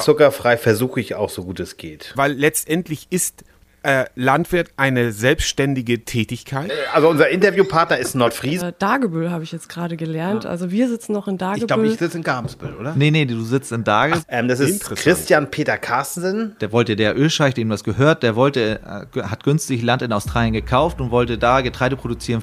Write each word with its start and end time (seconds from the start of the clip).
Zuckerfrei 0.00 0.56
versuche 0.56 0.98
ich 0.98 1.14
auch 1.14 1.30
so 1.30 1.44
gut 1.44 1.60
es 1.60 1.76
geht. 1.76 2.12
Weil 2.16 2.32
letztendlich 2.32 3.06
ist 3.10 3.44
äh, 3.84 4.06
Landwirt 4.16 4.70
eine 4.76 5.12
selbstständige 5.12 6.04
Tätigkeit. 6.04 6.72
Also 6.92 7.08
unser 7.08 7.28
Interviewpartner 7.28 7.98
ist 7.98 8.16
Nordfries. 8.16 8.60
Äh, 8.60 8.72
Dagebüll 8.76 9.30
habe 9.30 9.44
ich 9.44 9.52
jetzt 9.52 9.68
gerade 9.68 9.96
gelernt. 9.96 10.46
Also 10.46 10.72
wir 10.72 10.88
sitzen 10.88 11.12
noch 11.12 11.28
in 11.28 11.38
Dagebüll. 11.38 11.62
Ich 11.62 11.66
glaube, 11.68 11.86
ich 11.86 11.96
sitze 11.96 12.16
in 12.16 12.24
Gabelsbüll, 12.24 12.74
oder? 12.74 12.94
Nee, 12.96 13.12
nee, 13.12 13.24
du 13.24 13.40
sitzt 13.44 13.70
in 13.70 13.84
Dages. 13.84 14.24
Ähm, 14.26 14.48
das 14.48 14.58
ist. 14.58 14.84
Christian 14.84 15.52
Peter 15.52 15.78
Carstensen. 15.78 16.56
Der 16.60 16.72
wollte, 16.72 16.96
der 16.96 17.16
Ölscheich, 17.16 17.54
dem 17.54 17.68
das 17.68 17.84
gehört, 17.84 18.24
der 18.24 18.34
wollte, 18.34 18.80
äh, 19.14 19.22
hat 19.22 19.44
günstig 19.44 19.82
Land 19.82 20.02
in 20.02 20.12
Australien 20.12 20.54
gekauft 20.54 21.00
und 21.00 21.12
wollte 21.12 21.38
da 21.38 21.60
Getreide 21.60 21.94
produzieren. 21.94 22.42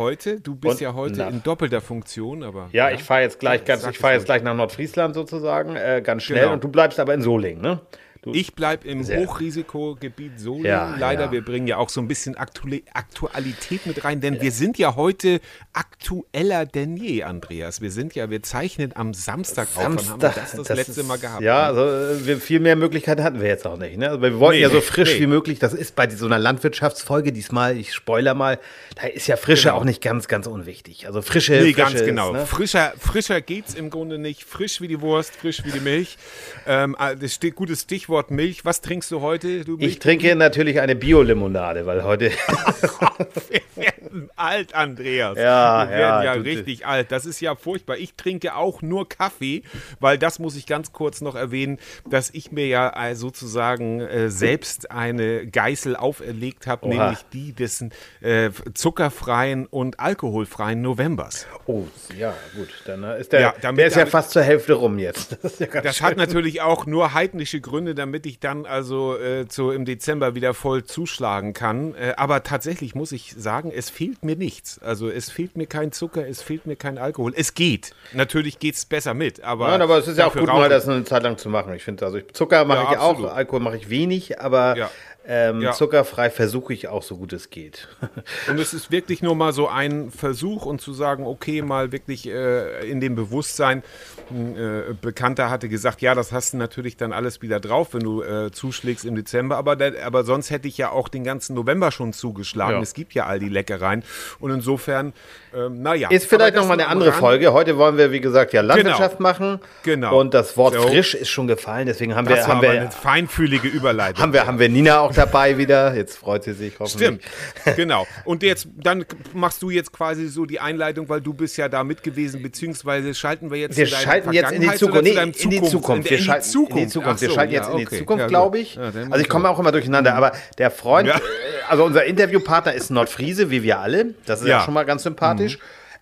Heute. 0.00 0.40
Du 0.40 0.56
bist 0.56 0.74
Und 0.74 0.80
ja 0.80 0.94
heute 0.94 1.18
nach- 1.20 1.30
in 1.30 1.42
doppelter 1.44 1.80
Funktion, 1.80 2.42
aber 2.42 2.68
Ja, 2.72 2.90
ich 2.90 3.04
fahre 3.04 3.20
jetzt 3.22 3.38
gleich 3.38 3.64
ganz, 3.64 3.86
ich 3.86 3.98
fahre 3.98 4.14
jetzt 4.14 4.24
gleich 4.24 4.42
nach 4.42 4.54
Nordfriesland 4.56 5.14
sozusagen, 5.14 5.76
äh, 5.76 6.02
ganz 6.04 6.24
schnell. 6.24 6.40
Genau. 6.40 6.54
Und 6.54 6.64
du 6.64 6.68
bleibst 6.68 6.98
aber 6.98 7.14
in 7.14 7.22
Solingen, 7.22 7.62
ne? 7.62 7.80
Du, 8.22 8.34
Ich 8.34 8.54
bleibe 8.54 8.86
im 8.86 9.02
Sehr. 9.02 9.20
Hochrisikogebiet 9.20 10.38
Solingen. 10.38 10.66
Ja, 10.66 10.94
Leider, 10.98 11.24
ja. 11.26 11.32
wir 11.32 11.42
bringen 11.42 11.66
ja 11.66 11.78
auch 11.78 11.88
so 11.88 12.02
ein 12.02 12.08
bisschen 12.08 12.36
Aktuali- 12.36 12.84
Aktualität 12.92 13.86
mit 13.86 14.04
rein, 14.04 14.20
denn 14.20 14.42
wir 14.42 14.52
sind 14.52 14.76
ja 14.76 14.94
heute 14.94 15.40
aktueller 15.72 16.66
denn 16.66 16.98
je, 16.98 17.22
Andreas. 17.22 17.80
Wir 17.80 17.90
sind 17.90 18.14
ja, 18.14 18.28
wir 18.28 18.42
zeichnen 18.42 18.94
am 18.94 19.14
Samstag, 19.14 19.68
auf. 19.74 19.84
Wann 19.84 19.96
haben 19.98 20.20
wir 20.20 20.28
das 20.34 20.52
das, 20.52 20.68
letzte 20.68 21.00
ist- 21.00 21.06
Mal 21.06 21.18
gehabt? 21.18 21.40
Ja, 21.42 21.62
also 21.62 21.80
äh, 21.80 22.26
wir, 22.26 22.36
viel 22.38 22.60
mehr 22.60 22.76
Möglichkeiten 22.76 23.22
hatten 23.22 23.40
wir 23.40 23.48
jetzt 23.48 23.66
auch 23.66 23.78
nicht. 23.78 23.96
Ne? 23.96 24.10
Also 24.10 24.20
wir 24.20 24.38
wollten 24.38 24.56
Nee, 24.58 24.62
ja 24.64 24.70
so 24.70 24.82
frisch 24.82 25.14
nee. 25.14 25.20
wie 25.20 25.26
möglich. 25.26 25.58
Das 25.58 25.72
ist 25.72 25.96
bei 25.96 26.08
so 26.10 26.26
einer 26.26 26.38
Landwirtschaftsfolge 26.38 27.32
diesmal, 27.32 27.78
ich 27.78 27.94
spoiler 27.94 28.34
mal, 28.34 28.58
da 29.00 29.06
ist 29.06 29.28
ja 29.28 29.36
Frische 29.38 29.68
Genau. 29.68 29.78
auch 29.80 29.84
nicht 29.84 30.02
ganz, 30.02 30.28
ganz 30.28 30.46
unwichtig. 30.46 31.06
Also 31.06 31.22
Frische, 31.22 31.52
Nee, 31.52 31.58
Frische 31.72 31.74
ganz 31.74 31.94
ist, 31.94 32.04
genau. 32.04 32.32
ne? 32.32 32.44
Frischer, 32.44 32.92
frischer 32.98 33.40
geht's 33.40 33.72
im 33.72 33.88
Grunde 33.88 34.18
nicht. 34.18 34.44
Frisch 34.44 34.82
wie 34.82 34.88
die 34.88 35.00
Wurst, 35.00 35.34
frisch 35.36 35.64
wie 35.64 35.70
die 35.72 35.80
Milch. 35.80 36.18
Ähm, 36.66 36.94
ah, 36.98 37.14
das 37.14 37.32
steht 37.34 37.54
gutes 37.54 37.80
Stichwort 37.82 38.09
Milch. 38.30 38.64
Was 38.64 38.80
trinkst 38.80 39.10
du 39.10 39.20
heute? 39.20 39.64
Du 39.64 39.76
Ich 39.78 39.98
trinke 39.98 40.34
natürlich 40.36 40.80
eine 40.80 40.94
Bio-Limonade, 40.96 41.86
weil 41.86 42.02
heute 42.04 42.30
Wir 43.48 43.60
werden 43.76 44.30
alt, 44.36 44.74
Andreas. 44.74 45.38
Ja, 45.38 45.84
Wir 45.88 45.90
werden 45.96 46.24
ja, 46.24 46.24
ja 46.24 46.32
richtig 46.32 46.86
alt. 46.86 47.12
Das 47.12 47.26
ist 47.26 47.40
ja 47.40 47.54
furchtbar. 47.54 47.96
Ich 47.96 48.14
trinke 48.14 48.54
auch 48.56 48.82
nur 48.82 49.08
Kaffee, 49.08 49.62
weil 50.00 50.18
das 50.18 50.38
muss 50.38 50.56
ich 50.56 50.66
ganz 50.66 50.92
kurz 50.92 51.20
noch 51.20 51.34
erwähnen, 51.36 51.78
dass 52.08 52.30
ich 52.30 52.52
mir 52.52 52.66
ja 52.66 52.92
äh, 53.10 53.14
sozusagen 53.14 54.00
äh, 54.00 54.30
selbst 54.30 54.90
eine 54.90 55.46
Geißel 55.46 55.96
auferlegt 55.96 56.66
habe, 56.66 56.88
nämlich 56.88 57.18
die 57.32 57.52
des 57.52 57.84
äh, 58.20 58.50
zuckerfreien 58.74 59.66
und 59.66 60.00
alkoholfreien 60.00 60.82
Novembers. 60.82 61.46
Oh, 61.66 61.84
ja, 62.18 62.34
gut. 62.56 62.68
Dann 62.86 63.04
äh, 63.04 63.20
ist 63.20 63.32
der, 63.32 63.40
Ja, 63.40 63.54
damit- 63.60 63.78
der 63.78 63.86
ist 63.86 63.94
ja 63.94 64.00
damit- 64.00 64.12
fast 64.12 64.30
zur 64.32 64.42
Hälfte 64.42 64.72
rum 64.74 64.98
jetzt. 64.98 65.38
Das, 65.50 65.58
ja 65.58 65.66
Das 65.80 66.02
hat 66.02 66.16
natürlich 66.16 66.60
auch 66.60 66.86
nur 66.86 67.14
heidnische 67.14 67.60
Gründe, 67.60 67.94
damit 68.00 68.26
ich 68.26 68.40
dann 68.40 68.66
also 68.66 69.16
äh, 69.16 69.46
zu, 69.46 69.70
im 69.70 69.84
Dezember 69.84 70.34
wieder 70.34 70.54
voll 70.54 70.82
zuschlagen 70.84 71.52
kann. 71.52 71.94
Äh, 71.94 72.14
aber 72.16 72.42
tatsächlich 72.42 72.94
muss 72.94 73.12
ich 73.12 73.34
sagen, 73.36 73.70
es 73.74 73.90
fehlt 73.90 74.24
mir 74.24 74.36
nichts. 74.36 74.80
Also 74.82 75.08
es 75.08 75.30
fehlt 75.30 75.56
mir 75.56 75.66
kein 75.66 75.92
Zucker, 75.92 76.26
es 76.26 76.42
fehlt 76.42 76.66
mir 76.66 76.76
kein 76.76 76.98
Alkohol. 76.98 77.32
Es 77.36 77.54
geht. 77.54 77.92
Natürlich 78.12 78.58
geht 78.58 78.74
es 78.74 78.84
besser 78.86 79.14
mit. 79.14 79.42
Aber, 79.44 79.68
Nein, 79.68 79.82
aber 79.82 79.98
es 79.98 80.08
ist 80.08 80.18
ja 80.18 80.26
auch 80.26 80.34
gut, 80.34 80.46
mal 80.46 80.68
das 80.68 80.88
eine 80.88 81.04
Zeit 81.04 81.22
lang 81.22 81.38
zu 81.38 81.48
machen. 81.48 81.72
Ich 81.74 81.84
finde, 81.84 82.04
also 82.04 82.18
Zucker 82.32 82.64
mache 82.64 82.84
Ja, 82.84 82.92
ich 82.92 82.98
auch, 82.98 83.10
absolut. 83.10 83.30
Alkohol 83.30 83.60
mache 83.60 83.76
ich 83.76 83.90
wenig, 83.90 84.40
aber 84.40 84.76
Ja. 84.76 84.90
Ähm, 85.26 85.60
Ja. 85.60 85.72
zuckerfrei 85.72 86.30
versuche 86.30 86.72
ich 86.72 86.88
auch 86.88 87.02
so 87.02 87.16
gut 87.16 87.32
es 87.32 87.50
geht. 87.50 87.88
Und 88.48 88.58
es 88.58 88.72
ist 88.74 88.90
wirklich 88.90 89.22
nur 89.22 89.34
mal 89.36 89.52
so 89.52 89.68
ein 89.68 90.10
Versuch 90.10 90.66
und 90.66 90.80
zu 90.80 90.92
sagen, 90.92 91.26
okay, 91.26 91.62
mal 91.62 91.92
wirklich 91.92 92.26
äh, 92.28 92.88
in 92.88 93.00
dem 93.00 93.14
Bewusstsein. 93.14 93.82
Ein 94.30 94.56
äh, 94.56 94.82
Bekannter 95.00 95.50
hatte 95.50 95.68
gesagt, 95.68 96.00
ja, 96.02 96.14
das 96.14 96.32
hast 96.32 96.52
du 96.52 96.56
natürlich 96.56 96.96
dann 96.96 97.12
alles 97.12 97.42
wieder 97.42 97.60
drauf, 97.60 97.94
wenn 97.94 98.00
du 98.02 98.22
äh, 98.22 98.50
zuschlägst 98.50 99.04
im 99.04 99.14
Dezember. 99.16 99.56
Aber, 99.56 99.76
der, 99.76 100.06
aber 100.06 100.24
sonst 100.24 100.50
hätte 100.50 100.68
ich 100.68 100.78
ja 100.78 100.90
auch 100.90 101.08
den 101.08 101.24
ganzen 101.24 101.54
November 101.54 101.90
schon 101.90 102.12
zugeschlagen. 102.12 102.76
Ja. 102.76 102.82
Es 102.82 102.94
gibt 102.94 103.12
ja 103.14 103.26
all 103.26 103.38
die 103.40 103.48
Leckereien. 103.48 104.04
Und 104.38 104.50
insofern, 104.52 105.12
ähm, 105.54 105.82
naja. 105.82 106.08
Ist 106.10 106.26
vielleicht 106.26 106.54
aber 106.54 106.62
noch 106.62 106.68
mal 106.68 106.76
das 106.76 106.86
eine 106.86 106.92
andere. 106.92 107.12
Folge. 107.12 107.52
Heute 107.52 107.76
wollen 107.76 107.96
wir, 107.98 108.12
wie 108.12 108.20
gesagt, 108.20 108.52
ja 108.52 108.60
Landwirtschaft 108.62 109.18
machen. 109.20 109.60
Genau. 109.82 110.18
Und 110.18 110.32
das 110.34 110.56
Wort 110.56 110.74
So. 110.74 110.82
frisch 110.82 111.14
ist 111.14 111.28
schon 111.28 111.46
gefallen. 111.48 111.86
Deswegen 111.86 112.14
haben 112.14 112.28
wir, 112.28 112.36
Das 112.36 112.46
war 112.48 112.56
haben 112.56 112.62
wir, 112.62 112.70
eine 112.70 112.90
feinfühlige 112.90 113.68
Überleitung. 113.68 114.22
haben 114.22 114.32
wir, 114.32 114.46
haben 114.46 114.58
wir 114.58 114.68
Nina 114.68 115.00
auch 115.00 115.09
dabei 115.16 115.58
wieder. 115.58 115.94
Jetzt 115.94 116.16
freut 116.18 116.44
sie 116.44 116.52
sich 116.52 116.78
hoffentlich. 116.78 117.20
Stimmt, 117.62 117.76
genau. 117.76 118.06
Und 118.24 118.42
jetzt, 118.42 118.68
dann 118.76 119.04
machst 119.34 119.62
du 119.62 119.70
jetzt 119.70 119.92
quasi 119.92 120.28
so 120.28 120.46
die 120.46 120.60
Einleitung, 120.60 121.08
weil 121.08 121.20
du 121.20 121.32
bist 121.34 121.56
ja 121.56 121.68
da 121.68 121.84
mit 121.84 122.02
gewesen, 122.02 122.42
beziehungsweise 122.42 123.14
schalten 123.14 123.50
wir 123.50 123.58
jetzt 123.58 123.76
Wir 123.76 123.86
schalten 123.86 124.32
jetzt 124.32 124.52
in 124.52 124.60
die 124.62 124.68
Zukunft. 124.74 124.98
zu 124.98 125.02
Nee, 125.10 125.14
deinem 125.14 125.32
in 125.36 125.50
die 125.50 125.62
Zukunft. 125.62 126.10
Wir 126.10 126.18
In, 126.18 126.24
schalten 126.24 126.44
die 126.44 126.50
Zukunft. 126.50 126.76
in 126.76 126.84
die 126.86 126.92
Zukunft. 126.92 127.20
Wir 127.22 127.30
schalten 127.30 127.52
jetzt 127.52 127.70
in 127.70 127.76
die. 127.78 127.86
Zukunft, 127.86 128.28
glaube 128.28 128.58
ich. 128.58 128.74
Ja, 128.76 128.82
also 128.82 129.16
ich 129.16 129.28
komme 129.28 129.48
auch 129.48 129.58
immer 129.58 129.72
durcheinander. 129.72 130.14
Aber 130.14 130.32
der 130.58 130.70
Freund, 130.70 131.08
Ja. 131.08 131.16
äh, 131.16 131.20
also 131.68 131.84
unser 131.84 132.04
Interviewpartner 132.04 132.72
ist 132.74 132.90
Nordfriese, 132.90 133.50
wie 133.50 133.62
wir 133.62 133.78
alle. 133.80 134.14
Das 134.26 134.40
ist 134.42 134.48
ja. 134.48 134.60
Mhm. 134.60 134.64
schon 134.64 134.74
mal 134.74 134.84
ganz 134.84 135.02
sympathisch. 135.02 135.58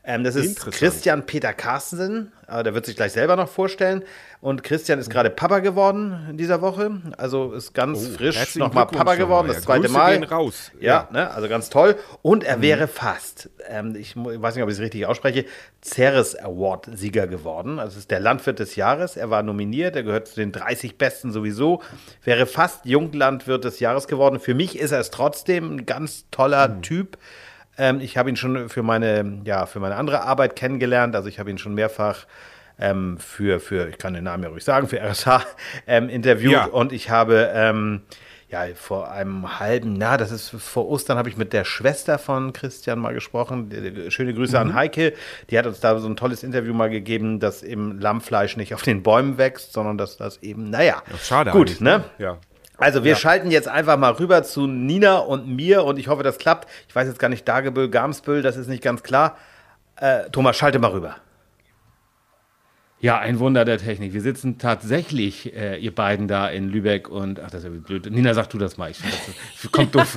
Ähm, 0.08 0.24
das 0.24 0.36
ist. 0.36 0.58
Christian 0.72 1.26
Peter 1.26 1.52
Carstensen. 1.52 2.32
Äh, 2.48 2.62
der 2.62 2.72
wird 2.72 2.86
sich 2.86 2.96
gleich 2.96 3.12
selber 3.12 3.36
noch 3.36 3.48
vorstellen. 3.48 4.02
Und 4.40 4.62
Christian 4.62 4.98
ist 4.98 5.10
gerade 5.10 5.28
Papa 5.28 5.58
geworden 5.58 6.28
in 6.30 6.38
dieser 6.38 6.62
Woche. 6.62 7.02
Also 7.18 7.52
ist 7.52 7.74
ganz 7.74 8.06
frisch 8.08 8.36
Oh, 8.36 8.38
herzlichen 8.38 8.58
nochmal 8.60 8.86
Papa 8.86 9.16
geworden, 9.16 9.48
das 9.48 9.62
zweite 9.62 9.82
Grüße 9.82 9.92
Mal. 9.92 10.18
gehen 10.18 10.24
raus. 10.24 10.70
Ja, 10.80 10.86
Ja. 10.86 11.06
Mhm. 11.10 11.16
Ne? 11.16 11.30
also 11.30 11.48
ganz 11.48 11.68
toll. 11.68 11.96
Und 12.22 12.42
er 12.44 12.62
wäre 12.62 12.88
fast, 12.88 13.50
ähm, 13.68 13.94
ich 13.96 14.14
weiß 14.16 14.54
nicht, 14.54 14.62
ob 14.64 14.70
ich 14.70 14.76
es 14.76 14.80
richtig 14.80 15.04
ausspreche, 15.04 15.44
Ceres 15.84 16.36
Award-Sieger 16.36 17.26
geworden. 17.26 17.78
Also 17.78 17.98
ist 17.98 18.10
der 18.10 18.20
Landwirt 18.20 18.60
des 18.60 18.76
Jahres. 18.76 19.16
Er 19.18 19.28
war 19.28 19.42
nominiert, 19.42 19.94
er 19.94 20.04
gehört 20.04 20.28
zu 20.28 20.36
den 20.36 20.52
30 20.52 20.96
Besten 20.96 21.32
sowieso. 21.32 21.82
Wäre 22.24 22.46
fast 22.46 22.86
Junglandwirt 22.86 23.64
des 23.64 23.78
Jahres 23.80 24.08
geworden. 24.08 24.40
Für 24.40 24.54
mich 24.54 24.78
ist 24.78 24.92
er 24.92 25.00
es 25.00 25.10
trotzdem 25.10 25.74
ein 25.76 25.86
ganz 25.86 26.24
toller 26.30 26.68
Mhm. 26.68 26.82
Typ. 26.82 27.18
Ähm, 27.78 28.00
ich 28.00 28.16
habe 28.16 28.28
ihn 28.28 28.36
schon 28.36 28.68
für 28.68 28.82
meine, 28.82 29.40
ja, 29.44 29.66
für 29.66 29.80
meine 29.80 29.96
andere 29.96 30.22
Arbeit 30.22 30.56
kennengelernt. 30.56 31.14
Also 31.16 31.28
ich 31.28 31.38
habe 31.38 31.50
ihn 31.50 31.58
schon 31.58 31.74
mehrfach 31.74 32.26
ähm, 32.78 33.18
für, 33.18 33.60
für, 33.60 33.88
ich 33.88 33.98
kann 33.98 34.14
den 34.14 34.24
Namen 34.24 34.42
ja 34.42 34.48
ruhig 34.50 34.64
sagen, 34.64 34.88
für 34.88 35.00
RSH 35.00 35.46
ähm, 35.86 36.08
interviewt. 36.08 36.52
Ja. 36.52 36.64
Und 36.66 36.92
ich 36.92 37.10
habe 37.10 37.50
ähm, 37.52 38.02
ja 38.50 38.64
vor 38.74 39.10
einem 39.10 39.58
halben, 39.58 39.94
na, 39.94 40.16
das 40.16 40.30
ist 40.30 40.50
vor 40.50 40.88
Ostern, 40.88 41.18
habe 41.18 41.28
ich 41.28 41.36
mit 41.36 41.52
der 41.52 41.64
Schwester 41.64 42.18
von 42.18 42.52
Christian 42.52 42.98
mal 42.98 43.12
gesprochen. 43.14 43.70
Schöne 44.10 44.32
Grüße 44.32 44.52
Mhm. 44.56 44.70
an 44.70 44.74
Heike. 44.74 45.12
Die 45.50 45.58
hat 45.58 45.66
uns 45.66 45.80
da 45.80 45.98
so 45.98 46.08
ein 46.08 46.16
tolles 46.16 46.42
Interview 46.42 46.72
mal 46.72 46.88
gegeben, 46.88 47.40
dass 47.40 47.62
eben 47.62 48.00
Lammfleisch 48.00 48.56
nicht 48.56 48.74
auf 48.74 48.82
den 48.82 49.02
Bäumen 49.02 49.38
wächst, 49.38 49.72
sondern 49.72 49.98
dass 49.98 50.16
das 50.16 50.38
eben, 50.42 50.70
naja, 50.70 51.02
Schade 51.22 51.50
gut, 51.50 51.68
eigentlich, 51.68 51.80
ne? 51.80 52.04
Ja. 52.18 52.38
Also 52.78 53.02
wir 53.02 53.16
schalten 53.16 53.50
jetzt 53.50 53.66
einfach 53.68 53.98
mal 53.98 54.12
rüber 54.12 54.44
zu 54.44 54.66
Nina 54.68 55.18
und 55.18 55.48
mir 55.48 55.84
und 55.84 55.98
ich 55.98 56.06
hoffe, 56.06 56.22
das 56.22 56.38
klappt. 56.38 56.68
Ich 56.88 56.94
weiß 56.94 57.08
jetzt 57.08 57.18
gar 57.18 57.28
nicht, 57.28 57.46
Dagebüll, 57.46 57.90
Garmsbüll, 57.90 58.40
das 58.40 58.56
ist 58.56 58.68
nicht 58.68 58.82
ganz 58.82 59.02
klar. 59.02 59.36
Äh, 59.96 60.30
Thomas, 60.30 60.56
schalte 60.56 60.78
mal 60.78 60.92
rüber. 60.92 61.16
Ja, 63.00 63.18
ein 63.18 63.38
Wunder 63.38 63.64
der 63.64 63.78
Technik. 63.78 64.12
Wir 64.12 64.22
sitzen 64.22 64.58
tatsächlich, 64.58 65.54
äh, 65.54 65.76
ihr 65.78 65.94
beiden 65.94 66.26
da 66.26 66.48
in 66.48 66.68
Lübeck 66.68 67.08
und, 67.08 67.38
ach, 67.38 67.50
das 67.50 67.62
ist 67.62 67.72
ja 67.72 67.80
blöd. 67.80 68.10
Nina, 68.10 68.34
sag 68.34 68.48
du 68.48 68.58
das 68.58 68.76
mal. 68.76 68.90
Ich, 68.90 68.98
das 69.62 69.70
kommt 69.72 69.94
doof. 69.94 70.16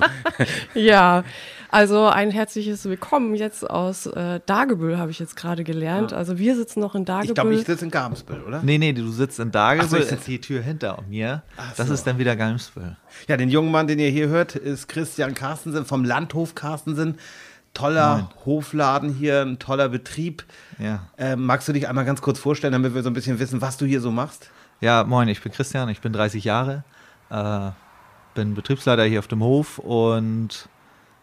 Ja, 0.74 1.24
Also 1.74 2.06
ein 2.08 2.32
herzliches 2.32 2.84
Willkommen 2.84 3.34
jetzt 3.34 3.68
aus 3.70 4.06
äh, 4.06 4.42
Dagebüll, 4.46 4.98
habe 4.98 5.10
ich 5.10 5.20
jetzt 5.20 5.38
gerade 5.38 5.64
gelernt. 5.64 6.12
Also 6.12 6.38
wir 6.38 6.58
sitzen 6.58 6.82
noch 6.82 6.96
in 6.96 7.04
Ich 7.04 7.06
glaube, 7.06 7.34
Dagebüll. 7.34 7.60
ich 7.60 7.66
sitze 7.66 7.86
in 7.86 7.92
Gabelsbüll, 7.92 8.42
oder? 8.46 8.62
Nee, 8.62 8.78
nee, 8.78 8.92
du 8.92 9.10
sitzt 9.10 9.40
in 9.40 9.52
Dagebüll, 9.52 9.88
so, 9.88 9.96
ich 9.98 10.12
ist 10.12 10.28
die 10.28 10.42
Tür 10.42 10.62
hinter 10.62 11.02
mir. 11.08 11.44
Ach 11.56 11.74
Das 11.78 11.88
so. 11.88 11.94
ist 11.94 12.06
dann 12.06 12.18
wieder 12.18 12.36
Galmsbüll. 12.36 12.98
Ja, 13.30 13.38
den 13.38 13.48
jungen 13.50 13.72
Mann, 13.72 13.88
den 13.88 14.00
ihr 14.00 14.10
hier 14.10 14.28
hört, 14.28 14.56
ist 14.58 14.90
Christian 14.90 15.34
Carstensen 15.34 15.86
vom 15.86 16.04
Landhof 16.04 16.56
Carstensen. 16.56 17.16
Toller 17.74 18.30
Hofladen 18.46 19.14
hier, 19.14 19.42
ein 19.44 19.58
toller 19.58 19.88
Betrieb. 19.88 20.44
Ja. 20.78 21.08
Ähm, 21.18 21.46
magst 21.46 21.70
du 21.70 21.72
dich 21.74 21.88
einmal 21.88 22.04
ganz 22.04 22.22
kurz 22.22 22.38
vorstellen, 22.38 22.74
damit 22.74 22.94
wir 22.94 23.02
so 23.02 23.10
ein 23.10 23.14
bisschen 23.14 23.40
wissen, 23.40 23.62
was 23.62 23.78
du 23.78 23.86
hier 23.86 24.02
so 24.02 24.12
machst? 24.12 24.50
Ja, 24.82 25.06
moin, 25.06 25.30
ich 25.30 25.42
bin 25.42 25.54
Christian, 25.54 25.88
ich 25.88 26.02
bin 26.02 26.12
30 26.12 26.44
Jahre, 26.44 26.84
äh, 27.30 27.70
bin 28.36 28.56
Betriebsleiter 28.56 29.06
hier 29.06 29.20
auf 29.20 29.30
dem 29.30 29.42
Hof 29.42 29.78
und 29.78 30.68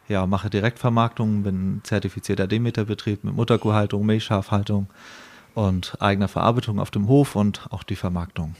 ja, 0.08 0.26
mache 0.26 0.50
Direktvermarktung, 0.50 1.42
bin 1.42 1.80
zertifizierter 1.84 2.46
Demeterbetrieb 2.46 3.24
mit 3.24 3.34
Mutterkuhhaltung, 3.34 4.04
Milchschafhaltung 4.06 4.88
und 5.54 5.96
eigener 6.00 6.28
Verarbeitung 6.28 6.78
auf 6.80 6.90
dem 6.90 7.08
Hof 7.08 7.36
und 7.36 7.66
auch 7.70 7.82
die 7.82 7.96
Vermarktung. 7.96 8.54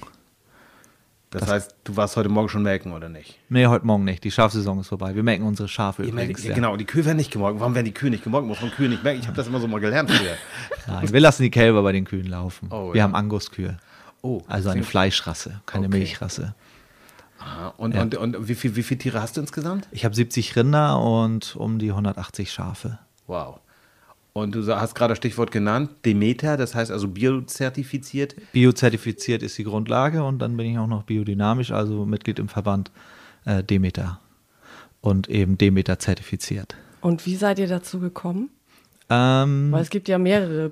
Das, 1.31 1.47
heißt, 1.47 1.75
du 1.85 1.95
warst 1.95 2.17
heute 2.17 2.31
Morgen 2.31 2.49
schon 2.49 2.62
melken, 2.62 2.93
oder 2.93 3.11
nicht? 3.11 3.39
Nee, 3.50 3.67
heute 3.67 3.87
Morgen 3.87 4.05
nicht. 4.05 4.25
Die 4.25 4.31
Schafsaison 4.31 4.81
ist 4.81 4.89
vorbei. 4.89 5.15
Wir 5.15 5.23
melken 5.23 5.47
unsere 5.47 5.69
Schafe 5.69 6.03
Ihr 6.03 6.09
übrigens. 6.09 6.39
melkt, 6.39 6.45
ja. 6.49 6.55
Genau, 6.55 6.75
die 6.79 6.87
Kühe 6.87 7.05
werden 7.05 7.19
nicht 7.19 7.31
gemorgen. 7.31 7.61
Warum 7.61 7.75
werden 7.75 7.85
die 7.85 7.93
Kühe 7.93 8.09
nicht 8.09 8.25
gemorgen? 8.25 8.47
Muss 8.49 8.62
man 8.62 8.71
Kühe 8.71 8.89
nicht 8.89 9.05
melken? 9.05 9.21
Ich 9.21 9.27
habe 9.27 9.37
das 9.37 9.47
immer 9.47 9.61
so 9.61 9.69
mal 9.69 9.79
gelernt 9.79 10.11
früher. 10.11 10.37
Nein, 10.87 11.12
wir 11.12 11.21
lassen 11.21 11.43
die 11.43 11.50
Kälber 11.50 11.83
bei 11.83 11.93
den 11.93 12.06
Kühen 12.06 12.27
laufen. 12.29 12.69
Oh, 12.71 12.95
wir 12.95 12.99
ja. 12.99 13.03
haben 13.05 13.15
Anguskühe. 13.15 13.77
Oh, 14.23 14.41
Also 14.49 14.71
eine 14.71 14.83
Fleischrasse, 14.83 15.61
keine 15.67 15.89
Okay. 15.89 15.99
Milchrasse. 15.99 16.55
Aha. 17.38 17.75
Und, 17.76 17.94
Ja. 17.94 18.02
und, 18.02 18.17
und 18.17 18.49
wie, 18.49 18.55
viel, 18.55 18.76
wie 18.76 18.82
viele 18.82 18.99
Tiere 18.99 19.23
hast 19.23 19.37
du 19.37 19.40
insgesamt? 19.40 19.88
Ich 19.90 20.05
habe 20.05 20.14
70 20.14 20.56
Rinder 20.56 21.00
und 21.00 21.56
um 21.56 21.79
die 21.79 21.90
180 21.90 22.50
Schafe. 22.50 22.99
Wow. 23.26 23.61
Und 24.32 24.55
du 24.55 24.67
hast 24.67 24.94
gerade 24.94 25.12
das 25.12 25.19
Stichwort 25.19 25.50
genannt, 25.50 25.90
Demeter, 26.05 26.56
das 26.56 26.75
heißt 26.75 26.93
also 26.93 27.08
biozertifiziert. 27.08 28.37
Biozertifiziert 28.52 29.43
ist 29.43 29.58
die 29.58 29.64
Grundlage 29.64 30.23
und 30.23 30.38
dann 30.38 30.56
bin 30.56 30.67
ich 30.67 30.79
auch 30.79 30.87
noch 30.87 31.02
biodynamisch, 31.02 31.73
also 31.73 32.05
Mitglied 32.05 32.38
im 32.38 32.49
Verband 32.49 32.93
äh, 33.44 33.64
Demeter 33.64 34.20
und 35.00 35.29
eben 35.29 35.58
Demeter 35.58 35.99
zertifiziert. 35.99 36.76
Und 37.00 37.26
wie 37.26 37.37
seid 37.37 37.58
ihr 37.58 37.69
dazu 37.69 37.99
gekommen? 37.99 38.50
Ähm, 39.11 39.73
Weil 39.73 39.82
es 39.82 39.90
gibt 39.90 40.08
ja 40.08 40.19
mehrere 40.19 40.70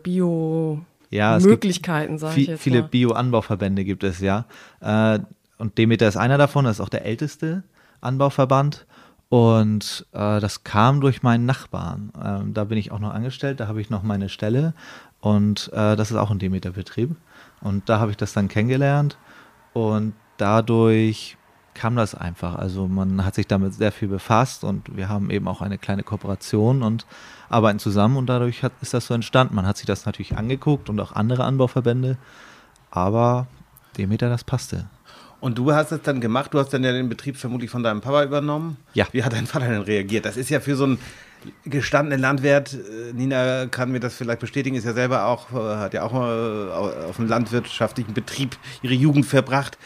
ja, 1.11 1.37
es 1.37 1.45
gibt 1.45 1.61
Bio-Möglichkeiten, 1.61 2.19
sage 2.19 2.41
ich 2.41 2.49
jetzt 2.49 2.63
viele. 2.63 2.83
Bio-Anbauverbände 2.83 3.85
gibt 3.85 4.05
es 4.05 4.21
ja. 4.21 4.45
Äh, 4.81 5.21
und 5.59 5.79
Demeter 5.79 6.09
ist 6.09 6.17
einer 6.17 6.39
davon, 6.39 6.65
das 6.65 6.77
ist 6.77 6.81
auch 6.81 6.89
der 6.89 7.05
älteste 7.05 7.63
Anbauverband. 8.01 8.87
Und 9.29 10.07
äh, 10.13 10.39
das 10.39 10.63
kam 10.63 11.01
durch 11.01 11.23
meinen 11.23 11.47
Nachbarn. 11.47 12.13
Ähm, 12.23 12.55
da 12.55 12.65
bin 12.65 12.79
ich 12.79 12.93
auch 12.93 13.01
noch 13.01 13.13
angestellt, 13.13 13.59
da 13.59 13.67
habe 13.67 13.81
ich 13.81 13.91
noch 13.91 14.03
meine 14.03 14.29
Stelle. 14.29 14.73
Und 15.21 15.71
äh, 15.73 15.97
das 15.97 16.11
ist 16.11 16.17
auch 16.17 16.31
ein 16.31 16.39
Demeter-Betrieb. 16.39 17.17
Und 17.61 17.89
da 17.89 17.99
habe 17.99 18.13
ich 18.13 18.17
das 18.17 18.33
dann 18.33 18.49
kennengelernt. 18.49 19.19
Und 19.73 20.15
dadurch 20.37 21.37
kam 21.75 21.97
das 21.97 22.15
einfach. 22.15 22.55
Also 22.55 22.87
man 22.87 23.25
hat 23.25 23.35
sich 23.35 23.47
damit 23.47 23.75
sehr 23.75 23.93
viel 23.93 24.09
befasst 24.09 24.65
und 24.65 24.97
wir 24.97 25.09
haben 25.09 25.31
eben 25.31 25.47
auch 25.47 25.61
eine 25.61 25.77
kleine 25.77 26.03
Kooperation 26.03 26.83
und 26.83 27.07
arbeiten 27.51 27.79
zusammen 27.79 28.17
und 28.17 28.27
dadurch 28.27 28.63
hat, 28.63 28.73
ist 28.81 28.95
das 28.95 29.07
so 29.07 29.15
entstanden. 29.15 29.55
Man 29.55 29.67
hat 29.67 29.77
sich 29.77 29.87
das 29.87 30.07
natürlich 30.07 30.39
angeguckt 30.39 30.89
und 30.89 30.99
auch 31.01 31.13
andere 31.13 31.45
Anbauverbände, 31.45 32.17
aber 32.91 33.47
Demeter, 33.99 34.31
das 34.31 34.43
passte. 34.43 34.87
Und 35.41 35.59
du 35.59 35.73
hast 35.73 35.93
es 35.93 36.03
dann 36.03 36.21
gemacht, 36.21 36.55
du 36.55 36.59
hast 36.59 36.73
dann 36.73 36.83
ja 36.83 36.93
den 36.93 37.09
Betrieb 37.09 37.37
vermutlich 37.37 37.71
von 37.71 37.83
deinem 37.83 38.01
Papa 38.01 38.25
übernommen. 38.25 38.79
Ja. 38.95 39.07
Wie 39.13 39.23
hat 39.23 39.33
dein 39.33 39.47
Vater 39.47 39.69
denn 39.69 39.83
reagiert? 39.83 40.25
Das 40.25 40.37
ist 40.37 40.51
ja 40.51 40.61
für 40.61 40.77
so 40.77 40.85
einen 40.85 40.99
gestandenen 41.65 42.21
Landwirt, 42.21 42.75
äh, 42.75 43.13
Nina 43.13 43.67
kann 43.67 43.93
mir 43.93 44.01
das 44.01 44.17
vielleicht 44.17 44.41
bestätigen, 44.41 44.77
ist 44.77 44.85
ja 44.85 44.95
selber 44.95 45.27
auch, 45.27 45.53
äh, 45.53 45.77
hat 45.77 45.95
ja 45.95 46.03
auch 46.03 46.13
äh, 46.13 47.07
auf 47.09 47.19
einem 47.19 47.29
landwirtschaftlichen 47.29 48.15
Betrieb 48.15 48.57
ihre 48.83 48.95
Jugend 48.95 49.27
verbracht. 49.27 49.79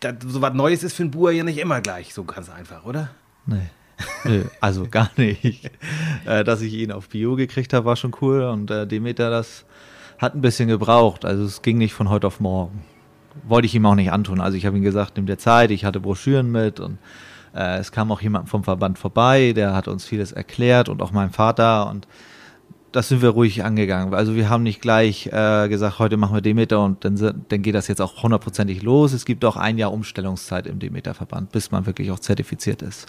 Das, 0.00 0.14
so 0.26 0.40
was 0.42 0.54
Neues 0.54 0.82
ist 0.82 0.94
für 0.94 1.02
einen 1.02 1.10
Bauer 1.10 1.30
ja 1.32 1.44
nicht 1.44 1.58
immer 1.58 1.80
gleich 1.80 2.14
so 2.14 2.24
ganz 2.24 2.50
einfach, 2.50 2.84
oder? 2.84 3.10
Nee. 3.46 3.70
Nö, 4.24 4.44
also 4.60 4.86
gar 4.90 5.10
nicht. 5.16 5.70
Äh, 6.24 6.44
Dass 6.44 6.60
ich 6.60 6.72
ihn 6.74 6.92
auf 6.92 7.08
Bio 7.08 7.36
gekriegt 7.36 7.72
habe, 7.72 7.86
war 7.86 7.96
schon 7.96 8.14
cool 8.20 8.42
und 8.42 8.70
äh, 8.70 8.86
Demeter, 8.86 9.30
das 9.30 9.64
hat 10.18 10.34
ein 10.34 10.40
bisschen 10.40 10.68
gebraucht. 10.68 11.24
Also 11.24 11.44
es 11.44 11.62
ging 11.62 11.78
nicht 11.78 11.94
von 11.94 12.08
heute 12.08 12.26
auf 12.26 12.40
morgen. 12.40 12.84
Wollte 13.42 13.66
ich 13.66 13.74
ihm 13.74 13.84
auch 13.86 13.94
nicht 13.94 14.12
antun. 14.12 14.40
Also 14.40 14.56
ich 14.56 14.66
habe 14.66 14.76
ihm 14.76 14.82
gesagt, 14.82 15.16
nimm 15.16 15.26
dir 15.26 15.38
Zeit, 15.38 15.70
ich 15.70 15.84
hatte 15.84 16.00
Broschüren 16.00 16.50
mit 16.50 16.80
und 16.80 16.98
äh, 17.54 17.78
es 17.78 17.92
kam 17.92 18.12
auch 18.12 18.20
jemand 18.20 18.48
vom 18.48 18.64
Verband 18.64 18.98
vorbei, 18.98 19.52
der 19.54 19.74
hat 19.74 19.88
uns 19.88 20.04
vieles 20.04 20.32
erklärt 20.32 20.88
und 20.88 21.02
auch 21.02 21.12
mein 21.12 21.30
Vater 21.30 21.90
und 21.90 22.06
das 22.94 23.08
sind 23.08 23.22
wir 23.22 23.30
ruhig 23.30 23.64
angegangen. 23.64 24.14
Also 24.14 24.36
wir 24.36 24.48
haben 24.48 24.62
nicht 24.62 24.80
gleich 24.80 25.26
äh, 25.26 25.68
gesagt, 25.68 25.98
heute 25.98 26.16
machen 26.16 26.36
wir 26.36 26.40
Demeter 26.40 26.80
und 26.84 27.04
dann, 27.04 27.44
dann 27.48 27.62
geht 27.62 27.74
das 27.74 27.88
jetzt 27.88 28.00
auch 28.00 28.22
hundertprozentig 28.22 28.82
los. 28.82 29.12
Es 29.12 29.24
gibt 29.24 29.44
auch 29.44 29.56
ein 29.56 29.78
Jahr 29.78 29.92
Umstellungszeit 29.92 30.68
im 30.68 30.78
Demeter-Verband, 30.78 31.50
bis 31.50 31.72
man 31.72 31.86
wirklich 31.86 32.12
auch 32.12 32.20
zertifiziert 32.20 32.82
ist. 32.82 33.06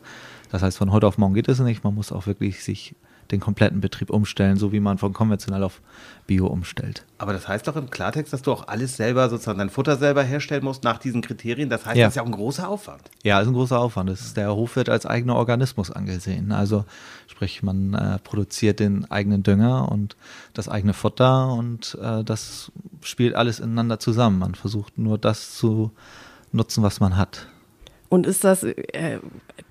Das 0.52 0.64
heißt, 0.64 0.80
von 0.80 0.92
heute 0.92 1.06
auf 1.06 1.20
morgen 1.20 1.36
geht 1.36 1.48
es 1.50 1.60
nicht. 1.60 1.84
Man 1.84 1.94
muss 1.94 2.12
auch 2.12 2.26
wirklich 2.26 2.64
sich 2.64 2.96
den 3.32 3.40
kompletten 3.40 3.82
Betrieb 3.82 4.10
umstellen, 4.10 4.58
so 4.58 4.72
wie 4.72 4.80
man 4.80 4.98
von 4.98 5.14
konventionell 5.14 5.64
auf 5.64 5.82
Bio 6.28 6.48
umstellt. 6.48 7.06
Aber 7.18 7.34
das 7.34 7.48
heißt 7.48 7.68
doch 7.68 7.76
im 7.76 7.90
Klartext, 7.90 8.34
dass 8.34 8.42
du 8.42 8.52
auch 8.52 8.68
alles 8.68 8.98
selber, 8.98 9.30
sozusagen 9.30 9.60
dein 9.60 9.70
Futter 9.70 9.96
selber 9.96 10.24
herstellen 10.24 10.64
musst 10.64 10.84
nach 10.84 10.98
diesen 10.98 11.22
Kriterien. 11.22 11.70
Das 11.70 11.86
heißt, 11.86 11.98
Ja. 11.98 12.06
das 12.06 12.14
ist 12.14 12.16
ja 12.18 12.22
auch 12.24 12.28
ein 12.28 12.32
großer 12.32 12.68
Aufwand. 12.68 13.02
Ja, 13.24 13.40
ist 13.42 13.48
ein 13.48 13.54
großer 13.54 13.80
Aufwand. 13.80 14.10
Das 14.10 14.22
ist, 14.22 14.38
der 14.38 14.54
Hof 14.56 14.76
wird 14.76 14.90
als 14.90 15.06
eigener 15.06 15.36
Organismus 15.36 15.92
angesehen. 15.92 16.52
Also 16.52 16.86
sprich, 17.28 17.64
man 17.64 17.94
äh, 17.94 18.20
produziert 18.20 18.80
den 18.80 19.10
eigenen 19.12 19.44
Dünger 19.44 19.92
und 19.92 20.16
das 20.54 20.68
eigene 20.70 20.94
Futter 20.94 21.54
und 21.54 21.98
äh, 22.02 22.24
das 22.24 22.72
spielt 23.02 23.36
alles 23.36 23.60
ineinander 23.60 24.00
zusammen. 24.00 24.40
Man 24.40 24.56
versucht 24.56 24.98
nur 24.98 25.18
das 25.18 25.56
zu 25.56 25.92
nutzen, 26.52 26.84
was 26.84 27.00
man 27.00 27.18
hat. 27.18 27.48
Und 28.10 28.28
ist 28.28 28.44
das, 28.44 28.64
äh, 28.64 29.20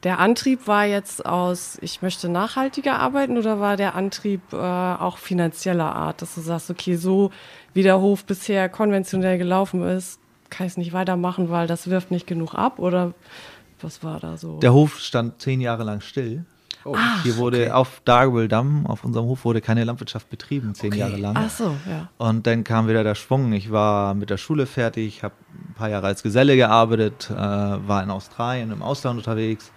der 0.02 0.18
Antrieb 0.18 0.66
war 0.66 0.84
jetzt 0.84 1.24
aus, 1.24 1.78
ich 1.80 2.02
möchte 2.02 2.28
nachhaltiger 2.28 2.98
arbeiten 2.98 3.38
oder 3.38 3.60
war 3.60 3.76
der 3.76 3.94
Antrieb 3.94 4.40
äh, 4.52 4.56
auch 4.56 5.18
finanzieller 5.18 5.94
Art, 5.94 6.20
dass 6.20 6.34
du 6.34 6.40
sagst, 6.40 6.70
okay, 6.70 6.96
so 6.96 7.30
wie 7.72 7.82
der 7.82 8.00
Hof 8.00 8.24
bisher 8.24 8.68
konventionell 8.68 9.38
gelaufen 9.38 9.82
ist, 9.82 10.18
kann 10.50 10.66
ich 10.66 10.72
es 10.72 10.76
nicht 10.76 10.92
weitermachen, 10.92 11.48
weil 11.50 11.66
das 11.66 11.88
wirft 11.88 12.10
nicht 12.10 12.26
genug 12.26 12.54
ab 12.54 12.78
oder 12.78 13.14
was 13.80 14.02
war 14.02 14.20
da 14.20 14.36
so? 14.36 14.58
Der 14.58 14.72
Hof 14.72 14.98
stand 14.98 15.40
zehn 15.40 15.60
Jahre 15.60 15.84
lang 15.84 16.00
still. 16.00 16.44
Oh, 16.84 16.96
Hier 17.22 17.36
wurde 17.36 17.74
auf 17.74 18.02
Darwell 18.04 18.46
Damm, 18.48 18.86
auf 18.86 19.04
unserem 19.04 19.26
Hof, 19.26 19.44
wurde 19.44 19.60
keine 19.60 19.84
Landwirtschaft 19.84 20.28
betrieben, 20.28 20.74
zehn 20.74 20.92
Okay. 20.92 21.00
Jahre 21.00 21.16
lang. 21.16 21.34
Ach 21.36 21.48
so, 21.50 21.74
ja. 21.88 22.08
Und 22.18 22.46
dann 22.46 22.62
kam 22.62 22.88
wieder 22.88 23.02
der 23.02 23.14
Schwung. 23.14 23.52
Ich 23.54 23.72
war 23.72 24.14
mit 24.14 24.28
der 24.28 24.36
Schule 24.36 24.66
fertig, 24.66 25.22
habe 25.22 25.34
ein 25.54 25.74
paar 25.74 25.88
Jahre 25.88 26.08
als 26.08 26.22
Geselle 26.22 26.56
gearbeitet, 26.56 27.30
äh, 27.30 27.34
war 27.36 28.02
in 28.02 28.10
Australien, 28.10 28.70
im 28.70 28.82
Ausland 28.82 29.18
unterwegs 29.18 29.72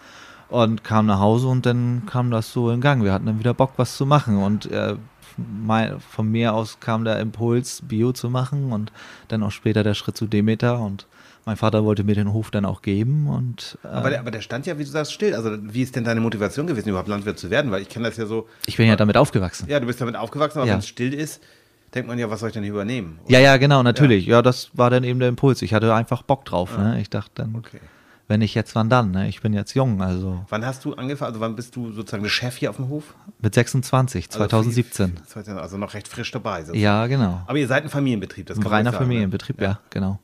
und 0.50 0.84
kam 0.84 1.06
nach 1.06 1.20
Hause 1.20 1.48
und 1.48 1.66
dann 1.66 2.04
kam 2.06 2.32
das 2.32 2.52
so 2.52 2.72
in 2.72 2.82
Gang. 2.82 3.04
Wir 3.04 3.14
hatten 3.14 3.26
dann 3.26 3.40
wieder 3.40 3.54
Bock, 3.54 3.74
was 3.78 3.98
zu 3.98 4.06
machen. 4.06 4.38
Und 4.38 4.70
äh, 4.72 4.96
mein, 5.38 6.00
von 6.00 6.30
mir 6.30 6.54
aus 6.54 6.80
kam 6.80 7.04
der 7.04 7.20
Impuls, 7.20 7.82
Bio 7.84 8.12
zu 8.12 8.30
machen 8.30 8.72
und 8.72 8.92
dann 9.28 9.44
auch 9.44 9.52
später 9.52 9.84
der 9.84 9.94
Schritt 9.94 10.18
zu 10.18 10.26
Demeter. 10.26 10.80
Und 10.80 11.06
mein 11.48 11.58
Vater 11.58 11.84
wollte 11.86 12.04
mir 12.04 12.14
den 12.14 12.32
Hof 12.34 12.52
dann 12.52 12.66
auch 12.66 12.82
geben. 12.84 13.28
Und 13.28 13.78
äh, 13.84 13.88
Aber 13.88 14.10
der, 14.12 14.20
aber 14.20 14.30
der 14.32 14.42
stand 14.42 14.68
ja, 14.68 14.78
wie 14.78 14.84
du 14.84 14.90
sagst, 14.90 15.14
still. 15.14 15.34
Also 15.34 15.58
wie 15.62 15.82
ist 15.82 15.96
denn 15.96 16.04
deine 16.04 16.20
Motivation 16.22 16.68
gewesen, 16.68 16.90
überhaupt 16.90 17.08
Landwirt 17.08 17.40
zu 17.40 17.50
werden? 17.50 17.72
Weil 17.72 17.82
ich 17.82 17.90
kenne 17.90 18.08
das 18.08 18.18
ja 18.18 18.26
so, 18.28 18.48
ich 18.66 18.78
bin 18.78 18.88
ja 18.88 18.96
damit 18.96 19.18
aufgewachsen. 19.18 19.68
ja, 19.70 19.80
du 19.80 19.88
bist 19.88 20.00
damit 20.02 20.16
aufgewachsen, 20.16 20.60
aber 20.60 20.68
Ja. 20.68 20.74
wenn 20.74 20.80
es 20.80 20.88
still 20.88 21.14
ist, 21.14 21.42
denkt 21.96 22.08
man 22.10 22.20
ja, 22.20 22.30
was 22.30 22.42
soll 22.42 22.50
ich 22.50 22.54
denn 22.54 22.64
übernehmen? 22.66 23.18
Ja, 23.28 23.40
ja, 23.40 23.58
genau, 23.58 23.82
natürlich. 23.82 24.26
Ja. 24.28 24.42
das 24.44 24.70
war 24.74 24.90
dann 24.90 25.04
eben 25.06 25.20
der 25.20 25.30
Impuls. 25.30 25.62
Ich 25.64 25.74
hatte 25.74 25.94
einfach 25.96 26.22
Bock 26.22 26.44
drauf. 26.46 26.78
Ne? 26.78 27.00
Ich 27.02 27.10
dachte 27.10 27.32
dann, 27.36 27.56
Okay. 27.56 27.80
wenn 28.28 28.42
nicht 28.42 28.54
jetzt, 28.54 28.76
wann 28.76 28.90
dann? 28.90 29.12
Ne? 29.12 29.30
Ich 29.30 29.40
bin 29.42 29.54
jetzt 29.54 29.74
jung, 29.74 30.02
also 30.02 30.44
Wann 30.50 30.66
hast 30.66 30.84
du 30.84 30.96
angefangen, 30.96 31.30
also 31.30 31.40
wann 31.40 31.56
bist 31.56 31.78
du 31.78 31.94
sozusagen 31.94 32.24
der 32.24 32.30
Chef 32.30 32.58
hier 32.58 32.70
auf 32.72 32.76
dem 32.76 32.90
Hof? 32.90 33.16
mit 33.40 33.54
26, 33.56 34.26
Also 34.28 34.38
2017. 34.40 35.08
viel- 35.16 35.16
2017, 35.26 35.58
Also 35.58 35.78
noch 35.78 35.94
recht 35.94 36.10
frisch 36.10 36.30
dabei. 36.32 36.60
sozusagen. 36.60 36.80
Ja, 36.82 37.08
genau. 37.08 37.42
Aber 37.48 37.58
ihr 37.58 37.68
seid 37.70 37.84
ein 37.86 37.90
Familienbetrieb, 37.90 38.48
das 38.48 38.60
kann 38.60 38.68
reiner 38.68 38.92
sagen, 38.92 39.04
ne? 39.06 39.08
Familienbetrieb, 39.08 39.62
ja. 39.62 39.80
genau. 39.90 40.20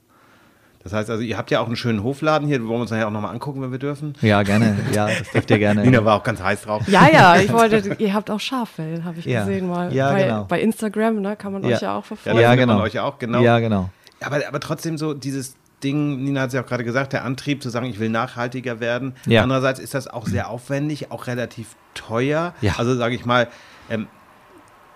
Das 0.83 0.91
heißt 0.91 1.09
also, 1.09 1.23
ihr 1.23 1.37
habt 1.37 1.49
ja 1.49 1.61
auch 1.61 1.67
einen 1.67 1.77
schönen 1.77 2.03
Hofladen 2.03 2.45
hier, 2.47 2.59
wollen 2.61 2.71
wir 2.71 2.81
uns 2.81 2.91
nachher 2.91 3.07
auch 3.07 3.11
nochmal 3.11 3.31
angucken, 3.33 3.61
wenn 3.61 3.71
wir 3.71 3.79
dürfen. 3.79 4.15
Ja, 4.21 4.43
gerne. 4.43 4.75
Ja, 4.93 5.07
das 5.07 5.31
dürft 5.31 5.49
ihr 5.49 5.57
gerne. 5.59 5.81
Nina 5.81 6.03
war 6.03 6.15
auch 6.17 6.23
ganz 6.23 6.41
heiß 6.41 6.63
drauf. 6.63 6.83
Ja, 6.87 7.07
ja, 7.09 7.37
ich 7.37 7.53
wollte, 7.53 7.95
ihr 7.99 8.13
habt 8.13 8.29
auch 8.29 8.39
Schaffell, 8.41 9.03
habe 9.05 9.19
ich 9.19 9.25
Ja. 9.25 9.45
gesehen 9.45 9.67
mal. 9.69 9.93
Ja, 9.93 10.11
bei, 10.11 10.23
genau. 10.23 10.43
bei 10.43 10.61
Instagram, 10.61 11.21
ne, 11.21 11.35
kann 11.37 11.53
man 11.53 11.63
Ja. 11.63 11.75
euch 11.75 11.81
ja 11.81 11.97
auch 11.97 12.03
verfolgen. 12.03 12.39
Ja, 12.39 12.53
genau. 12.55 12.73
man 12.73 12.83
euch 12.83 12.93
ja 12.93 13.03
auch, 13.03 13.17
genau. 13.17 13.41
Ja, 13.41 13.59
genau. 13.59 13.89
Aber, 14.21 14.39
aber 14.47 14.59
trotzdem 14.59 14.97
so 14.97 15.13
dieses 15.13 15.55
Ding, 15.83 16.23
Nina 16.23 16.41
hat 16.41 16.47
es 16.49 16.53
ja 16.53 16.61
auch 16.61 16.65
gerade 16.65 16.83
gesagt, 16.83 17.13
der 17.13 17.23
Antrieb 17.23 17.61
zu 17.63 17.69
sagen, 17.69 17.85
ich 17.87 17.99
will 17.99 18.09
nachhaltiger 18.09 18.79
werden. 18.79 19.15
Ja. 19.25 19.43
Andererseits 19.43 19.79
ist 19.79 19.93
das 19.93 20.07
auch 20.07 20.27
sehr 20.27 20.49
aufwendig, 20.49 21.11
auch 21.11 21.27
relativ 21.27 21.75
teuer. 21.93 22.53
Ja. 22.61 22.73
Also 22.77 22.95
sage 22.95 23.15
ich 23.15 23.25
mal, 23.25 23.47
ähm, 23.89 24.07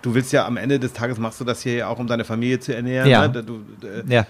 du 0.02 0.14
willst 0.14 0.32
ja 0.32 0.46
am 0.46 0.56
Ende 0.56 0.78
des 0.78 0.92
Tages 0.92 1.18
machst 1.18 1.40
du 1.40 1.44
das 1.44 1.60
hier 1.62 1.74
ja 1.74 1.88
auch, 1.88 1.98
um 1.98 2.06
deine 2.06 2.24
Familie 2.24 2.60
zu 2.60 2.74
ernähren. 2.74 3.08
Ja. 3.10 3.28
Ne? 3.28 3.42
Du, 3.42 3.64
äh, 3.86 4.02
Ja, 4.12 4.26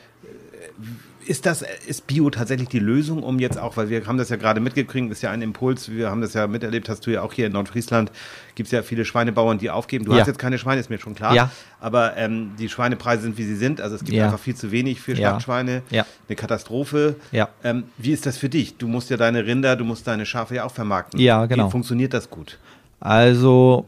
ist 1.28 1.46
das, 1.46 1.62
ist 1.86 2.06
Bio 2.06 2.30
tatsächlich 2.30 2.68
die 2.68 2.78
Lösung, 2.78 3.22
um 3.22 3.38
jetzt 3.38 3.58
auch, 3.58 3.76
weil 3.76 3.88
wir 3.90 4.06
haben 4.06 4.16
das 4.18 4.30
ja 4.30 4.36
gerade 4.36 4.60
mitgekriegt, 4.60 5.10
ist 5.12 5.22
ja 5.22 5.30
ein 5.30 5.42
Impuls, 5.42 5.90
wir 5.90 6.10
haben 6.10 6.20
das 6.20 6.34
ja 6.34 6.46
miterlebt, 6.46 6.88
hast 6.88 7.06
du 7.06 7.10
ja 7.10 7.22
auch 7.22 7.32
hier 7.32 7.46
in 7.46 7.52
Nordfriesland, 7.52 8.10
gibt 8.54 8.66
es 8.68 8.72
ja 8.72 8.82
viele 8.82 9.04
Schweinebauern, 9.04 9.58
die 9.58 9.70
aufgeben. 9.70 10.04
Du 10.04 10.12
Ja. 10.12 10.20
hast 10.20 10.26
jetzt 10.26 10.38
keine 10.38 10.58
Schweine, 10.58 10.80
ist 10.80 10.90
mir 10.90 10.98
schon 10.98 11.14
klar. 11.14 11.34
Ja. 11.34 11.50
Aber 11.80 12.16
ähm, 12.16 12.52
die 12.58 12.68
Schweinepreise 12.68 13.22
sind, 13.22 13.38
wie 13.38 13.44
sie 13.44 13.56
sind. 13.56 13.80
Also 13.80 13.96
es 13.96 14.04
gibt 14.04 14.16
Ja. 14.16 14.24
einfach 14.24 14.38
viel 14.38 14.54
zu 14.56 14.72
wenig 14.72 15.00
für. 15.00 15.14
Schlachtschweine. 15.16 15.82
Eine 15.92 16.36
Katastrophe. 16.36 17.16
Ähm, 17.62 17.84
wie 17.98 18.12
ist 18.12 18.24
das 18.26 18.36
für 18.38 18.48
dich? 18.48 18.76
Du 18.76 18.88
musst 18.88 19.10
ja 19.10 19.16
deine 19.16 19.44
Rinder, 19.46 19.76
du 19.76 19.84
musst 19.84 20.06
deine 20.06 20.26
Schafe 20.26 20.54
ja 20.56 20.64
auch 20.64 20.72
vermarkten. 20.72 21.20
Ja, 21.20 21.46
genau. 21.46 21.66
Wie 21.66 21.70
funktioniert 21.70 22.14
das 22.14 22.30
gut? 22.30 22.58
Also, 23.00 23.86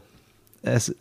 es, 0.61 0.95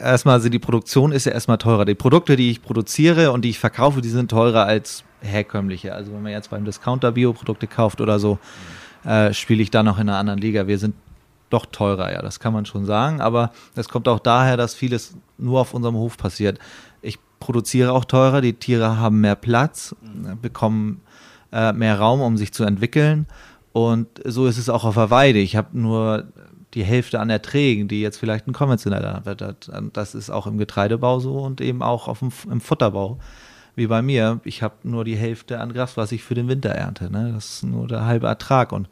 erstmal, 0.00 0.34
also 0.34 0.48
die 0.48 0.58
Produktion 0.58 1.12
ist 1.12 1.26
ja 1.26 1.32
erstmal 1.32 1.58
teurer. 1.58 1.84
Die 1.84 1.94
Produkte, 1.94 2.36
die 2.36 2.50
ich 2.50 2.62
produziere 2.62 3.32
und 3.32 3.42
die 3.44 3.50
ich 3.50 3.58
verkaufe, 3.58 4.00
die 4.00 4.08
sind 4.08 4.30
teurer 4.30 4.64
als 4.64 5.04
herkömmliche. 5.20 5.94
Also, 5.94 6.12
wenn 6.12 6.22
man 6.22 6.32
jetzt 6.32 6.50
beim 6.50 6.64
Discounter 6.64 7.12
Bioprodukte 7.12 7.66
kauft 7.66 8.00
oder 8.00 8.18
so, 8.18 8.38
äh, 9.04 9.32
spiele 9.32 9.62
ich 9.62 9.70
da 9.70 9.82
noch 9.82 9.98
in 9.98 10.08
einer 10.08 10.18
anderen 10.18 10.40
Liga. 10.40 10.66
Wir 10.66 10.78
sind 10.78 10.94
doch 11.50 11.66
teurer, 11.66 12.12
ja, 12.12 12.22
das 12.22 12.40
kann 12.40 12.52
man 12.52 12.66
schon 12.66 12.86
sagen. 12.86 13.20
Aber 13.20 13.52
das 13.74 13.88
kommt 13.88 14.08
auch 14.08 14.18
daher, 14.18 14.56
dass 14.56 14.74
vieles 14.74 15.16
nur 15.38 15.60
auf 15.60 15.74
unserem 15.74 15.94
Hof 15.94 16.16
passiert. 16.16 16.58
Ich 17.02 17.18
produziere 17.38 17.92
auch 17.92 18.04
teurer, 18.04 18.40
die 18.40 18.54
Tiere 18.54 18.98
haben 18.98 19.20
mehr 19.20 19.36
Platz, 19.36 19.94
äh, 20.02 20.34
bekommen 20.34 21.02
äh, 21.52 21.72
mehr 21.72 21.98
Raum, 21.98 22.20
um 22.20 22.36
sich 22.36 22.52
zu 22.52 22.64
entwickeln. 22.64 23.26
Und 23.72 24.08
so 24.24 24.46
ist 24.46 24.58
es 24.58 24.68
auch 24.68 24.84
auf 24.84 24.94
der 24.94 25.10
Weide. 25.10 25.38
Ich 25.38 25.54
habe 25.54 25.78
nur 25.78 26.24
die 26.74 26.84
Hälfte 26.84 27.20
an 27.20 27.30
Erträgen, 27.30 27.88
die 27.88 28.00
jetzt 28.00 28.18
vielleicht 28.18 28.46
ein 28.46 28.52
konventioneller 28.52 29.12
Landwirt 29.12 29.42
hat. 29.42 29.70
Das 29.92 30.14
ist 30.14 30.30
auch 30.30 30.46
im 30.46 30.58
Getreidebau 30.58 31.20
so 31.20 31.38
und 31.38 31.60
eben 31.60 31.82
auch 31.82 32.08
auf 32.08 32.18
dem, 32.18 32.32
im 32.50 32.60
Futterbau. 32.60 33.18
Wie 33.76 33.86
bei 33.86 34.00
mir. 34.00 34.40
Ich 34.44 34.62
habe 34.62 34.74
nur 34.84 35.04
die 35.04 35.16
Hälfte 35.16 35.60
an 35.60 35.74
Gras, 35.74 35.98
was 35.98 36.10
ich 36.10 36.22
für 36.22 36.34
den 36.34 36.48
Winter 36.48 36.70
ernte. 36.70 37.10
Ne? 37.10 37.32
Das 37.34 37.56
ist 37.56 37.62
nur 37.62 37.86
der 37.86 38.06
halbe 38.06 38.26
Ertrag. 38.26 38.72
Und 38.72 38.88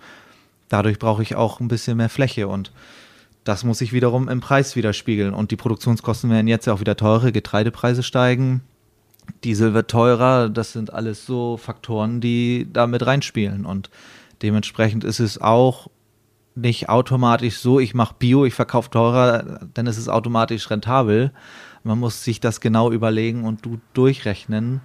dadurch 0.69 0.99
brauche 0.99 1.23
ich 1.23 1.37
auch 1.37 1.59
ein 1.59 1.69
bisschen 1.69 1.97
mehr 1.97 2.11
Fläche. 2.11 2.49
Und 2.49 2.71
das 3.45 3.64
muss 3.64 3.78
sich 3.78 3.95
wiederum 3.95 4.28
im 4.28 4.40
Preis 4.40 4.76
widerspiegeln. 4.76 5.33
Und 5.33 5.50
die 5.50 5.57
Produktionskosten 5.57 6.31
werden 6.31 6.49
jetzt 6.49 6.66
ja 6.66 6.75
auch 6.75 6.81
wieder 6.81 6.99
teurer. 6.99 7.33
Getreidepreise 7.33 8.02
steigen. 8.02 8.61
Diesel 9.43 9.73
wird 9.73 9.90
teurer. 9.90 10.50
Das 10.50 10.73
sind 10.73 10.93
alles 10.93 11.25
so 11.25 11.57
Faktoren, 11.57 12.21
die 12.21 12.69
da 12.71 12.87
mit 12.87 13.07
reinspielen. 13.07 13.64
Und 13.64 13.88
dementsprechend 14.43 15.02
ist 15.02 15.19
es 15.19 15.40
auch 15.40 15.88
nicht 16.55 16.89
automatisch 16.89 17.59
so, 17.59 17.81
ich 17.81 17.95
mache 17.95 18.15
Bio, 18.19 18.45
ich 18.45 18.55
verkaufe 18.55 18.91
teurer, 18.91 19.61
dann 19.75 19.87
ist 19.87 19.99
es 19.99 20.09
automatisch 20.09 20.71
rentabel. 20.71 21.33
Man 21.83 21.99
muss 21.99 22.25
sich 22.25 22.41
das 22.41 22.61
genau 22.61 22.91
überlegen 22.91 23.45
und 23.45 23.65
du 23.67 23.79
durchrechnen. 23.93 24.81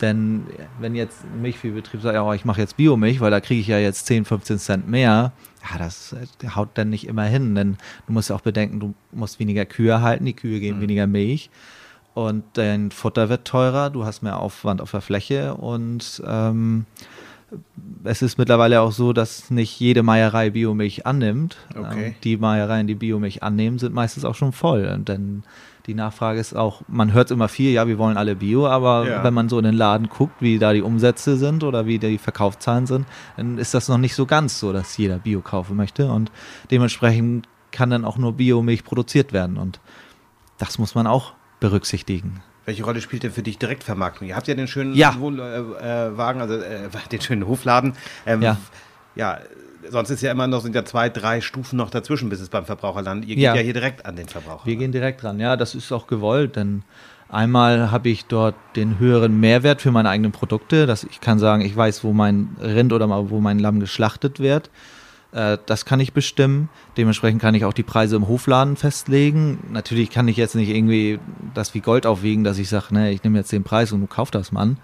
Denn 0.00 0.46
wenn 0.80 0.94
jetzt 0.94 1.24
ein 1.24 1.42
Milchviehbetrieb 1.42 2.02
sagt, 2.02 2.14
ja, 2.14 2.34
ich 2.34 2.44
mache 2.44 2.60
jetzt 2.60 2.76
Biomilch, 2.76 3.20
weil 3.20 3.30
da 3.30 3.40
kriege 3.40 3.60
ich 3.60 3.68
ja 3.68 3.78
jetzt 3.78 4.06
10, 4.06 4.24
15 4.24 4.58
Cent 4.58 4.88
mehr, 4.88 5.32
ja, 5.70 5.78
das 5.78 6.12
äh, 6.12 6.48
haut 6.54 6.70
dann 6.74 6.90
nicht 6.90 7.06
immer 7.06 7.24
hin. 7.24 7.54
Denn 7.54 7.76
du 8.06 8.12
musst 8.12 8.30
ja 8.30 8.36
auch 8.36 8.40
bedenken, 8.40 8.80
du 8.80 8.94
musst 9.12 9.38
weniger 9.38 9.64
Kühe 9.64 10.02
halten, 10.02 10.24
die 10.24 10.34
Kühe 10.34 10.60
geben 10.60 10.80
weniger 10.80 11.06
Milch 11.06 11.50
und 12.16 12.44
dein 12.54 12.92
Futter 12.92 13.28
wird 13.28 13.46
teurer, 13.46 13.90
du 13.90 14.06
hast 14.06 14.22
mehr 14.22 14.38
Aufwand 14.38 14.80
auf 14.80 14.90
der 14.90 15.02
Fläche 15.02 15.54
und 15.54 16.22
ähm, 16.26 16.86
es 18.04 18.22
ist 18.22 18.38
mittlerweile 18.38 18.80
auch 18.80 18.92
so, 18.92 19.12
dass 19.12 19.50
nicht 19.50 19.78
jede 19.78 20.02
Meierei 20.02 20.50
Biomilch 20.50 21.06
annimmt. 21.06 21.56
Okay. 21.76 22.08
Ähm, 22.08 22.14
die 22.24 22.36
Meiereien, 22.36 22.86
die 22.86 22.94
Biomilch 22.94 23.42
annehmen, 23.42 23.78
sind 23.78 23.94
meistens 23.94 24.24
auch 24.24 24.34
schon 24.34 24.52
voll. 24.52 24.86
Und 24.86 25.08
Denn 25.08 25.42
die 25.86 25.94
Nachfrage 25.94 26.40
ist 26.40 26.54
auch, 26.56 26.82
man 26.88 27.12
hört 27.12 27.30
immer 27.30 27.48
viel, 27.48 27.70
ja, 27.70 27.86
wir 27.86 27.98
wollen 27.98 28.16
alle 28.16 28.34
Bio, 28.34 28.66
aber 28.66 29.08
Ja. 29.08 29.24
wenn 29.24 29.34
man 29.34 29.48
so 29.48 29.58
in 29.58 29.64
den 29.64 29.74
Laden 29.74 30.08
guckt, 30.08 30.40
wie 30.40 30.58
da 30.58 30.72
die 30.72 30.82
Umsätze 30.82 31.36
sind 31.36 31.62
oder 31.62 31.86
wie 31.86 31.98
die 31.98 32.18
Verkaufszahlen 32.18 32.86
sind, 32.86 33.06
dann 33.36 33.58
ist 33.58 33.74
das 33.74 33.88
noch 33.88 33.98
nicht 33.98 34.14
so 34.14 34.26
ganz 34.26 34.58
so, 34.58 34.72
dass 34.72 34.96
jeder 34.96 35.18
Bio 35.18 35.40
kaufen 35.40 35.76
möchte. 35.76 36.10
Und 36.10 36.32
dementsprechend 36.70 37.48
kann 37.70 37.90
dann 37.90 38.04
auch 38.04 38.18
nur 38.18 38.32
Biomilch 38.32 38.84
produziert 38.84 39.32
werden. 39.32 39.56
Und 39.56 39.78
das 40.58 40.78
muss 40.78 40.94
man 40.94 41.06
auch 41.06 41.34
berücksichtigen. 41.60 42.42
Welche 42.66 42.84
Rolle 42.84 43.00
spielt 43.00 43.22
denn 43.22 43.30
für 43.32 43.42
dich 43.42 43.58
Direktvermarktung? 43.58 44.28
Ihr 44.28 44.36
habt 44.36 44.48
ja 44.48 44.54
den 44.54 44.66
schönen 44.68 44.94
Ja. 44.94 45.14
Wohnwagen, 45.18 45.74
äh, 45.76 46.16
Wagen, 46.18 46.40
also 46.42 46.54
äh, 46.54 46.88
den 47.12 47.20
schönen 47.20 47.46
Hofladen. 47.46 47.94
Ähm, 48.26 48.42
Ja. 48.42 48.56
ja, 49.14 49.38
sonst 49.88 50.10
ist 50.10 50.20
ja 50.20 50.32
immer 50.32 50.46
noch, 50.48 50.60
sind 50.62 50.74
ja 50.74 50.84
zwei, 50.84 51.08
drei 51.08 51.40
Stufen 51.40 51.76
noch 51.76 51.90
dazwischen, 51.90 52.28
bis 52.28 52.40
es 52.40 52.48
beim 52.48 52.66
Verbraucher 52.66 53.02
landet. 53.02 53.28
Ihr 53.30 53.36
geht 53.36 53.44
Ja. 53.44 53.54
ja 53.54 53.62
hier 53.62 53.72
direkt 53.72 54.04
an 54.04 54.16
den 54.16 54.28
Verbraucher. 54.28 54.66
Wir 54.66 54.76
gehen 54.76 54.92
direkt 54.92 55.22
ran. 55.24 55.38
Ja, 55.40 55.56
das 55.56 55.74
ist 55.76 55.92
auch 55.92 56.06
gewollt, 56.08 56.56
denn 56.56 56.82
einmal 57.28 57.90
habe 57.92 58.08
ich 58.08 58.26
dort 58.26 58.56
den 58.74 58.98
höheren 58.98 59.38
Mehrwert 59.38 59.80
für 59.80 59.92
meine 59.92 60.08
eigenen 60.08 60.32
Produkte. 60.32 60.86
Dass 60.86 61.04
ich 61.04 61.20
kann 61.20 61.38
sagen, 61.38 61.62
ich 61.62 61.76
weiß, 61.76 62.02
wo 62.02 62.12
mein 62.12 62.56
Rind 62.60 62.92
oder 62.92 63.08
wo 63.30 63.40
mein 63.40 63.58
Lamm 63.60 63.78
geschlachtet 63.80 64.40
wird. 64.40 64.70
Äh, 65.36 65.58
Das 65.66 65.84
kann 65.84 66.00
ich 66.00 66.12
bestimmen. 66.14 66.70
Dementsprechend 66.96 67.42
kann 67.42 67.54
ich 67.54 67.64
auch 67.64 67.74
die 67.74 67.82
Preise 67.82 68.16
im 68.16 68.26
Hofladen 68.26 68.76
festlegen. 68.76 69.58
Natürlich 69.70 70.10
kann 70.10 70.26
ich 70.28 70.36
jetzt 70.38 70.54
nicht 70.54 70.70
irgendwie 70.70 71.20
das 71.54 71.74
wie 71.74 71.80
Gold 71.80 72.06
aufwiegen, 72.06 72.42
dass 72.42 72.58
ich 72.58 72.68
sage, 72.68 72.94
ne, 72.94 73.12
ich 73.12 73.22
nehme 73.22 73.38
jetzt 73.38 73.52
den 73.52 73.62
Preis 73.62 73.92
und 73.92 74.00
du 74.00 74.06
kauf 74.06 74.30
das, 74.30 74.50
Mann. 74.50 74.78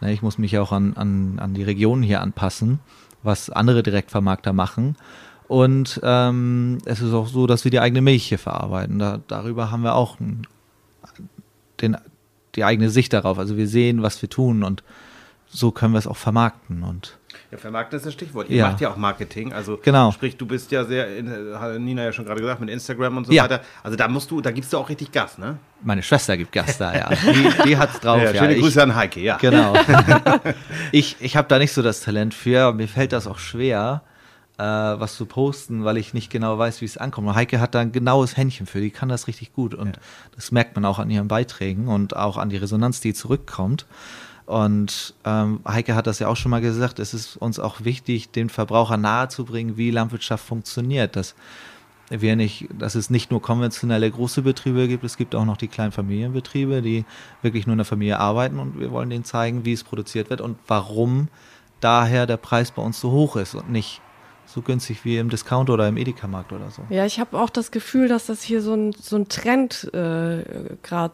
Ne, 0.00 0.12
Ich 0.12 0.22
muss 0.22 0.38
mich 0.38 0.58
auch 0.58 0.72
an, 0.72 0.94
an, 0.96 1.38
an 1.38 1.52
die 1.52 1.62
Region 1.62 2.02
hier 2.02 2.22
anpassen, 2.22 2.80
was 3.22 3.50
andere 3.50 3.82
Direktvermarkter 3.82 4.54
machen. 4.54 4.96
Und 5.46 6.00
ähm, 6.02 6.78
es 6.86 7.00
ist 7.00 7.12
auch 7.12 7.26
so, 7.26 7.46
dass 7.46 7.64
wir 7.64 7.70
die 7.70 7.80
eigene 7.80 8.00
Milch 8.00 8.26
hier 8.26 8.38
verarbeiten. 8.38 8.98
Da, 8.98 9.20
darüber 9.28 9.70
haben 9.70 9.82
wir 9.82 9.94
auch 9.94 10.16
den, 11.80 11.96
die 12.54 12.64
eigene 12.64 12.88
Sicht 12.90 13.12
darauf. 13.12 13.38
Also 13.38 13.56
wir 13.58 13.68
sehen, 13.68 14.02
was 14.02 14.20
wir 14.22 14.30
tun 14.30 14.62
und 14.62 14.82
so 15.48 15.70
können 15.70 15.92
wir 15.92 15.98
es 15.98 16.06
auch 16.06 16.16
vermarkten. 16.16 16.82
Und 16.82 17.17
Ja, 17.50 17.56
vermarkten 17.56 17.96
ist 17.96 18.04
das 18.04 18.12
Stichwort. 18.12 18.50
Ihr 18.50 18.56
Ja. 18.58 18.68
macht 18.68 18.80
ja 18.82 18.90
auch 18.90 18.96
Marketing. 18.96 19.54
Also 19.54 19.78
Genau. 19.82 20.12
sprich, 20.12 20.36
du 20.36 20.44
bist 20.44 20.70
ja 20.70 20.84
sehr, 20.84 21.06
hat 21.58 21.78
Nina 21.80 22.04
ja 22.04 22.12
schon 22.12 22.26
gerade 22.26 22.40
gesagt, 22.42 22.60
mit 22.60 22.68
Instagram 22.68 23.16
und 23.16 23.26
so 23.26 23.32
Ja. 23.32 23.44
weiter. 23.44 23.62
Also 23.82 23.96
da 23.96 24.06
musst 24.06 24.30
du, 24.30 24.42
da 24.42 24.50
gibst 24.50 24.70
du 24.72 24.76
auch 24.78 24.88
richtig 24.90 25.12
Gas, 25.12 25.38
ne? 25.38 25.56
meine 25.82 26.02
Schwester 26.02 26.36
gibt 26.36 26.52
Gas 26.52 26.76
da, 26.76 26.94
ja. 26.94 27.08
Die, 27.32 27.68
die 27.68 27.78
hat's 27.78 28.00
drauf. 28.00 28.20
ja, 28.20 28.34
schöne 28.34 28.54
Ich- 28.54 28.60
Grüße 28.62 28.82
an 28.82 28.94
Heike, 28.94 29.20
ja. 29.20 29.36
Genau. 29.38 29.74
ich 30.92 31.16
ich 31.20 31.36
habe 31.36 31.48
da 31.48 31.58
nicht 31.58 31.72
so 31.72 31.82
das 31.82 32.00
Talent 32.00 32.34
für. 32.34 32.72
Mir 32.72 32.88
fällt 32.88 33.12
das 33.12 33.26
auch 33.26 33.38
schwer, 33.38 34.02
äh, 34.58 34.62
was 34.64 35.16
zu 35.16 35.26
posten, 35.26 35.84
weil 35.84 35.96
ich 35.96 36.14
nicht 36.14 36.30
genau 36.30 36.58
weiß, 36.58 36.80
wie 36.80 36.84
es 36.84 36.96
ankommt. 36.98 37.28
Und 37.28 37.34
Heike 37.34 37.60
hat 37.60 37.74
da 37.74 37.80
ein 37.80 37.92
genaues 37.92 38.36
Händchen 38.36 38.66
für. 38.66 38.80
Die 38.80 38.90
kann 38.90 39.08
das 39.08 39.26
richtig 39.26 39.52
gut. 39.52 39.72
Und 39.74 39.98
das 40.34 40.50
merkt 40.52 40.74
man 40.74 40.84
auch 40.84 40.98
an 40.98 41.10
ihren 41.10 41.28
Beiträgen 41.28 41.88
und 41.88 42.16
auch 42.16 42.36
an 42.36 42.48
die 42.50 42.56
Resonanz, 42.56 43.00
die 43.00 43.14
zurückkommt. 43.14 43.86
Und 44.48 45.12
ähm, 45.26 45.60
Heike 45.68 45.94
hat 45.94 46.06
das 46.06 46.20
ja 46.20 46.28
auch 46.28 46.36
schon 46.36 46.50
mal 46.50 46.62
gesagt, 46.62 47.00
es 47.00 47.12
ist 47.12 47.36
uns 47.36 47.58
auch 47.58 47.84
wichtig, 47.84 48.30
den 48.30 48.48
Verbraucher 48.48 48.96
nahezubringen, 48.96 49.76
wie 49.76 49.90
Landwirtschaft 49.90 50.42
funktioniert. 50.42 51.16
Dass 51.16 51.34
wir 52.08 52.34
nicht, 52.34 52.66
dass 52.78 52.94
es 52.94 53.10
nicht 53.10 53.30
nur 53.30 53.42
konventionelle 53.42 54.10
große 54.10 54.40
Betriebe 54.40 54.88
gibt, 54.88 55.04
es 55.04 55.18
gibt 55.18 55.34
auch 55.34 55.44
noch 55.44 55.58
die 55.58 55.68
kleinen 55.68 55.92
Familienbetriebe, 55.92 56.80
die 56.80 57.04
wirklich 57.42 57.66
nur 57.66 57.74
in 57.74 57.78
der 57.78 57.84
Familie 57.84 58.18
arbeiten 58.18 58.58
und 58.58 58.80
wir 58.80 58.90
wollen 58.90 59.10
denen 59.10 59.24
zeigen, 59.24 59.66
wie 59.66 59.74
es 59.74 59.84
produziert 59.84 60.30
wird 60.30 60.40
und 60.40 60.56
warum 60.66 61.28
daher 61.80 62.26
der 62.26 62.38
Preis 62.38 62.70
bei 62.70 62.80
uns 62.80 62.98
so 62.98 63.10
hoch 63.10 63.36
ist 63.36 63.54
und 63.54 63.70
nicht 63.70 64.00
so 64.46 64.62
günstig 64.62 65.04
wie 65.04 65.18
im 65.18 65.28
Discount 65.28 65.68
oder 65.68 65.86
im 65.88 65.98
Edeka-Markt 65.98 66.54
oder 66.54 66.70
so. 66.70 66.80
Ja, 66.88 67.04
ich 67.04 67.20
habe 67.20 67.38
auch 67.38 67.50
das 67.50 67.70
Gefühl, 67.70 68.08
dass 68.08 68.24
das 68.24 68.42
hier 68.42 68.62
so 68.62 68.72
ein, 68.72 68.94
so 68.94 69.16
ein 69.16 69.28
Trend 69.28 69.92
äh, 69.92 70.42
gerade 70.82 71.12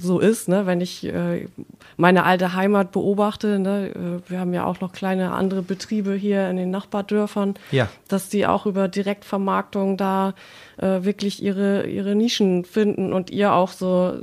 so 0.00 0.20
ist, 0.20 0.48
ne? 0.48 0.64
wenn 0.66 0.80
ich 0.80 1.04
äh, 1.04 1.48
meine 1.96 2.24
alte 2.24 2.54
Heimat 2.54 2.92
beobachte. 2.92 3.58
Ne? 3.58 3.90
Äh, 4.26 4.30
wir 4.30 4.38
haben 4.40 4.54
ja 4.54 4.64
auch 4.64 4.80
noch 4.80 4.92
kleine 4.92 5.32
andere 5.32 5.62
Betriebe 5.62 6.14
hier 6.14 6.48
in 6.48 6.56
den 6.56 6.70
Nachbardörfern, 6.70 7.54
Ja. 7.72 7.88
dass 8.06 8.28
die 8.28 8.46
auch 8.46 8.64
über 8.66 8.86
Direktvermarktung 8.88 9.96
da 9.96 10.34
äh, 10.76 11.02
wirklich 11.02 11.42
ihre, 11.42 11.86
ihre 11.86 12.14
Nischen 12.14 12.64
finden 12.64 13.12
und 13.12 13.30
ihr 13.30 13.52
auch 13.52 13.70
so 13.72 14.18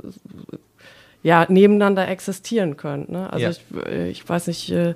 ja, 1.22 1.44
nebeneinander 1.48 2.08
existieren 2.08 2.76
könnt. 2.76 3.10
Ne? 3.10 3.30
Also 3.32 3.44
Ja. 3.44 3.50
ich, 3.50 3.60
äh, 3.86 4.08
ich 4.10 4.28
weiß 4.28 4.46
nicht, 4.46 4.70
äh, 4.70 4.94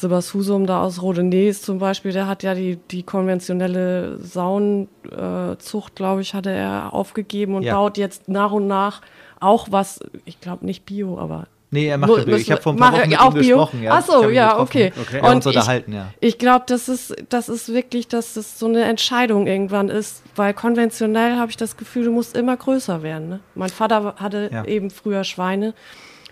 Sebas 0.00 0.32
Husum 0.34 0.66
da 0.66 0.82
aus 0.82 1.02
Rodenes 1.02 1.62
zum 1.62 1.78
Beispiel, 1.78 2.12
der 2.12 2.26
hat 2.28 2.42
ja 2.42 2.54
die, 2.54 2.76
die 2.90 3.02
konventionelle 3.02 4.18
Saunenzucht, 4.18 5.96
glaube 5.96 6.20
ich, 6.22 6.34
hatte 6.34 6.50
er 6.50 6.92
aufgegeben 6.92 7.54
und 7.54 7.62
Ja. 7.62 7.74
baut 7.74 7.98
jetzt 7.98 8.28
nach 8.28 8.52
und 8.52 8.66
nach 8.66 9.00
auch 9.40 9.68
was, 9.70 10.00
ich 10.24 10.40
glaube 10.40 10.66
nicht 10.66 10.84
Bio, 10.84 11.18
aber 11.18 11.46
Nee, 11.70 11.86
er 11.88 11.98
macht 11.98 12.16
ja 12.16 12.24
Bio. 12.24 12.36
Ich 12.36 12.50
habe 12.50 12.62
vor 12.62 12.72
ein 12.72 12.78
paar 12.78 12.92
mach- 12.92 12.98
Wochen 13.00 13.08
mit 13.10 13.20
auch 13.20 13.26
ihm 13.34 13.40
Bio? 13.40 13.56
gesprochen. 13.58 13.82
Ja. 13.82 13.92
Ach 13.98 14.02
so, 14.02 14.28
Ich 14.30 14.34
ja, 14.36 14.58
okay. 14.58 14.90
Okay. 14.98 15.20
Uns 15.20 15.44
Und 15.44 15.50
ich- 15.52 15.56
unterhalten, 15.58 15.92
ja. 15.92 16.06
ich 16.20 16.38
glaube, 16.38 16.64
das 16.66 16.88
ist, 16.88 17.14
das 17.28 17.48
ist 17.50 17.72
wirklich, 17.72 18.08
dass 18.08 18.34
das 18.34 18.58
so 18.58 18.66
eine 18.66 18.84
Entscheidung 18.84 19.46
irgendwann 19.46 19.90
ist, 19.90 20.22
weil 20.34 20.54
konventionell 20.54 21.36
habe 21.36 21.50
ich 21.50 21.58
das 21.58 21.76
Gefühl, 21.76 22.04
du 22.04 22.10
musst 22.12 22.34
immer 22.36 22.56
größer 22.56 23.02
werden. 23.02 23.28
Ne? 23.28 23.40
Mein 23.54 23.68
Vater 23.68 24.14
hatte 24.16 24.48
Ja. 24.50 24.64
eben 24.64 24.90
früher 24.90 25.24
Schweine 25.24 25.74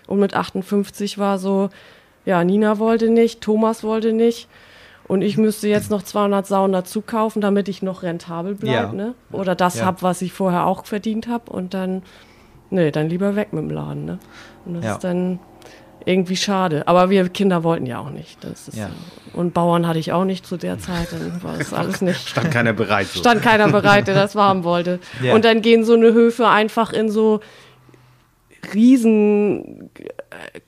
und 0.07 0.19
mit 0.19 0.33
58 0.33 1.19
war 1.19 1.37
so, 1.37 1.69
ja, 2.27 2.43
Nina 2.43 2.77
wollte 2.77 3.09
nicht, 3.09 3.39
Thomas 3.41 3.83
wollte 3.83 4.11
nicht 4.11 4.47
und 5.07 5.21
ich 5.21 5.37
müsste 5.37 5.69
jetzt 5.69 5.89
noch 5.89 6.03
200 6.03 6.45
Sauen 6.45 6.73
dazu 6.73 7.01
kaufen, 7.01 7.39
damit 7.41 7.69
ich 7.69 7.81
noch 7.81 8.03
rentabel 8.03 8.53
bleibe, 8.55 8.73
Ja. 8.87 8.91
ne? 8.91 9.15
Oder 9.31 9.55
das 9.55 9.79
Ja. 9.79 9.85
hab, 9.85 10.03
was 10.03 10.21
ich 10.21 10.33
vorher 10.33 10.65
auch 10.67 10.85
verdient 10.85 11.27
habe 11.27 11.49
und 11.51 11.73
dann, 11.73 12.03
nee, 12.69 12.91
dann 12.91 13.07
lieber 13.09 13.37
weg 13.37 13.53
mit 13.53 13.63
dem 13.63 13.69
Laden, 13.71 14.03
ne? 14.05 14.19
Und 14.65 14.73
das 14.75 14.83
Ja. 14.85 14.91
ist 14.95 15.03
dann 15.05 15.39
irgendwie 16.05 16.35
schade. 16.35 16.87
Aber 16.87 17.09
wir 17.09 17.27
Kinder 17.29 17.63
wollten 17.63 17.85
ja 17.85 17.99
auch 17.99 18.09
nicht. 18.09 18.43
Das 18.43 18.67
ist, 18.67 18.77
Ja. 18.77 18.89
Und 19.33 19.53
Bauern 19.53 19.87
hatte 19.87 19.99
ich 19.99 20.11
auch 20.13 20.25
nicht 20.25 20.45
zu 20.45 20.57
der 20.57 20.79
Zeit, 20.79 21.07
dann 21.11 21.41
war 21.43 21.57
das 21.57 21.71
alles 21.73 22.01
nicht. 22.01 22.27
Stand 22.29 22.51
keiner 22.51 22.73
bereit. 22.73 23.07
So. 23.07 23.19
Stand 23.21 23.41
keiner 23.41 23.69
bereit, 23.69 24.07
der 24.07 24.15
das 24.15 24.35
haben 24.35 24.63
wollte. 24.65 24.99
Und 25.33 25.45
dann 25.45 25.61
gehen 25.61 25.83
so 25.85 25.93
eine 25.93 26.11
Höfe 26.13 26.47
einfach 26.49 26.91
in 26.91 27.09
so 27.09 27.39
riesen 28.73 29.89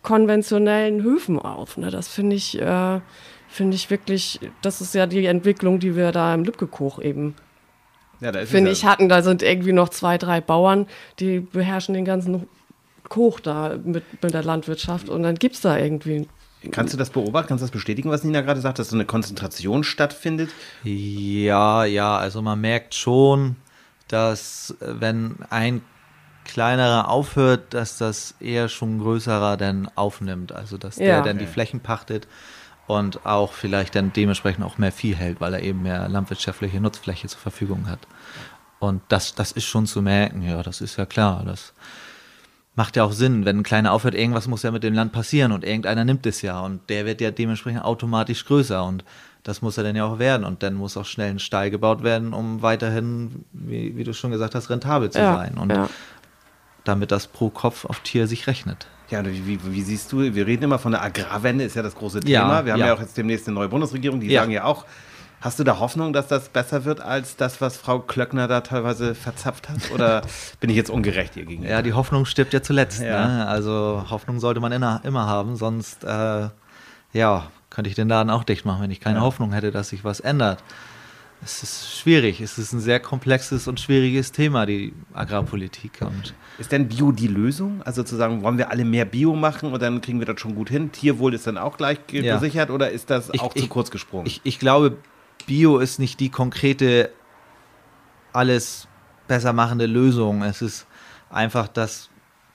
konventionellen 0.02 1.04
Höfen 1.04 1.40
auf. 1.40 1.78
Ne? 1.78 1.92
Das 1.92 2.08
finde 2.08 2.36
ich, 2.36 2.60
äh, 2.60 3.00
finde 3.48 3.76
ich 3.76 3.90
wirklich, 3.90 4.40
das 4.62 4.82
ist 4.82 4.94
ja 4.96 5.08
die 5.08 5.26
Entwicklung, 5.26 5.80
die 5.80 5.96
wir 5.96 6.12
da 6.12 6.34
im 6.34 6.44
Lübkekoch 6.44 7.02
eben, 7.02 7.36
ja, 8.22 8.32
da 8.32 8.40
ist 8.40 8.46
es 8.46 8.52
finde 8.52 8.70
ja. 8.70 8.74
ich, 8.74 8.86
hatten. 8.86 9.10
Da 9.10 9.22
sind 9.22 9.44
irgendwie 9.44 9.74
noch 9.74 9.90
zwei, 9.90 10.18
drei 10.18 10.42
Bauern, 10.42 10.88
die 11.20 11.40
beherrschen 11.40 11.94
den 11.94 12.06
ganzen 12.06 12.48
Koch 13.08 13.40
da 13.40 13.78
mit, 13.84 14.04
mit 14.22 14.34
der 14.34 14.44
Landwirtschaft 14.44 15.10
und 15.10 15.24
dann 15.24 15.36
gibt 15.36 15.56
es 15.56 15.62
da 15.62 15.78
irgendwie 15.78 16.28
Kannst 16.72 16.94
du 16.94 16.98
das 16.98 17.10
beobachten? 17.10 17.48
Kannst 17.48 17.62
du 17.62 17.68
das 17.68 17.72
bestätigen, 17.72 18.10
was 18.10 18.24
Nina 18.24 18.42
gerade 18.42 18.60
sagt, 18.60 18.80
dass 18.80 18.90
so 18.90 18.96
eine 18.96 19.06
Konzentration 19.06 19.86
stattfindet? 19.86 20.50
Ja, 20.84 21.86
ja, 21.86 22.18
also 22.18 22.42
man 22.42 22.60
merkt 22.60 22.96
schon, 22.96 23.56
dass 24.10 24.76
äh, 24.82 25.00
wenn 25.00 25.38
ein 25.50 25.82
kleinerer 26.52 27.10
aufhört, 27.10 27.74
dass 27.74 27.98
das 27.98 28.36
eher 28.40 28.70
schon 28.70 29.00
größerer 29.00 29.58
dann 29.58 29.90
aufnimmt. 29.96 30.52
Also 30.52 30.78
dass 30.78 30.96
der 30.96 31.08
Ja. 31.08 31.22
dann 31.22 31.38
die 31.38 31.48
Flächen 31.48 31.80
pachtet 31.80 32.28
und 32.88 33.26
auch 33.26 33.54
vielleicht 33.54 33.96
dann 33.96 34.12
dementsprechend 34.14 34.66
auch 34.66 34.78
mehr 34.78 34.92
Vieh 34.92 35.16
hält, 35.16 35.40
weil 35.42 35.54
er 35.54 35.62
eben 35.62 35.84
mehr 35.84 36.10
landwirtschaftliche 36.10 36.82
Nutzfläche 36.82 37.28
zur 37.28 37.40
Verfügung 37.40 37.88
hat. 37.88 38.00
Und 38.80 39.02
das, 39.10 39.36
das 39.36 39.52
ist 39.52 39.66
schon 39.66 39.86
zu 39.86 40.02
merken, 40.02 40.42
ja, 40.42 40.64
das 40.64 40.82
ist 40.82 40.98
ja 40.98 41.06
klar. 41.06 41.44
Das 41.46 41.74
macht 42.76 42.96
ja 42.96 43.04
auch 43.04 43.12
Sinn, 43.12 43.46
wenn 43.46 43.58
ein 43.60 43.64
kleiner 43.64 43.92
aufhört, 43.92 44.16
irgendwas 44.16 44.48
muss 44.48 44.64
ja 44.64 44.72
mit 44.72 44.84
dem 44.84 44.94
Land 44.94 45.12
passieren 45.12 45.52
und 45.52 45.66
irgendeiner 45.66 46.06
nimmt 46.06 46.26
es 46.26 46.42
ja 46.42 46.62
und 46.62 46.90
der 46.90 47.06
wird 47.06 47.20
ja 47.20 47.30
dementsprechend 47.30 47.84
automatisch 47.84 48.46
größer 48.46 48.84
und 48.86 49.04
das 49.44 49.62
muss 49.62 49.78
er 49.78 49.84
dann 49.84 49.96
ja 49.96 50.06
auch 50.06 50.18
werden 50.18 50.46
und 50.46 50.64
dann 50.64 50.76
muss 50.76 50.96
auch 50.96 51.06
schnell 51.06 51.30
ein 51.30 51.40
Stall 51.40 51.72
gebaut 51.72 52.04
werden, 52.04 52.34
um 52.34 52.62
weiterhin, 52.62 53.44
wie, 53.52 53.98
wie 53.98 54.04
du 54.04 54.14
schon 54.14 54.32
gesagt 54.32 54.56
hast, 54.56 54.70
rentabel 54.70 55.10
zu 55.10 55.20
ja, 55.20 55.36
sein 55.36 55.58
und 55.58 55.72
ja. 55.72 55.90
Damit 56.84 57.12
das 57.12 57.28
pro 57.28 57.50
Kopf 57.50 57.86
auf 57.86 58.00
Tier 58.02 58.28
sich 58.28 58.48
rechnet. 58.48 58.88
Ja, 59.10 59.26
wie, 59.26 59.46
wie, 59.48 59.60
wie 59.64 59.82
siehst 59.82 60.12
du, 60.12 60.20
wir 60.36 60.46
reden 60.46 60.64
immer 60.64 60.78
von 60.80 60.92
der 60.92 61.02
Agrarwende, 61.04 61.64
ist 61.64 61.76
ja 61.76 61.82
das 61.82 61.96
große 61.96 62.20
Ja, 62.26 62.42
Thema. 62.44 62.66
Wir 62.66 62.74
haben 62.74 62.80
ja. 62.80 62.88
ja. 62.88 62.94
auch 62.94 63.00
jetzt 63.00 63.18
demnächst 63.18 63.48
eine 63.48 63.56
neue 63.56 63.68
Bundesregierung, 63.70 64.20
die 64.20 64.28
Ja. 64.28 64.42
sagen 64.42 64.52
ja 64.52 64.66
auch, 64.66 64.86
hast 65.42 65.58
du 65.58 65.64
da 65.64 65.80
Hoffnung, 65.80 66.14
dass 66.14 66.28
das 66.28 66.50
besser 66.50 66.86
wird 66.86 67.02
als 67.02 67.36
das, 67.36 67.60
was 67.60 67.78
Frau 67.78 68.00
Klöckner 68.00 68.48
da 68.48 68.62
teilweise 68.62 69.16
verzapft 69.16 69.68
hat? 69.70 69.90
Oder 69.94 70.22
bin 70.60 70.70
ich 70.70 70.76
jetzt 70.76 70.90
ungerecht 70.92 71.36
ihr 71.38 71.46
gegenüber? 71.46 71.72
Ja, 71.72 71.82
die 71.82 71.94
Hoffnung 71.94 72.26
stirbt 72.26 72.54
ja 72.54 72.62
zuletzt. 72.62 73.02
Ja. 73.02 73.26
Ne? 73.28 73.48
Also 73.48 74.06
Hoffnung 74.10 74.40
sollte 74.40 74.60
man 74.60 74.72
immer, 74.72 75.02
immer 75.04 75.26
haben, 75.26 75.56
sonst 75.56 76.04
äh, 76.04 76.50
ja, 77.14 77.48
könnte 77.72 77.90
ich 77.90 77.96
den 77.96 78.10
Laden 78.10 78.30
auch 78.30 78.44
dicht 78.44 78.66
machen, 78.66 78.84
wenn 78.84 78.92
ich 78.92 79.00
keine 79.00 79.20
Ja. 79.20 79.24
Hoffnung 79.24 79.54
hätte, 79.54 79.72
dass 79.72 79.90
sich 79.90 80.04
was 80.04 80.20
ändert. 80.20 80.64
Es 81.42 81.64
ist 81.64 81.98
schwierig, 81.98 82.42
es 82.42 82.58
ist 82.58 82.74
ein 82.74 82.82
sehr 82.82 83.00
komplexes 83.00 83.68
und 83.70 83.80
schwieriges 83.80 84.32
Thema, 84.34 84.66
die 84.66 84.94
Agrarpolitik. 85.14 86.00
Und 86.02 86.34
Ist 86.58 86.72
denn 86.74 86.90
Bio 86.90 87.14
die 87.14 87.28
Lösung? 87.28 87.82
Also 87.84 88.04
zu 88.04 88.18
sagen, 88.18 88.42
wollen 88.44 88.58
wir 88.58 88.70
alle 88.72 88.84
mehr 88.84 89.06
Bio 89.06 89.34
machen 89.36 89.72
und 89.72 89.82
dann 89.82 90.02
kriegen 90.02 90.20
wir 90.20 90.26
das 90.26 90.42
schon 90.42 90.54
gut 90.54 90.70
hin? 90.70 90.92
Tierwohl 90.92 91.34
ist 91.34 91.48
dann 91.48 91.58
auch 91.58 91.78
gleich 91.78 92.00
Ja. 92.12 92.36
gesichert 92.38 92.70
oder 92.70 92.92
ist 92.92 93.10
das 93.10 93.30
Ich- 93.32 93.40
auch 93.42 93.54
zu 93.54 93.60
ich- 93.64 93.70
kurz 93.70 93.90
gesprungen? 93.90 94.26
ich, 94.28 94.42
ich 94.44 94.60
glaube, 94.60 94.98
Bio 95.48 95.78
ist 95.78 95.98
nicht 95.98 96.20
die 96.20 96.30
konkrete, 96.30 97.10
alles 98.34 98.88
besser 99.28 99.54
machende 99.54 99.86
Lösung. 99.86 100.44
Es 100.44 100.62
ist 100.62 100.88
einfach, 101.30 101.68
dass 101.70 102.10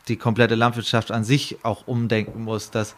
die 0.08 0.16
komplette 0.16 0.54
Landwirtschaft 0.56 1.10
an 1.10 1.24
sich 1.24 1.56
auch 1.62 1.86
umdenken 1.86 2.44
muss, 2.44 2.70
dass 2.70 2.94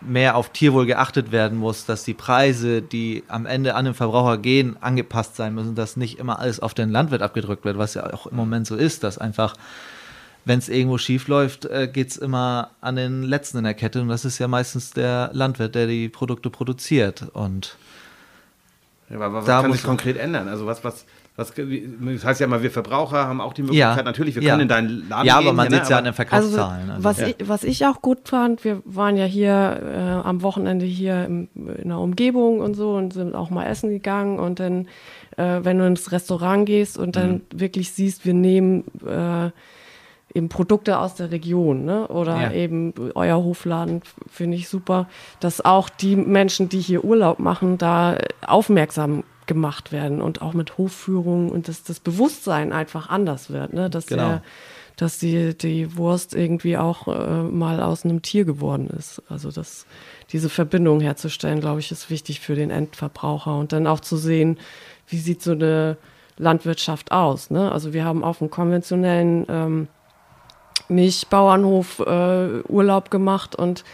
mehr 0.00 0.36
auf 0.36 0.50
Tierwohl 0.50 0.86
geachtet 0.86 1.32
werden 1.32 1.58
muss, 1.58 1.84
dass 1.86 2.04
die 2.04 2.14
Preise, 2.14 2.82
die 2.82 3.24
am 3.28 3.46
Ende 3.46 3.74
an 3.74 3.84
den 3.84 3.94
Verbraucher 3.94 4.38
gehen, 4.38 4.76
angepasst 4.80 5.36
sein 5.36 5.54
müssen, 5.54 5.74
dass 5.74 5.96
nicht 5.96 6.18
immer 6.18 6.38
alles 6.38 6.60
auf 6.60 6.74
den 6.74 6.90
Landwirt 6.90 7.22
abgedrückt 7.22 7.64
wird, 7.64 7.78
was 7.78 7.94
ja 7.94 8.12
auch 8.12 8.26
im 8.26 8.36
Moment 8.36 8.66
so 8.66 8.76
ist, 8.76 9.02
dass 9.04 9.18
einfach, 9.18 9.54
wenn 10.44 10.58
es 10.58 10.68
irgendwo 10.68 10.98
schief 10.98 11.28
läuft, 11.28 11.64
äh, 11.64 11.88
geht 11.92 12.08
es 12.10 12.16
immer 12.16 12.70
an 12.80 12.96
den 12.96 13.22
Letzten 13.22 13.58
in 13.58 13.64
der 13.64 13.74
Kette 13.74 14.00
und 14.00 14.08
das 14.08 14.24
ist 14.24 14.38
ja 14.38 14.48
meistens 14.48 14.90
der 14.92 15.30
Landwirt, 15.32 15.74
der 15.74 15.86
die 15.86 16.08
Produkte 16.08 16.50
produziert 16.50 17.24
und 17.32 17.76
Ja, 19.08 19.16
aber 19.16 19.32
was 19.34 19.44
Da 19.44 19.60
kann 19.60 19.68
muss- 19.68 19.78
sich 19.78 19.86
konkret 19.86 20.16
ändern? 20.16 20.48
Also 20.48 20.66
was, 20.66 20.82
was, 20.84 21.04
was, 21.36 21.52
das 21.54 22.24
heißt 22.24 22.40
ja 22.40 22.46
mal, 22.46 22.62
wir 22.62 22.70
Verbraucher 22.70 23.26
haben 23.26 23.42
auch 23.42 23.52
die 23.52 23.62
Möglichkeit, 23.62 24.04
natürlich, 24.06 24.36
wir 24.36 24.42
ja. 24.42 24.50
können 24.52 24.62
in 24.62 24.68
deinen 24.68 25.08
Laden 25.08 25.26
Ja, 25.26 25.38
gehen. 25.38 25.48
aber 25.48 25.56
man 25.56 25.70
sieht 25.70 25.88
ja 25.88 25.98
an 25.98 26.04
ne, 26.04 26.10
den 26.10 26.14
Verkaufszahlen. 26.14 26.90
Also, 26.90 27.04
was, 27.04 27.18
ich, 27.18 27.36
was 27.44 27.64
ich 27.64 27.84
auch 27.84 28.00
gut 28.00 28.28
fand, 28.28 28.64
wir 28.64 28.80
waren 28.86 29.18
ja 29.18 29.26
hier 29.26 29.80
äh, 29.84 30.26
am 30.26 30.40
Wochenende 30.42 30.86
hier 30.86 31.26
im, 31.26 31.48
in 31.54 31.88
der 31.88 31.98
Umgebung 31.98 32.60
und 32.60 32.74
so 32.74 32.94
und 32.94 33.12
sind 33.12 33.34
auch 33.34 33.50
mal 33.50 33.66
essen 33.66 33.90
gegangen 33.90 34.38
und 34.38 34.60
dann, 34.60 34.88
äh, 35.36 35.60
wenn 35.62 35.78
du 35.78 35.86
ins 35.86 36.10
Restaurant 36.10 36.64
gehst 36.64 36.96
und 36.96 37.16
dann 37.16 37.42
wirklich 37.54 37.92
siehst, 37.92 38.24
wir 38.24 38.32
nehmen 38.34 38.84
äh, 39.06 39.50
eben 40.34 40.48
Produkte 40.48 40.98
aus 40.98 41.14
der 41.16 41.30
Region, 41.30 41.84
ne? 41.84 42.08
Oder 42.08 42.40
Ja. 42.40 42.52
eben 42.52 42.92
euer 43.14 43.36
Hofladen 43.36 44.02
finde 44.30 44.56
ich 44.56 44.68
super, 44.68 45.06
dass 45.40 45.64
auch 45.64 45.88
die 45.88 46.16
Menschen, 46.16 46.68
die 46.68 46.80
hier 46.80 47.04
Urlaub 47.04 47.38
machen, 47.38 47.78
da 47.78 48.18
aufmerksam 48.46 49.24
gemacht 49.46 49.92
werden 49.92 50.20
und 50.20 50.42
auch 50.42 50.52
mit 50.52 50.78
Hofführung 50.78 51.50
und 51.50 51.68
dass 51.68 51.82
das 51.82 52.00
Bewusstsein 52.00 52.72
einfach 52.72 53.08
anders 53.08 53.50
wird, 53.50 53.72
ne? 53.72 53.88
Dass 53.90 54.06
Genau. 54.06 54.28
der, 54.28 54.42
dass 54.96 55.18
die, 55.18 55.56
die 55.56 55.96
Wurst 55.96 56.34
irgendwie 56.34 56.76
auch 56.76 57.06
äh, 57.06 57.42
mal 57.42 57.80
aus 57.82 58.04
einem 58.04 58.22
Tier 58.22 58.44
geworden 58.44 58.88
ist. 58.88 59.22
Also 59.28 59.50
das, 59.50 59.86
diese 60.32 60.48
Verbindung 60.48 61.00
herzustellen, 61.00 61.60
glaube 61.60 61.80
ich, 61.80 61.92
ist 61.92 62.08
wichtig 62.08 62.40
für 62.40 62.54
den 62.54 62.70
Endverbraucher 62.70 63.56
und 63.56 63.72
dann 63.72 63.86
auch 63.86 64.00
zu 64.00 64.16
sehen, 64.16 64.58
wie 65.06 65.18
sieht 65.18 65.42
so 65.42 65.52
eine 65.52 65.98
Landwirtschaft 66.38 67.12
aus. 67.12 67.50
Ne? 67.50 67.70
Also 67.70 67.92
wir 67.92 68.04
haben 68.04 68.24
auf 68.24 68.38
dem 68.38 68.50
konventionellen 68.50 69.46
ähm, 69.48 69.88
Milchbauernhof 70.88 72.00
äh, 72.00 72.62
Urlaub 72.68 73.10
gemacht 73.10 73.54
und 73.56 73.84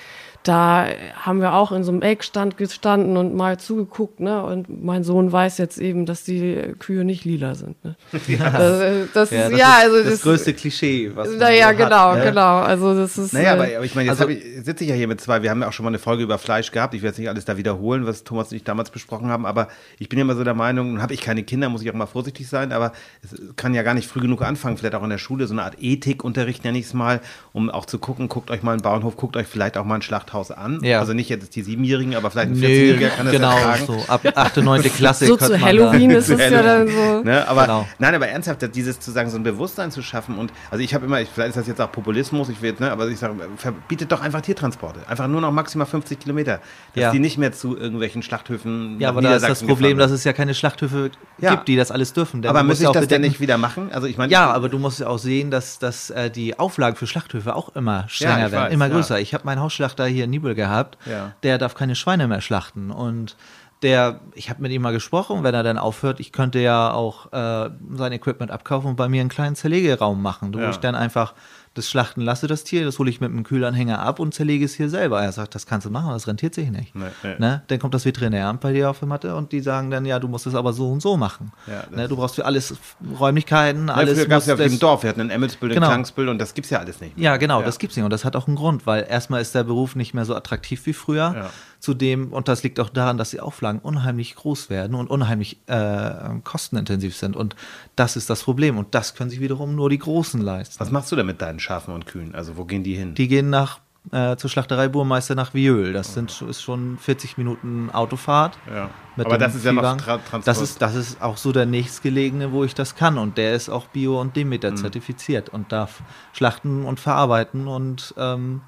da 0.44 0.86
haben 1.14 1.40
wir 1.40 1.54
auch 1.54 1.70
in 1.72 1.84
so 1.84 1.92
einem 1.92 2.02
Eckstand 2.02 2.56
gestanden 2.56 3.16
und 3.16 3.34
mal 3.34 3.58
zugeguckt, 3.58 4.20
ne? 4.20 4.42
Und 4.42 4.82
mein 4.84 5.04
Sohn 5.04 5.30
weiß 5.30 5.58
jetzt 5.58 5.78
eben, 5.78 6.04
dass 6.06 6.24
die 6.24 6.74
Kühe 6.78 7.04
nicht 7.04 7.24
lila 7.24 7.54
sind. 7.54 7.82
Ne? 7.84 7.94
Das, 8.12 8.80
äh, 8.80 9.06
das 9.14 9.30
Ja, 9.30 9.42
ist, 9.44 9.52
das 9.52 9.58
ja, 9.60 9.78
ist 9.78 9.84
also 9.92 10.10
das, 10.10 10.20
größte 10.22 10.54
Klischee, 10.54 11.12
was 11.14 11.28
man 11.28 11.38
Naja, 11.38 11.70
so 11.70 11.76
genau, 11.76 11.96
hat, 12.10 12.18
ne? 12.18 12.24
genau. 12.24 12.58
Also 12.60 12.94
das 12.94 13.18
ist. 13.18 13.32
Naja, 13.32 13.52
aber, 13.52 13.68
äh, 13.70 13.76
aber 13.76 13.84
ich 13.84 13.94
meine, 13.94 14.08
jetzt 14.10 14.20
also- 14.20 14.32
ich, 14.32 14.42
sitze 14.64 14.84
ich 14.84 14.90
ja 14.90 14.96
hier 14.96 15.08
mit 15.08 15.20
zwei. 15.20 15.42
Wir 15.42 15.50
haben 15.50 15.60
ja 15.62 15.68
auch 15.68 15.72
schon 15.72 15.84
mal 15.84 15.90
eine 15.90 15.98
Folge 15.98 16.22
über 16.24 16.38
Fleisch 16.38 16.70
gehabt. 16.72 16.94
Ich 16.94 17.02
werde 17.02 17.12
jetzt 17.12 17.18
nicht 17.18 17.28
alles 17.28 17.44
da 17.44 17.56
wiederholen, 17.56 18.06
was 18.06 18.24
Thomas 18.24 18.50
und 18.50 18.56
ich 18.56 18.64
damals 18.64 18.90
besprochen 18.90 19.28
haben. 19.28 19.46
Aber 19.46 19.68
ich 19.98 20.08
bin 20.08 20.18
ja 20.18 20.24
immer 20.24 20.34
so 20.34 20.44
der 20.44 20.54
Meinung, 20.54 20.92
nun 20.94 21.02
habe 21.02 21.14
ich 21.14 21.20
keine 21.20 21.42
Kinder, 21.44 21.68
muss 21.68 21.82
ich 21.82 21.90
auch 21.90 21.94
mal 21.94 22.06
vorsichtig 22.06 22.48
sein. 22.48 22.72
Aber 22.72 22.92
es 23.22 23.34
kann 23.56 23.74
ja 23.74 23.82
gar 23.82 23.94
nicht 23.94 24.08
früh 24.08 24.20
genug 24.20 24.42
anfangen. 24.42 24.76
Vielleicht 24.76 24.94
auch 24.94 25.04
in 25.04 25.10
der 25.10 25.18
Schule 25.18 25.46
so 25.46 25.54
eine 25.54 25.62
Art 25.62 25.76
Ethikunterricht 25.80 26.64
nenne 26.64 26.78
ich 26.78 26.86
es 26.86 26.94
mal, 26.94 27.20
um 27.52 27.70
auch 27.70 27.86
zu 27.86 27.98
gucken, 27.98 28.28
guckt 28.28 28.50
euch 28.50 28.62
mal 28.62 28.72
einen 28.72 28.82
Bauernhof, 28.82 29.16
guckt 29.16 29.36
euch 29.36 29.46
vielleicht 29.46 29.76
auch 29.76 29.84
mal 29.84 29.96
ein 29.96 30.02
Schlachthaus 30.32 30.50
an. 30.50 30.80
Ja. 30.82 31.00
Also 31.00 31.12
nicht 31.12 31.28
jetzt 31.28 31.54
die 31.54 31.62
Siebenjährigen, 31.62 32.14
aber 32.14 32.30
vielleicht 32.30 32.50
ein 32.50 32.58
Nö, 32.58 32.66
14-Jähriger 32.66 33.08
kann 33.10 33.26
das 33.26 33.34
genau, 33.34 33.56
ertragen. 33.56 33.86
so 33.86 34.04
ab 34.08 34.20
8., 34.34 34.56
9. 34.58 34.82
Klasse. 34.96 35.26
so 35.26 35.36
zu 35.36 35.60
Halloween 35.60 36.10
da, 36.10 36.16
ist 36.16 36.28
es 36.30 36.38
ja 36.40 36.62
dann 36.62 36.88
so. 36.88 37.22
Ne? 37.22 37.46
Aber 37.46 37.62
Genau. 37.62 37.86
nein, 37.98 38.14
aber 38.14 38.28
ernsthaft, 38.28 38.74
dieses 38.74 38.98
zu 39.00 39.10
sagen, 39.10 39.30
so 39.30 39.36
ein 39.36 39.42
Bewusstsein 39.42 39.90
zu 39.90 40.02
schaffen 40.02 40.36
und 40.38 40.52
also 40.70 40.82
ich 40.82 40.94
habe 40.94 41.06
immer, 41.06 41.20
ich, 41.20 41.28
vielleicht 41.28 41.50
ist 41.50 41.56
das 41.56 41.66
jetzt 41.66 41.80
auch 41.80 41.92
Populismus, 41.92 42.48
ich 42.48 42.60
will 42.62 42.70
jetzt, 42.70 42.80
ne, 42.80 42.90
aber 42.90 43.08
ich 43.08 43.18
sage, 43.18 43.34
verbietet 43.56 44.10
doch 44.10 44.20
einfach 44.22 44.40
Tiertransporte, 44.40 45.00
einfach 45.08 45.28
nur 45.28 45.40
noch 45.40 45.52
maximal 45.52 45.86
50 45.86 46.18
Kilometer, 46.18 46.60
dass 46.94 47.02
Ja. 47.02 47.10
die 47.12 47.18
nicht 47.18 47.38
mehr 47.38 47.52
zu 47.52 47.76
irgendwelchen 47.76 48.22
Schlachthöfen. 48.22 48.98
Ja, 49.00 49.10
aber 49.10 49.22
da 49.22 49.36
ist 49.36 49.48
das 49.48 49.62
Problem, 49.62 49.98
dass 49.98 50.10
es 50.10 50.24
ja 50.24 50.32
keine 50.32 50.54
Schlachthöfe 50.54 51.10
Ja. 51.38 51.50
gibt, 51.54 51.68
die 51.68 51.76
das 51.76 51.90
alles 51.90 52.12
dürfen. 52.12 52.42
Denn 52.42 52.50
aber 52.50 52.62
muss 52.62 52.78
ich 52.78 52.84
ja 52.84 52.88
auch 52.90 52.92
das 52.94 53.06
denn 53.08 53.20
nicht 53.20 53.40
wieder 53.40 53.58
machen? 53.58 53.90
Also 53.92 54.06
ich 54.06 54.16
meine, 54.16 54.32
Ja, 54.32 54.50
aber 54.50 54.68
du 54.68 54.78
musst 54.78 55.00
ja 55.00 55.06
auch 55.08 55.18
sehen, 55.18 55.50
dass, 55.50 55.78
dass 55.78 56.10
äh, 56.10 56.30
die 56.30 56.58
Auflagen 56.58 56.96
für 56.96 57.06
Schlachthöfe 57.06 57.54
auch 57.54 57.74
immer 57.76 58.04
strenger 58.08 58.50
werden, 58.52 58.64
weiß, 58.66 58.72
immer 58.72 58.86
ja. 58.88 58.94
größer. 58.94 59.20
Ich 59.20 59.34
habe 59.34 59.44
meinen 59.44 59.60
Hausschlachter 59.60 60.06
hier 60.06 60.21
in 60.24 60.30
Nibel 60.30 60.54
gehabt, 60.54 60.98
Ja. 61.06 61.32
der 61.42 61.58
darf 61.58 61.74
keine 61.74 61.94
Schweine 61.94 62.28
mehr 62.28 62.40
schlachten. 62.40 62.90
Und 62.90 63.36
der, 63.82 64.20
ich 64.34 64.48
habe 64.48 64.62
mit 64.62 64.70
ihm 64.70 64.82
mal 64.82 64.92
gesprochen, 64.92 65.42
wenn 65.42 65.54
er 65.54 65.64
dann 65.64 65.76
aufhört, 65.76 66.20
ich 66.20 66.30
könnte 66.32 66.60
ja 66.60 66.92
auch 66.92 67.32
äh, 67.32 67.70
sein 67.94 68.12
Equipment 68.12 68.50
abkaufen 68.52 68.90
und 68.90 68.96
bei 68.96 69.08
mir 69.08 69.20
einen 69.20 69.28
kleinen 69.30 69.56
Zerlegeraum 69.56 70.22
machen, 70.22 70.54
wo 70.54 70.58
Ja. 70.60 70.70
ich 70.70 70.76
dann 70.76 70.94
einfach 70.94 71.34
das 71.74 71.88
Schlachten 71.88 72.20
lasse, 72.20 72.46
das 72.46 72.64
Tier, 72.64 72.84
das 72.84 72.98
hole 72.98 73.08
ich 73.08 73.20
mit 73.20 73.30
einem 73.30 73.44
Kühlanhänger 73.44 73.98
ab 74.00 74.18
und 74.20 74.34
zerlege 74.34 74.64
es 74.64 74.74
hier 74.74 74.90
selber. 74.90 75.22
Er 75.22 75.32
sagt, 75.32 75.54
das 75.54 75.64
kannst 75.66 75.86
du 75.86 75.90
machen, 75.90 76.10
das 76.10 76.26
rentiert 76.26 76.54
sich 76.54 76.70
nicht. 76.70 76.94
Nee, 76.94 77.06
nee. 77.22 77.34
Ne? 77.38 77.62
Dann 77.68 77.78
kommt 77.78 77.94
das 77.94 78.04
Veterinäramt 78.04 78.60
bei 78.60 78.72
dir 78.72 78.90
auf 78.90 78.98
die 78.98 79.06
Matte 79.06 79.34
und 79.36 79.52
die 79.52 79.60
sagen 79.60 79.90
dann, 79.90 80.04
ja, 80.04 80.18
du 80.18 80.28
musst 80.28 80.46
es 80.46 80.54
aber 80.54 80.72
so 80.72 80.90
und 80.90 81.00
so 81.00 81.16
machen. 81.16 81.52
Ja, 81.66 81.84
ne? 81.94 82.08
Du 82.08 82.16
brauchst 82.16 82.34
für 82.34 82.44
alles 82.44 82.74
Räumlichkeiten, 83.18 83.88
ja, 83.88 83.94
alles 83.94 84.18
früher 84.18 84.28
gab 84.28 84.40
es 84.40 84.46
ja 84.46 84.54
auf 84.54 84.60
dem 84.60 84.78
Dorf, 84.78 85.02
wir 85.02 85.10
hatten 85.10 85.20
ein 85.20 85.30
Emmelsbild, 85.30 85.72
ein 85.72 85.74
Genau. 85.76 85.86
Klangsbild 85.88 86.28
und 86.28 86.38
das 86.38 86.54
gibt's 86.54 86.70
ja 86.70 86.78
alles 86.78 87.00
nicht. 87.00 87.16
mehr. 87.16 87.24
ja, 87.24 87.36
genau, 87.36 87.60
Ja. 87.60 87.66
das 87.66 87.78
gibt's 87.78 87.96
nicht. 87.96 88.04
Und 88.04 88.10
das 88.12 88.24
hat 88.24 88.36
auch 88.36 88.46
einen 88.46 88.56
Grund, 88.56 88.86
weil 88.86 89.06
erstmal 89.08 89.40
ist 89.40 89.54
der 89.54 89.64
Beruf 89.64 89.96
nicht 89.96 90.14
mehr 90.14 90.24
so 90.24 90.34
attraktiv 90.34 90.84
wie 90.86 90.92
früher. 90.92 91.32
Ja. 91.34 91.50
Zudem, 91.82 92.32
und 92.32 92.46
das 92.46 92.62
liegt 92.62 92.78
auch 92.78 92.90
daran, 92.90 93.18
dass 93.18 93.30
die 93.30 93.40
Auflagen 93.40 93.80
unheimlich 93.80 94.36
groß 94.36 94.70
werden 94.70 94.94
und 94.94 95.10
unheimlich 95.10 95.58
äh, 95.66 96.12
kostenintensiv 96.44 97.16
sind. 97.16 97.34
Und 97.34 97.56
das 97.96 98.14
ist 98.14 98.30
das 98.30 98.44
Problem. 98.44 98.78
Und 98.78 98.94
das 98.94 99.16
können 99.16 99.30
sich 99.30 99.40
wiederum 99.40 99.74
nur 99.74 99.90
die 99.90 99.98
Großen 99.98 100.40
leisten. 100.40 100.78
Was 100.78 100.92
machst 100.92 101.10
du 101.10 101.16
denn 101.16 101.26
mit 101.26 101.42
deinen 101.42 101.58
Schafen 101.58 101.92
und 101.92 102.06
Kühen? 102.06 102.36
Also 102.36 102.56
wo 102.56 102.64
gehen 102.66 102.84
die 102.84 102.94
hin? 102.94 103.16
Die 103.16 103.26
gehen 103.26 103.50
nach 103.50 103.80
äh, 104.12 104.36
zur 104.36 104.48
Schlachterei 104.48 104.86
Burmeister 104.86 105.34
nach 105.34 105.54
Viöl. 105.54 105.92
Das 105.92 106.14
sind, 106.14 106.40
ist 106.42 106.62
schon 106.62 106.98
40 106.98 107.36
Minuten 107.36 107.90
Autofahrt. 107.90 108.56
Ja. 108.72 108.90
mit 109.16 109.26
Aber 109.26 109.36
das 109.36 109.56
ist 109.56 109.64
ja 109.64 109.72
noch 109.72 109.82
Viehwagen. 109.82 109.98
Tra 109.98 110.18
Transport. 110.18 110.46
Das 110.46 110.60
ist, 110.60 110.80
das 110.82 110.94
ist 110.94 111.20
auch 111.20 111.36
so 111.36 111.50
der 111.50 111.66
nächstgelegene, 111.66 112.52
wo 112.52 112.62
ich 112.62 112.74
das 112.76 112.94
kann. 112.94 113.18
Und 113.18 113.38
der 113.38 113.54
ist 113.56 113.68
auch 113.68 113.88
Bio- 113.88 114.20
und 114.20 114.28
Mhm. 114.28 114.32
Demeter 114.34 114.76
zertifiziert 114.76 115.48
und 115.48 115.72
darf 115.72 116.00
schlachten 116.32 116.84
und 116.84 117.00
verarbeiten. 117.00 117.66
Und 117.66 118.14
ähm, 118.16 118.60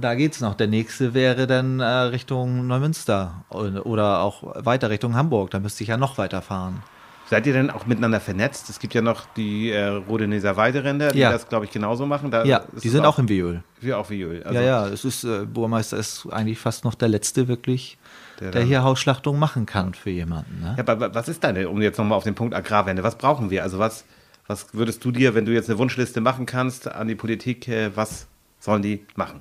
da 0.00 0.14
geht's 0.14 0.40
noch. 0.40 0.54
Der 0.54 0.66
nächste 0.66 1.14
wäre 1.14 1.46
dann 1.46 1.80
äh, 1.80 1.84
Richtung 1.84 2.66
Neumünster 2.66 3.44
oder, 3.50 4.20
auch 4.20 4.42
weiter 4.64 4.90
Richtung 4.90 5.14
Hamburg. 5.14 5.50
Da 5.50 5.60
müsste 5.60 5.82
ich 5.84 5.88
ja 5.88 5.96
noch 5.96 6.18
weiter 6.18 6.42
fahren. 6.42 6.82
Seid 7.28 7.46
ihr 7.46 7.52
denn 7.52 7.70
auch 7.70 7.86
miteinander 7.86 8.18
vernetzt? 8.18 8.68
Es 8.70 8.80
gibt 8.80 8.92
ja 8.92 9.02
noch 9.02 9.24
die 9.36 9.70
äh, 9.70 9.86
Rodeneser 9.86 10.56
Weideränder, 10.56 11.12
die 11.12 11.20
Ja. 11.20 11.30
das, 11.30 11.48
glaube 11.48 11.64
ich, 11.64 11.70
genauso 11.70 12.04
machen. 12.04 12.32
Da 12.32 12.44
Ja, 12.44 12.64
die 12.82 12.88
sind 12.88 13.06
auch 13.06 13.20
im 13.20 13.28
Viol. 13.28 13.62
wie 13.80 13.94
auch 13.94 14.10
Öl. 14.10 14.42
Also, 14.42 14.58
ja, 14.58 14.64
ja, 14.66 14.86
es 14.88 15.04
ist, 15.04 15.22
äh, 15.22 15.46
Burmeister 15.46 15.96
ist 15.96 16.26
eigentlich 16.30 16.58
fast 16.58 16.84
noch 16.84 16.96
der 16.96 17.08
Letzte 17.08 17.46
wirklich, 17.46 17.98
Der 18.40 18.50
der, 18.50 18.62
hier 18.64 18.82
Hausschlachtung 18.82 19.38
machen 19.38 19.64
kann 19.64 19.94
für 19.94 20.10
jemanden. 20.10 20.60
Ne? 20.60 20.74
Ja, 20.76 20.92
aber 20.92 21.14
was 21.14 21.28
ist 21.28 21.44
deine, 21.44 21.68
um 21.68 21.80
jetzt 21.80 21.98
nochmal 21.98 22.18
auf 22.18 22.24
den 22.24 22.34
Punkt 22.34 22.52
Agrarwende, 22.52 23.04
was 23.04 23.16
brauchen 23.16 23.50
wir? 23.50 23.62
Also 23.62 23.78
was, 23.78 24.04
was 24.48 24.74
würdest 24.74 25.04
du 25.04 25.12
dir, 25.12 25.32
wenn 25.36 25.44
du 25.44 25.52
jetzt 25.52 25.70
eine 25.70 25.78
Wunschliste 25.78 26.20
machen 26.20 26.46
kannst 26.46 26.88
an 26.90 27.06
die 27.06 27.14
Politik, 27.14 27.68
äh, 27.68 27.94
was 27.94 28.26
sollen 28.58 28.82
die 28.82 29.06
machen? 29.14 29.40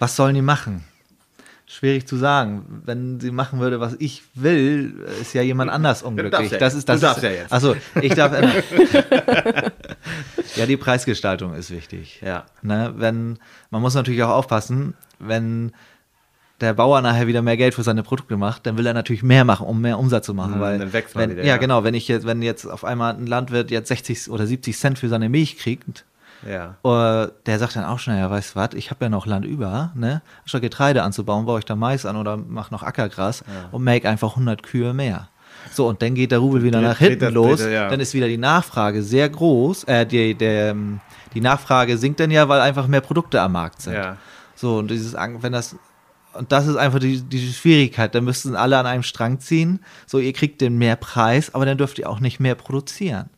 Was 0.00 0.16
sollen 0.16 0.34
die 0.34 0.42
machen? 0.42 0.82
Schwierig 1.66 2.08
zu 2.08 2.16
sagen. 2.16 2.82
Wenn 2.84 3.20
sie 3.20 3.30
machen 3.30 3.60
würde, 3.60 3.78
was 3.78 3.94
ich 4.00 4.24
will, 4.34 5.06
ist 5.20 5.34
ja 5.34 5.42
jemand 5.42 5.70
anders 5.70 6.02
unglücklich. 6.02 6.50
ja 6.50 6.58
das 6.58 6.74
ist, 6.74 6.88
das 6.88 6.98
Du 6.98 7.06
darfst 7.06 7.22
ja 7.22 7.30
jetzt. 7.30 7.52
Also, 7.52 7.76
ich 8.00 8.14
darf. 8.14 8.32
ja, 10.56 10.66
die 10.66 10.76
Preisgestaltung 10.76 11.54
ist 11.54 11.70
wichtig. 11.70 12.20
Ja. 12.24 12.46
Ne, 12.62 12.94
wenn, 12.96 13.38
man 13.70 13.82
muss 13.82 13.94
natürlich 13.94 14.24
auch 14.24 14.30
aufpassen, 14.30 14.94
wenn 15.20 15.70
der 16.60 16.74
Bauer 16.74 17.00
nachher 17.02 17.26
wieder 17.26 17.42
mehr 17.42 17.56
Geld 17.56 17.74
für 17.74 17.82
seine 17.82 18.02
Produkte 18.02 18.36
macht, 18.36 18.66
dann 18.66 18.76
will 18.76 18.86
er 18.86 18.94
natürlich 18.94 19.22
mehr 19.22 19.44
machen, 19.44 19.66
um 19.66 19.80
mehr 19.80 19.98
Umsatz 19.98 20.26
zu 20.26 20.34
machen. 20.34 20.56
Mhm, 20.56 20.60
weil 20.60 20.78
dann 20.78 20.92
wächst 20.92 21.14
man 21.14 21.22
wenn, 21.22 21.30
wieder, 21.30 21.42
ja, 21.42 21.50
ja. 21.50 21.56
genau, 21.58 21.84
wenn 21.84 21.94
ich 21.94 22.08
jetzt, 22.08 22.26
wenn 22.26 22.42
jetzt 22.42 22.66
auf 22.66 22.84
einmal 22.84 23.14
ein 23.14 23.26
Landwirt 23.26 23.70
jetzt 23.70 23.88
60 23.88 24.30
oder 24.30 24.46
70 24.46 24.76
Cent 24.76 24.98
für 24.98 25.08
seine 25.08 25.28
Milch 25.28 25.56
kriegt, 25.56 26.04
Ja. 26.46 26.76
äh, 27.24 27.28
der 27.46 27.58
sagt 27.58 27.76
dann 27.76 27.84
auch 27.84 27.98
schnell, 27.98 28.18
ja, 28.18 28.30
weißt 28.30 28.54
du 28.54 28.60
was, 28.60 28.74
ich 28.74 28.90
habe 28.90 29.04
ja 29.04 29.08
noch 29.08 29.26
Land 29.26 29.44
über, 29.44 29.92
ne? 29.94 30.22
Statt 30.44 30.62
Getreide 30.62 31.02
anzubauen, 31.02 31.46
baue 31.46 31.58
ich 31.58 31.64
da 31.64 31.76
Mais 31.76 32.06
an 32.06 32.16
oder 32.16 32.36
mache 32.36 32.72
noch 32.72 32.82
Ackergras 32.82 33.44
und 33.72 33.84
make 33.84 34.08
einfach 34.08 34.30
100 34.30 34.62
Kühe 34.62 34.94
mehr. 34.94 35.28
So, 35.72 35.88
und 35.88 36.02
dann 36.02 36.14
geht 36.14 36.32
der 36.32 36.38
Rubel 36.38 36.62
wieder 36.62 36.80
nach 36.80 36.98
hinten 36.98 37.20
das 37.20 37.32
los, 37.32 37.58
bitte, 37.58 37.72
ja. 37.72 37.88
dann 37.88 38.00
ist 38.00 38.14
wieder 38.14 38.28
die 38.28 38.38
Nachfrage 38.38 39.02
sehr 39.02 39.28
groß, 39.28 39.84
äh, 39.84 40.06
die, 40.06 40.34
der, 40.34 40.70
ähm, 40.70 41.00
die 41.34 41.40
Nachfrage 41.40 41.96
sinkt 41.98 42.20
dann 42.20 42.30
ja, 42.30 42.48
weil 42.48 42.60
einfach 42.60 42.86
mehr 42.86 43.00
Produkte 43.00 43.40
am 43.40 43.52
Markt 43.52 43.82
sind. 43.82 43.94
Ja. 43.94 44.16
So, 44.56 44.78
und 44.78 44.90
dieses, 44.90 45.14
wenn 45.14 45.52
das, 45.52 45.76
und 46.32 46.50
das 46.52 46.66
ist 46.66 46.76
einfach 46.76 46.98
die, 46.98 47.20
die 47.20 47.52
Schwierigkeit, 47.52 48.14
da 48.14 48.20
müssten 48.20 48.56
alle 48.56 48.78
an 48.78 48.86
einem 48.86 49.02
Strang 49.02 49.40
ziehen, 49.40 49.80
so, 50.06 50.18
ihr 50.18 50.32
kriegt 50.32 50.60
den 50.60 50.78
mehr 50.78 50.96
Preis, 50.96 51.54
aber 51.54 51.66
dann 51.66 51.78
dürft 51.78 51.98
ihr 51.98 52.08
auch 52.08 52.20
nicht 52.20 52.40
mehr 52.40 52.54
produzieren. 52.54 53.30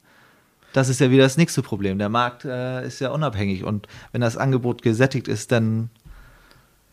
Das 0.72 0.88
ist 0.88 1.00
ja 1.00 1.10
wieder 1.10 1.24
das 1.24 1.36
nächste 1.36 1.62
Problem. 1.62 1.98
Der 1.98 2.08
Markt 2.08 2.44
äh, 2.44 2.86
ist 2.86 3.00
ja 3.00 3.10
unabhängig 3.10 3.64
und 3.64 3.86
wenn 4.12 4.20
das 4.20 4.36
Angebot 4.36 4.82
gesättigt 4.82 5.28
ist, 5.28 5.52
dann. 5.52 5.90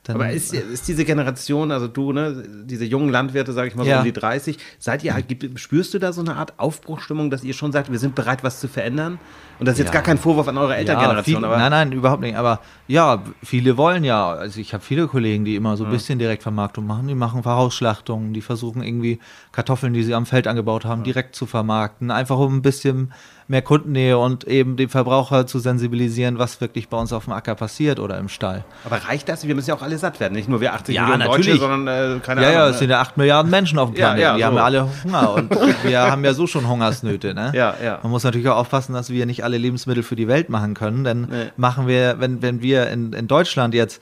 dann 0.04 0.16
Aber 0.18 0.30
ist, 0.32 0.54
ist 0.54 0.88
diese 0.88 1.06
Generation, 1.06 1.72
also 1.72 1.88
du, 1.88 2.12
ne, 2.14 2.44
diese 2.66 2.84
jungen 2.86 3.10
Landwirte, 3.10 3.54
sage 3.54 3.68
ich 3.68 3.76
mal 3.76 3.84
so 3.84 3.90
Ja. 3.90 4.00
um 4.00 4.04
die 4.06 4.14
30, 4.14 4.58
seid 4.80 5.04
ihr, 5.04 5.14
spürst 5.56 5.94
du 5.94 6.00
da 6.00 6.12
so 6.14 6.22
eine 6.22 6.36
Art 6.36 6.54
Aufbruchstimmung, 6.58 7.30
dass 7.30 7.44
ihr 7.44 7.54
schon 7.54 7.72
sagt, 7.72 7.92
wir 7.92 8.00
sind 8.00 8.16
bereit, 8.16 8.44
was 8.44 8.60
zu 8.60 8.68
verändern? 8.68 9.20
Und 9.60 9.68
das 9.68 9.74
ist 9.76 9.80
jetzt 9.80 9.88
Ja. 9.90 9.94
gar 9.94 10.04
kein 10.04 10.18
Vorwurf 10.18 10.48
an 10.48 10.58
eure 10.58 10.72
ja, 10.72 10.78
Elterngeneration, 10.78 11.44
aber 11.44 11.58
nein, 11.58 11.72
nein, 11.72 11.92
überhaupt 11.92 12.22
nicht. 12.22 12.36
Aber 12.38 12.62
ja, 12.88 13.24
viele 13.44 13.76
wollen 13.78 14.04
ja. 14.06 14.30
Also 14.32 14.60
ich 14.62 14.74
habe 14.74 14.84
viele 14.84 15.08
Kollegen, 15.08 15.44
die 15.46 15.56
immer 15.56 15.76
so 15.78 15.84
ein 15.84 15.92
Ja. 15.92 15.98
bisschen 15.98 16.18
Direktvermarktung 16.18 16.88
machen. 16.88 17.08
Die 17.08 17.16
machen 17.16 17.44
Vorausschlachtungen, 17.44 18.34
die 18.34 18.42
versuchen 18.42 18.82
irgendwie 18.82 19.20
Kartoffeln, 19.52 19.94
die 19.94 20.04
sie 20.04 20.16
am 20.16 20.26
Feld 20.26 20.48
angebaut 20.48 20.86
haben, 20.86 21.04
direkt 21.04 21.36
zu 21.36 21.46
vermarkten. 21.46 22.10
Einfach 22.10 22.38
um 22.40 22.56
ein 22.56 22.62
bisschen 22.62 23.12
mehr 23.50 23.62
Kundennähe 23.64 24.18
und 24.18 24.44
eben 24.46 24.78
den 24.78 24.88
Verbraucher 24.90 25.48
zu 25.48 25.60
sensibilisieren, 25.60 26.38
was 26.38 26.62
wirklich 26.62 26.88
bei 26.88 26.98
uns 26.98 27.12
auf 27.12 27.26
dem 27.26 27.34
Acker 27.34 27.56
passiert 27.56 28.00
oder 28.00 28.18
im 28.20 28.30
Stall. 28.30 28.64
Aber 28.86 28.98
reicht 28.98 29.28
das? 29.28 29.46
Wir 29.48 29.56
müssen 29.56 29.70
ja 29.70 29.76
auch 29.76 29.82
alle 29.82 29.98
satt 29.98 30.20
werden. 30.20 30.36
Nicht 30.36 30.48
nur 30.48 30.62
wir 30.62 30.74
80 30.74 30.96
Ja, 30.96 31.02
Millionen 31.08 31.26
Deutsche, 31.26 31.40
natürlich. 31.40 31.60
sondern 31.60 32.18
äh, 32.18 32.20
keine 32.20 32.42
Ja, 32.44 32.48
Ahnung. 32.50 32.60
ja, 32.62 32.70
es 32.70 32.80
sind 32.80 32.90
ja 32.92 33.02
8 33.02 33.18
Milliarden 33.18 33.50
Menschen 33.52 33.80
auf 33.80 33.90
dem 33.90 33.98
Ja, 34.00 34.14
Planeten. 34.14 34.22
ja, 34.22 34.34
die 34.36 34.40
so. 34.42 34.46
haben 34.46 34.56
ja 34.56 34.64
alle 34.64 34.90
Hunger 35.04 35.34
und 35.34 35.50
wir 35.84 36.00
haben 36.00 36.24
ja 36.24 36.34
so 36.34 36.46
schon 36.48 36.68
Hungersnöte. 36.68 37.34
Ne? 37.34 37.52
Ja, 37.56 37.74
ja. 37.84 38.00
Man 38.04 38.12
muss 38.12 38.24
natürlich 38.24 38.48
auch 38.50 38.58
aufpassen, 38.58 38.94
dass 38.94 39.10
wir 39.10 39.26
nicht 39.26 39.44
alle 39.44 39.58
Lebensmittel 39.58 40.04
für 40.04 40.16
die 40.16 40.28
Welt 40.28 40.50
machen 40.50 40.76
können. 40.76 41.04
Denn 41.04 41.22
Nee. 41.30 41.46
machen 41.58 41.88
wir, 41.88 42.18
wenn, 42.20 42.42
wenn 42.44 42.62
wir 42.62 42.90
in, 42.92 43.14
in 43.14 43.28
Deutschland 43.28 43.74
jetzt, 43.74 44.02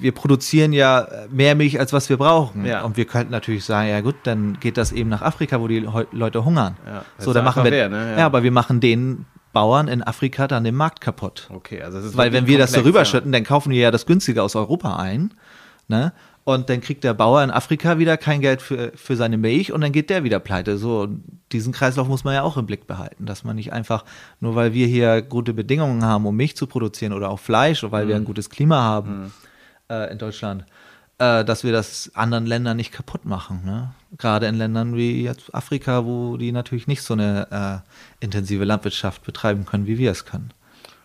wir 0.00 0.12
produzieren 0.12 0.72
ja 0.72 1.06
mehr 1.30 1.54
Milch, 1.54 1.78
als 1.78 1.92
was 1.92 2.08
wir 2.08 2.16
brauchen. 2.16 2.64
Ja. 2.64 2.82
Und 2.82 2.96
wir 2.96 3.04
könnten 3.04 3.32
natürlich 3.32 3.64
sagen, 3.64 3.88
ja 3.88 4.00
gut, 4.00 4.16
dann 4.24 4.58
geht 4.60 4.76
das 4.76 4.92
eben 4.92 5.08
nach 5.08 5.22
Afrika, 5.22 5.60
wo 5.60 5.68
die 5.68 5.86
Leute 6.12 6.44
hungern. 6.44 6.76
Ja, 6.86 7.04
das 7.16 7.24
so, 7.24 7.32
dann 7.32 7.44
machen 7.44 7.64
wir, 7.64 7.70
fair, 7.70 7.88
ne? 7.88 8.12
ja. 8.12 8.18
Ja. 8.18 8.26
aber 8.26 8.42
wir 8.42 8.52
machen 8.52 8.80
den 8.80 9.26
Bauern 9.52 9.88
in 9.88 10.02
Afrika 10.02 10.46
dann 10.46 10.64
den 10.64 10.74
Markt 10.74 11.00
kaputt. 11.00 11.48
Okay, 11.52 11.82
also 11.82 11.98
es 11.98 12.06
ist 12.06 12.16
Weil 12.16 12.32
wenn 12.32 12.46
wir 12.46 12.58
das 12.58 12.70
so 12.70 12.76
komplex, 12.76 12.96
rüberschütten, 12.96 13.32
dann 13.32 13.44
kaufen 13.44 13.70
wir 13.70 13.80
ja 13.80 13.90
das 13.90 14.06
günstige 14.06 14.42
aus 14.42 14.54
Europa 14.56 14.96
ein. 14.96 15.34
Ne? 15.88 16.12
Und 16.44 16.70
dann 16.70 16.80
kriegt 16.80 17.04
der 17.04 17.12
Bauer 17.14 17.42
in 17.42 17.50
Afrika 17.50 17.98
wieder 17.98 18.16
kein 18.16 18.40
Geld 18.40 18.62
für, 18.62 18.92
für 18.94 19.16
seine 19.16 19.36
Milch 19.36 19.72
und 19.72 19.80
dann 19.80 19.92
geht 19.92 20.10
der 20.10 20.24
wieder 20.24 20.38
pleite. 20.38 20.78
So, 20.78 21.08
diesen 21.52 21.72
Kreislauf 21.72 22.08
muss 22.08 22.24
man 22.24 22.34
ja 22.34 22.42
auch 22.42 22.56
im 22.56 22.66
Blick 22.66 22.86
behalten, 22.86 23.26
dass 23.26 23.44
man 23.44 23.56
nicht 23.56 23.72
einfach, 23.72 24.04
nur 24.40 24.54
weil 24.54 24.72
wir 24.72 24.86
hier 24.86 25.20
gute 25.22 25.52
Bedingungen 25.52 26.04
haben, 26.04 26.24
um 26.24 26.36
Milch 26.36 26.56
zu 26.56 26.66
produzieren 26.66 27.12
oder 27.12 27.28
auch 27.30 27.38
Fleisch, 27.40 27.82
oder 27.84 27.92
weil 27.92 28.04
Mhm. 28.04 28.08
wir 28.08 28.16
ein 28.16 28.24
gutes 28.24 28.48
Klima 28.50 28.80
haben 28.80 29.32
äh, 29.88 30.10
in 30.10 30.18
Deutschland, 30.18 30.64
äh, 31.18 31.44
dass 31.44 31.64
wir 31.64 31.72
das 31.72 32.10
anderen 32.14 32.46
Ländern 32.46 32.76
nicht 32.76 32.92
kaputt 32.92 33.24
machen. 33.24 33.62
Ne? 33.64 33.90
Gerade 34.16 34.46
in 34.46 34.54
Ländern 34.54 34.96
wie 34.96 35.22
jetzt 35.22 35.54
Afrika, 35.54 36.04
wo 36.04 36.36
die 36.36 36.52
natürlich 36.52 36.86
nicht 36.86 37.02
so 37.02 37.14
eine 37.14 37.82
äh, 38.20 38.24
intensive 38.24 38.64
Landwirtschaft 38.64 39.24
betreiben 39.24 39.66
können, 39.66 39.86
wie 39.86 39.98
wir 39.98 40.10
es 40.10 40.24
können. 40.24 40.52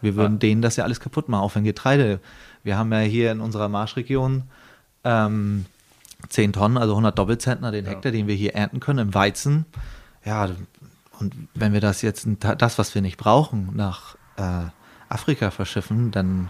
Wir 0.01 0.15
würden 0.15 0.37
denen 0.37 0.61
das 0.61 0.75
ja 0.75 0.83
alles 0.83 0.99
kaputt 0.99 1.29
machen, 1.29 1.43
auch 1.43 1.55
wenn 1.55 1.63
Getreide. 1.63 2.19
Wir 2.63 2.77
haben 2.77 2.91
ja 2.91 2.99
hier 2.99 3.31
in 3.31 3.39
unserer 3.39 3.69
Marschregion 3.69 4.43
ähm, 5.05 5.65
10 6.27 6.53
Tonnen, 6.53 6.77
also 6.77 6.93
100 6.93 7.17
Doppelzentner 7.17 7.71
den 7.71 7.85
Hektar, 7.85 8.11
den 8.11 8.27
wir 8.27 8.35
hier 8.35 8.53
ernten 8.53 8.79
können 8.79 8.99
im 8.99 9.13
Weizen. 9.13 9.65
Ja, 10.25 10.49
und 11.19 11.35
wenn 11.53 11.73
wir 11.73 11.81
das 11.81 12.01
jetzt, 12.01 12.27
das, 12.39 12.77
was 12.77 12.95
wir 12.95 13.01
nicht 13.01 13.17
brauchen, 13.17 13.71
nach 13.75 14.15
äh, 14.37 14.65
Afrika 15.09 15.51
verschiffen, 15.51 16.11
dann 16.11 16.49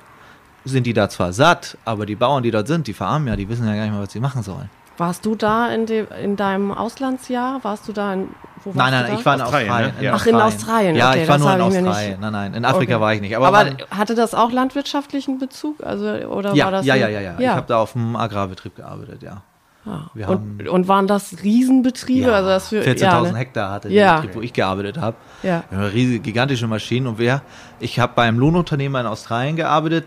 sind 0.65 0.85
die 0.87 0.93
da 0.93 1.09
zwar 1.09 1.33
satt, 1.33 1.77
aber 1.85 2.05
die 2.05 2.15
Bauern, 2.15 2.43
die 2.43 2.51
dort 2.51 2.67
sind, 2.67 2.87
die 2.87 2.93
verarmen 2.93 3.27
ja, 3.27 3.35
die 3.35 3.47
wissen 3.49 3.67
ja 3.67 3.75
gar 3.75 3.83
nicht 3.83 3.91
mehr, 3.91 4.01
was 4.01 4.11
sie 4.11 4.19
machen 4.19 4.43
sollen. 4.43 4.69
Warst 4.97 5.25
du 5.25 5.33
da 5.35 5.69
in, 5.69 5.87
dem, 5.87 6.07
in 6.23 6.35
deinem 6.35 6.71
Auslandsjahr? 6.71 7.63
Warst 7.63 7.87
du 7.87 7.93
da 7.93 8.13
in. 8.13 8.29
Wo 8.63 8.69
warst 8.75 8.77
Nein, 8.77 8.91
du 8.91 8.97
nein, 8.99 9.11
da? 9.11 9.19
ich 9.19 9.25
war 9.25 9.35
in 9.35 9.41
Australien, 9.41 9.69
Australien. 9.71 9.95
ne? 9.97 10.03
Ja. 10.05 10.13
Ach, 10.15 10.25
in 10.27 10.35
Australien, 10.35 10.95
Ja, 10.95 11.09
okay, 11.09 11.23
ich 11.23 11.27
war 11.27 11.37
nur 11.39 11.53
in 11.55 11.61
Australien. 11.61 12.17
Nein, 12.21 12.31
nein, 12.31 12.53
in 12.53 12.63
Afrika 12.65 12.93
Okay. 12.95 13.01
war 13.01 13.13
ich 13.15 13.21
nicht. 13.21 13.35
Aber, 13.35 13.47
Aber, 13.47 13.63
man, 13.65 13.77
hatte 13.89 14.13
das 14.15 14.35
auch 14.35 14.51
landwirtschaftlichen 14.51 15.39
Bezug? 15.39 15.83
Also, 15.83 16.05
oder 16.05 16.53
ja, 16.53 16.65
war 16.65 16.71
das 16.73 16.85
ja, 16.85 16.95
ja, 16.95 17.07
ja, 17.09 17.19
ja, 17.21 17.35
Ich 17.39 17.47
habe 17.47 17.65
da 17.67 17.79
auf 17.79 17.93
dem 17.93 18.15
Agrarbetrieb 18.15 18.75
gearbeitet, 18.75 19.23
ja. 19.23 19.41
Ah. 19.85 20.09
wir 20.13 20.29
und, 20.29 20.65
und 20.69 20.87
waren 20.87 21.07
das 21.07 21.37
Riesenbetriebe? 21.43 22.29
Ja, 22.29 22.35
also 22.35 22.47
das 22.49 22.69
für 22.69 22.81
14.000 22.83 22.99
ja, 23.01 23.21
ne? 23.21 23.35
Hektar 23.35 23.71
hatte 23.71 23.89
Ja. 23.89 24.13
der 24.13 24.21
Betrieb, 24.21 24.35
wo 24.37 24.41
ich 24.41 24.53
gearbeitet 24.53 24.97
habe. 24.97 25.17
Ja. 25.41 25.63
Wir 25.69 25.77
haben 25.79 25.87
riesige, 25.87 26.19
gigantische 26.19 26.67
Maschinen 26.67 27.07
und 27.07 27.17
wir, 27.17 27.41
ich 27.81 27.99
habe 27.99 28.13
beim 28.15 28.39
Lohnunternehmer 28.39 29.01
in 29.01 29.07
Australien 29.07 29.55
gearbeitet, 29.57 30.05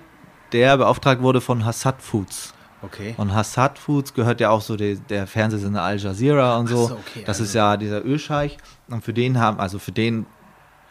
der 0.52 0.76
beauftragt 0.76 1.22
wurde 1.22 1.40
von 1.40 1.64
Hassad 1.64 2.00
Foods. 2.02 2.52
Okay. 2.82 3.14
Und 3.16 3.34
Hassad 3.34 3.78
Foods 3.78 4.14
gehört 4.14 4.40
ja 4.40 4.50
auch 4.50 4.60
so 4.60 4.76
die, 4.76 4.96
der 4.96 5.26
Fernsehsender 5.26 5.82
Al 5.82 5.98
Jazeera 5.98 6.56
und 6.58 6.68
so. 6.68 6.88
so, 6.88 6.94
okay, 6.94 7.22
das 7.26 7.36
also- 7.40 7.44
ist 7.44 7.54
ja 7.54 7.76
dieser 7.76 8.04
Ölscheich. 8.04 8.58
Und 8.88 9.02
für 9.04 9.12
den 9.12 9.38
haben, 9.40 9.58
also 9.58 9.78
für 9.78 9.92
den, 9.92 10.26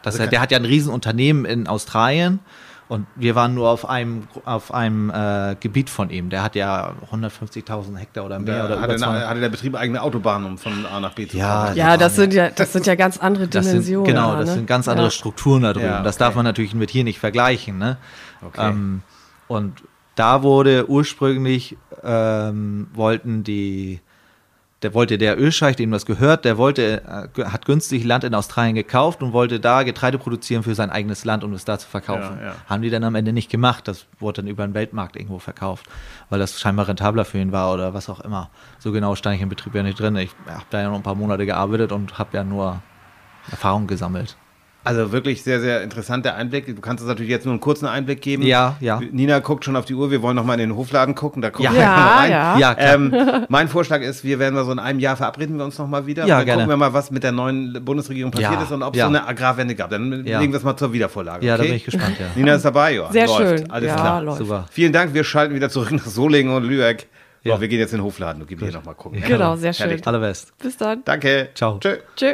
das, 0.02 0.20
Also 0.20 0.30
der 0.30 0.42
hat 0.42 0.52
ja 0.52 0.58
ein 0.58 0.66
Riesenunternehmen 0.66 1.46
in 1.46 1.68
Australien. 1.68 2.40
Und 2.88 3.08
wir 3.16 3.34
waren 3.34 3.56
nur 3.56 3.70
auf 3.70 3.90
einem, 3.90 4.28
auf 4.46 4.72
einem 4.72 5.10
äh, 5.10 5.56
Gebiet 5.60 5.90
von 5.90 6.12
ihm. 6.12 6.30
Der 6.30 6.44
hat 6.44 6.56
ja 6.56 6.94
150.000 7.12 7.96
Hektar 7.98 8.26
oder 8.26 8.38
mehr. 8.38 8.60
Da 8.60 8.66
oder 8.66 8.76
hatte, 8.82 8.94
über 8.94 8.98
200. 8.98 9.22
eine, 9.22 9.30
hatte 9.30 9.40
der 9.40 9.50
Betrieb 9.50 9.76
eigene 9.76 10.02
Autobahnen, 10.04 10.46
um 10.48 10.58
von 10.60 10.86
A 10.86 11.00
nach 11.00 11.14
B 11.14 11.28
zu 11.28 11.36
Ja, 11.36 11.46
fahren. 11.66 11.76
Ja, 11.78 11.98
das 11.98 12.16
sind 12.16 12.32
ja, 12.34 12.50
das 12.52 12.74
sind 12.74 12.86
ja 12.86 12.94
ganz 12.94 13.18
andere 13.18 13.48
Das 13.48 13.66
sind, 13.66 13.74
Dimensionen. 13.74 14.06
genau, 14.06 14.34
da, 14.34 14.40
das 14.42 14.50
ne? 14.50 14.56
sind 14.56 14.68
ganz 14.68 14.88
andere 14.88 15.08
ja. 15.08 15.12
Strukturen 15.12 15.64
da 15.64 15.74
drüben. 15.74 15.86
Ja, 15.88 16.04
Das 16.04 16.18
okay. 16.18 16.26
darf 16.26 16.36
man 16.36 16.44
natürlich 16.46 16.76
mit 16.76 16.92
hier 16.92 17.04
nicht 17.04 17.18
vergleichen. 17.20 17.80
Ne? 17.80 17.98
Okay. 18.46 18.70
Ähm, 18.70 19.02
und 19.48 19.84
da 20.16 20.44
wurde 20.44 20.90
ursprünglich, 20.90 21.78
ähm, 22.04 22.88
wollten 22.94 23.44
die, 23.44 24.00
der 24.82 24.94
wollte 24.94 25.18
der 25.18 25.40
Ölscheich, 25.40 25.76
dem 25.76 25.92
das 25.92 26.06
gehört, 26.06 26.46
der 26.46 26.58
wollte, 26.58 27.04
äh, 27.36 27.44
hat 27.46 27.66
günstig 27.66 28.06
Land 28.06 28.24
in 28.24 28.34
Australien 28.34 28.76
gekauft 28.76 29.22
und 29.22 29.34
wollte 29.34 29.60
da 29.60 29.84
Getreide 29.84 30.18
produzieren 30.18 30.64
für 30.64 30.74
sein 30.74 30.90
eigenes 30.90 31.26
Land, 31.26 31.44
um 31.44 31.54
es 31.54 31.66
da 31.66 31.78
zu 31.78 31.88
verkaufen. 31.88 32.38
Ja, 32.40 32.48
ja. 32.48 32.56
Haben 32.68 32.82
die 32.82 32.90
dann 32.90 33.04
am 33.04 33.16
Ende 33.16 33.34
nicht 33.34 33.50
gemacht. 33.52 33.88
Das 33.88 34.06
wurde 34.20 34.42
dann 34.42 34.48
über 34.48 34.66
den 34.66 34.74
Weltmarkt 34.74 35.18
irgendwo 35.18 35.40
verkauft, 35.40 35.86
weil 36.30 36.40
das 36.40 36.60
scheinbar 36.60 36.88
rentabler 36.88 37.26
für 37.26 37.40
ihn 37.40 37.52
war 37.52 37.74
oder 37.74 37.94
was 37.94 38.10
auch 38.10 38.22
immer. 38.22 38.50
So 38.80 38.94
genau 38.94 39.16
stand 39.16 39.36
ich 39.36 39.42
im 39.42 39.50
Betrieb 39.50 39.76
ja 39.76 39.84
nicht 39.84 40.00
drin. 40.00 40.16
Ich 40.16 40.32
habe 40.48 40.66
da 40.70 40.82
ja 40.82 40.90
noch 40.90 40.96
ein 40.96 41.04
paar 41.04 41.16
Monate 41.16 41.46
gearbeitet 41.46 41.92
und 41.92 42.18
habe 42.18 42.38
ja 42.38 42.44
nur 42.44 42.82
Erfahrung 43.52 43.88
gesammelt. 43.88 44.38
Also 44.86 45.12
wirklich 45.12 45.42
sehr, 45.44 45.60
sehr 45.60 45.82
interessanter 45.82 46.36
Einblick. 46.36 46.68
Du 46.68 46.80
kannst 46.80 47.02
uns 47.02 47.10
natürlich 47.10 47.32
jetzt 47.32 47.44
nur 47.46 47.54
einen 47.54 47.60
kurzen 47.60 47.88
Einblick 47.88 48.22
geben. 48.22 48.44
Ja, 48.44 48.78
ja. 48.80 49.02
Nina 49.12 49.40
guckt 49.40 49.66
schon 49.66 49.76
auf 49.76 49.86
die 49.86 49.96
Uhr. 49.96 50.12
Wir 50.12 50.22
wollen 50.22 50.36
noch 50.36 50.46
mal 50.46 50.54
in 50.54 50.60
den 50.60 50.76
Hofladen 50.76 51.16
gucken. 51.16 51.42
Da 51.42 51.50
gucken 51.50 51.66
Ja. 51.66 51.74
wir 51.74 51.80
Ja, 51.82 51.90
noch 51.90 51.98
mal 52.06 52.18
rein. 52.20 52.32
ja. 52.32 52.58
Ja, 52.60 52.76
klar. 52.76 52.94
Ähm, 52.94 53.46
mein 53.50 53.68
Vorschlag 53.68 54.02
ist, 54.02 54.24
wir 54.24 54.38
werden 54.40 54.54
mal 54.54 54.64
so 54.64 54.72
in 54.72 54.80
einem 54.80 55.00
Jahr 55.00 55.18
verabreden 55.18 55.58
wir 55.58 55.66
uns 55.66 55.78
noch 55.80 55.88
mal 55.88 56.06
wieder. 56.06 56.26
Ja, 56.28 56.38
dann 56.38 56.46
gerne. 56.46 56.62
gucken 56.64 56.74
wir 56.74 56.78
mal, 56.78 56.94
was 56.94 57.10
mit 57.12 57.24
der 57.24 57.32
neuen 57.32 57.84
Bundesregierung 57.84 58.32
passiert 58.32 58.52
Ja, 58.54 58.62
ist 58.64 58.72
und 58.72 58.84
ob 58.84 58.94
es 58.94 59.00
ja. 59.00 59.06
so 59.06 59.10
eine 59.10 59.28
Agrarwende 59.28 59.74
gab. 59.76 59.90
Dann 59.90 60.24
Ja. 60.26 60.40
legen 60.40 60.54
wir 60.54 60.58
es 60.58 60.64
mal 60.64 60.78
zur 60.78 60.94
Wiedervorlage. 60.94 61.46
Ja, 61.46 61.58
da 61.58 61.62
okay? 61.64 61.70
bin 61.70 61.78
ich 61.78 61.86
gespannt, 61.86 62.18
ja. 62.20 62.28
Nina 62.36 62.54
ist 62.56 62.66
dabei, 62.66 62.94
ja. 62.94 63.12
Sehr 63.12 63.26
läuft. 63.26 63.40
schön. 63.60 63.72
Alles 63.72 63.88
ja, 63.90 63.96
klar. 63.96 64.22
Läuft. 64.22 64.38
Super. 64.38 64.66
Vielen 64.72 64.94
Dank. 64.94 65.14
Wir 65.16 65.24
schalten 65.24 65.56
wieder 65.56 65.70
zurück 65.70 65.92
nach 65.92 66.06
Solingen 66.06 66.54
und 66.56 66.64
Lübeck. 66.64 67.08
Ja. 67.44 67.56
So, 67.56 67.62
wir 67.62 67.68
gehen 67.68 67.80
jetzt 67.80 67.92
in 67.94 68.00
den 68.00 68.06
Hofladen 68.06 68.42
und 68.42 68.48
gehen 68.48 68.60
hier 68.60 68.72
noch 68.72 68.86
mal 68.86 68.94
gucken. 68.94 69.22
Genau, 69.26 69.56
sehr 69.56 69.74
schön. 69.74 69.88
Herrlich. 69.88 70.06
Allerbest. 70.08 70.58
Bis 70.58 70.78
dann. 70.78 71.02
Danke. 71.06 71.50
Ciao. 71.56 71.78
Tschö. 71.80 71.98
Tschö. 72.16 72.34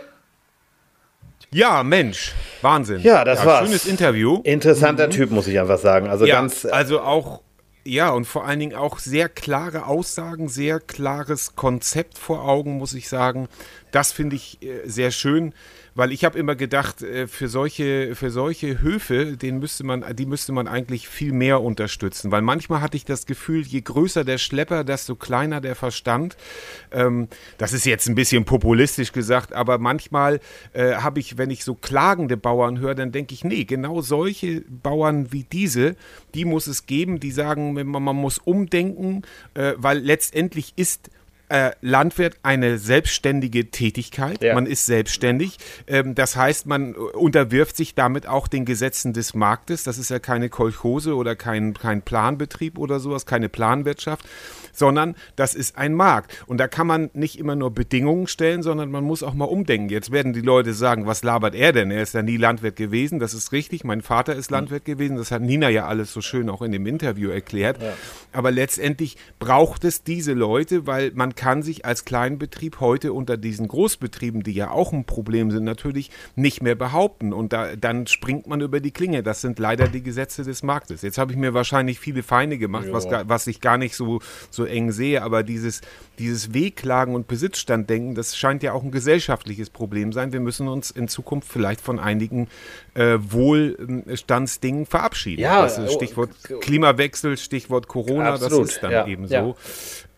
Ja, 1.54 1.84
Mensch, 1.84 2.32
Wahnsinn. 2.62 3.02
Ja, 3.02 3.24
das 3.24 3.46
war's. 3.46 3.68
Schönes 3.68 3.86
Interview. 3.86 4.42
Interessanter 4.44 5.10
Typ, 5.10 5.32
muss 5.32 5.48
ich 5.48 5.60
einfach 5.60 5.80
sagen. 5.80 6.08
Also 6.08 6.26
ja, 6.26 6.36
ganz. 6.36 6.66
also 6.66 7.02
auch, 7.02 7.42
ja, 7.84 8.10
und 8.12 8.26
vor 8.26 8.46
allen 8.46 8.60
Dingen 8.60 8.76
auch 8.76 9.00
sehr 9.00 9.30
klare 9.30 9.86
Aussagen, 9.88 10.48
sehr 10.48 10.80
klares 10.80 11.56
Konzept 11.56 12.18
vor 12.18 12.48
Augen, 12.48 12.78
muss 12.78 12.94
ich 12.94 13.10
sagen. 13.10 13.48
Das 13.92 14.12
finde 14.12 14.36
ich 14.36 14.62
äh, 14.62 14.88
sehr 14.88 15.12
schön, 15.12 15.54
weil 15.94 16.12
ich 16.12 16.24
habe 16.24 16.40
immer 16.40 16.56
gedacht, 16.56 17.02
äh, 17.02 17.28
für 17.28 17.48
solche, 17.48 18.16
für 18.16 18.32
solche 18.32 18.82
Höfe, 18.82 19.38
den 19.38 19.60
müsste 19.60 19.84
man, 19.84 20.06
die 20.16 20.26
müsste 20.26 20.52
man 20.52 20.68
eigentlich 20.68 21.08
viel 21.08 21.34
mehr 21.34 21.62
unterstützen, 21.62 22.32
weil 22.32 22.42
manchmal 22.42 22.82
hatte 22.82 22.98
ich 22.98 23.06
das 23.06 23.26
Gefühl, 23.26 23.62
je 23.62 23.82
größer 23.82 24.24
der 24.24 24.38
Schlepper, 24.38 24.84
desto 24.84 25.16
kleiner 25.16 25.62
der 25.62 25.76
Verstand. 25.76 26.38
Ähm, 26.92 27.28
das 27.58 27.74
ist 27.74 27.86
jetzt 27.86 28.08
ein 28.08 28.16
bisschen 28.16 28.46
populistisch 28.46 29.12
gesagt, 29.12 29.54
aber 29.54 29.78
manchmal 29.78 30.40
äh, 30.74 30.96
habe 30.96 31.20
ich, 31.20 31.38
wenn 31.38 31.50
ich 31.50 31.64
so 31.64 31.76
klagende 31.76 32.38
Bauern 32.38 32.80
höre, 32.80 32.96
dann 32.96 33.12
denke 33.12 33.34
ich, 33.34 33.44
nee, 33.44 33.66
genau 33.66 34.02
solche 34.02 34.62
Bauern 34.62 35.32
wie 35.32 35.44
diese, 35.44 35.96
die 36.34 36.46
muss 36.46 36.68
es 36.68 36.86
geben, 36.86 37.20
die 37.20 37.32
sagen, 37.32 37.74
man, 37.74 38.04
man 38.04 38.16
muss 38.16 38.38
umdenken, 38.38 39.24
äh, 39.54 39.74
weil 39.78 40.00
letztendlich 40.00 40.74
ist 40.78 41.10
äh, 41.52 41.72
Landwirt 41.82 42.38
eine 42.44 42.78
selbstständige 42.78 43.72
Tätigkeit. 43.72 44.42
Ja. 44.42 44.56
Man 44.56 44.66
ist 44.66 44.86
selbstständig. 44.86 45.58
Ähm, 45.86 46.16
das 46.16 46.38
heißt, 46.38 46.66
man 46.66 46.96
unterwirft 46.96 47.76
sich 47.76 47.94
damit 47.94 48.26
auch 48.26 48.48
den 48.48 48.64
Gesetzen 48.64 49.12
des 49.12 49.34
Marktes. 49.34 49.84
Das 49.84 49.98
ist 49.98 50.10
ja 50.10 50.20
keine 50.20 50.48
Kolchose 50.48 51.14
oder 51.14 51.36
kein, 51.36 51.74
kein 51.74 52.04
Planbetrieb 52.04 52.78
oder 52.78 53.02
sowas, 53.02 53.26
keine 53.26 53.50
Planwirtschaft, 53.50 54.26
sondern 54.72 55.16
das 55.36 55.54
ist 55.54 55.78
ein 55.78 55.94
Markt. 55.94 56.44
Und 56.48 56.58
da 56.58 56.70
kann 56.70 56.88
man 56.88 57.10
nicht 57.14 57.38
immer 57.38 57.58
nur 57.58 57.72
Bedingungen 57.72 58.28
stellen, 58.28 58.64
sondern 58.64 58.90
man 58.90 59.04
muss 59.04 59.22
auch 59.22 59.34
mal 59.34 59.46
umdenken. 59.46 59.90
Jetzt 59.90 60.12
werden 60.12 60.32
die 60.32 60.42
Leute 60.42 60.74
sagen, 60.74 61.06
was 61.06 61.22
labert 61.22 61.54
er 61.54 61.74
denn? 61.74 61.92
Er 61.92 62.02
ist 62.02 62.14
ja 62.14 62.22
nie 62.22 62.38
Landwirt 62.38 62.78
gewesen. 62.78 63.20
Das 63.20 63.34
ist 63.34 63.52
richtig. 63.52 63.84
Mein 63.84 64.02
Vater 64.02 64.36
ist 64.36 64.52
Landwirt 64.52 64.86
gewesen. 64.86 65.18
Das 65.18 65.32
hat 65.32 65.42
Nina 65.42 65.68
ja 65.68 65.86
alles 65.88 66.14
so 66.14 66.22
schön 66.22 66.50
auch 66.50 66.62
in 66.62 66.72
dem 66.72 66.86
Interview 66.86 67.30
erklärt. 67.30 67.78
Aber 68.32 68.52
letztendlich 68.52 69.18
braucht 69.38 69.84
es 69.84 70.04
diese 70.04 70.32
Leute, 70.32 70.88
weil 70.88 71.12
man 71.14 71.36
kann 71.42 71.64
sich 71.64 71.86
als 71.88 72.06
Kleinbetrieb 72.06 72.80
heute 72.82 73.14
unter 73.14 73.36
diesen 73.36 73.68
Großbetrieben, 73.68 74.44
die 74.44 74.52
ja 74.52 74.70
auch 74.70 74.94
ein 74.94 75.06
Problem 75.06 75.50
sind, 75.50 75.64
natürlich 75.64 76.12
nicht 76.36 76.62
mehr 76.62 76.76
behaupten. 76.76 77.34
Und 77.34 77.52
da, 77.52 77.76
dann 77.76 78.06
springt 78.06 78.46
man 78.46 78.62
über 78.62 78.80
die 78.80 78.92
Klinge. 78.92 79.24
Das 79.24 79.42
sind 79.42 79.58
leider 79.58 79.88
die 79.88 80.04
Gesetze 80.04 80.44
des 80.44 80.62
Marktes. 80.62 81.02
Jetzt 81.02 81.18
habe 81.18 81.32
ich 81.32 81.40
mir 81.40 81.56
wahrscheinlich 81.56 82.00
viele 82.00 82.22
Feinde 82.22 82.60
gemacht, 82.60 82.90
was, 82.92 83.08
was 83.10 83.48
ich 83.48 83.60
gar 83.60 83.80
nicht 83.80 83.96
so, 83.96 84.20
so 84.52 84.66
eng 84.66 84.92
sehe. 84.92 85.24
Aber 85.24 85.42
dieses, 85.42 85.82
dieses 86.20 86.54
Wehklagen 86.54 87.16
und 87.16 87.28
Besitzstanddenken, 87.28 88.14
das 88.14 88.38
scheint 88.38 88.62
ja 88.62 88.74
auch 88.74 88.84
ein 88.84 88.92
gesellschaftliches 88.92 89.72
Problem 89.72 90.14
sein. 90.14 90.34
Wir 90.34 90.42
müssen 90.42 90.68
uns 90.68 90.92
in 90.92 91.08
Zukunft 91.08 91.48
vielleicht 91.52 91.82
von 91.82 91.98
einigen 91.98 92.50
äh, 92.94 93.18
Wohlstandsdingen 93.20 94.86
verabschieden. 94.86 95.42
Ja, 95.42 95.66
oh, 95.66 95.88
Stichwort 95.90 96.30
Klimawechsel, 96.62 97.36
Stichwort 97.36 97.88
Corona, 97.88 98.34
Absolut, 98.34 98.68
das 98.68 98.76
ist 98.76 98.84
dann 98.84 98.92
ja, 98.92 99.08
eben 99.08 99.26
ja. 99.26 99.44
so. 99.44 99.56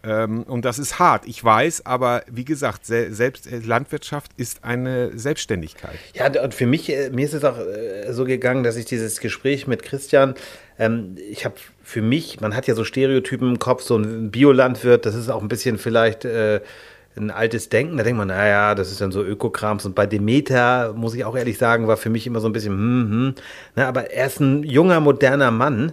Ähm, 0.06 0.44
und 0.44 0.66
das 0.66 0.80
ist 0.80 1.00
hart, 1.00 1.26
ich 1.26 1.42
weiß, 1.42 1.86
aber 1.86 2.24
wie 2.30 2.44
gesagt, 2.44 2.86
se 2.86 3.14
selbst 3.14 3.50
äh, 3.50 3.60
Landwirtschaft 3.60 4.32
ist 4.36 4.66
eine 4.66 5.18
Selbstständigkeit. 5.18 5.98
Ja, 6.14 6.28
und 6.44 6.54
für 6.54 6.66
mich, 6.66 6.90
äh, 6.92 7.10
mir 7.10 7.26
ist 7.26 7.34
es 7.34 7.46
auch 7.46 7.58
äh, 7.58 8.12
so 8.12 8.26
gegangen, 8.26 8.64
dass 8.64 8.76
ich 8.76 8.84
dieses 8.84 9.22
Gespräch 9.22 9.66
mit 9.66 9.82
Christian, 9.82 10.36
ähm, 10.78 11.16
ich 11.30 11.46
habe 11.46 11.56
für 11.84 12.02
mich, 12.02 12.42
man 12.42 12.54
hat 12.54 12.68
ja 12.68 12.76
so 12.76 12.84
Stereotypen 12.84 13.52
im 13.52 13.60
Kopf, 13.60 13.82
so 13.82 13.96
ein 13.96 14.30
Biolandwirt, 14.30 15.06
das 15.06 15.16
ist 15.16 15.30
auch 15.30 15.42
ein 15.42 15.48
bisschen 15.48 15.78
vielleicht 15.78 16.26
ein 16.26 17.32
altes 17.32 17.70
Denken. 17.70 17.98
Da 17.98 18.04
denkt 18.04 18.18
man, 18.18 18.30
naja, 18.30 18.74
das 18.74 18.92
ist 18.92 19.02
dann 19.02 19.12
so 19.12 19.22
Ökokrams. 19.22 19.86
Und 19.86 19.94
bei 19.94 20.06
Demeter, 20.06 20.94
muss 20.94 21.14
ich 21.14 21.26
auch 21.26 21.36
ehrlich 21.36 21.58
sagen, 21.58 21.88
war 21.88 21.98
für 21.98 22.10
mich 22.10 22.26
immer 22.26 22.40
so 22.40 22.48
ein 22.48 22.54
bisschen, 22.54 22.74
hm, 22.74 23.10
hm. 23.10 23.36
Na, 23.76 23.88
aber 23.88 24.12
er 24.12 24.28
ist 24.28 24.40
ein 24.40 24.64
junger, 24.64 25.00
moderner 25.00 25.52
Mann. 25.52 25.92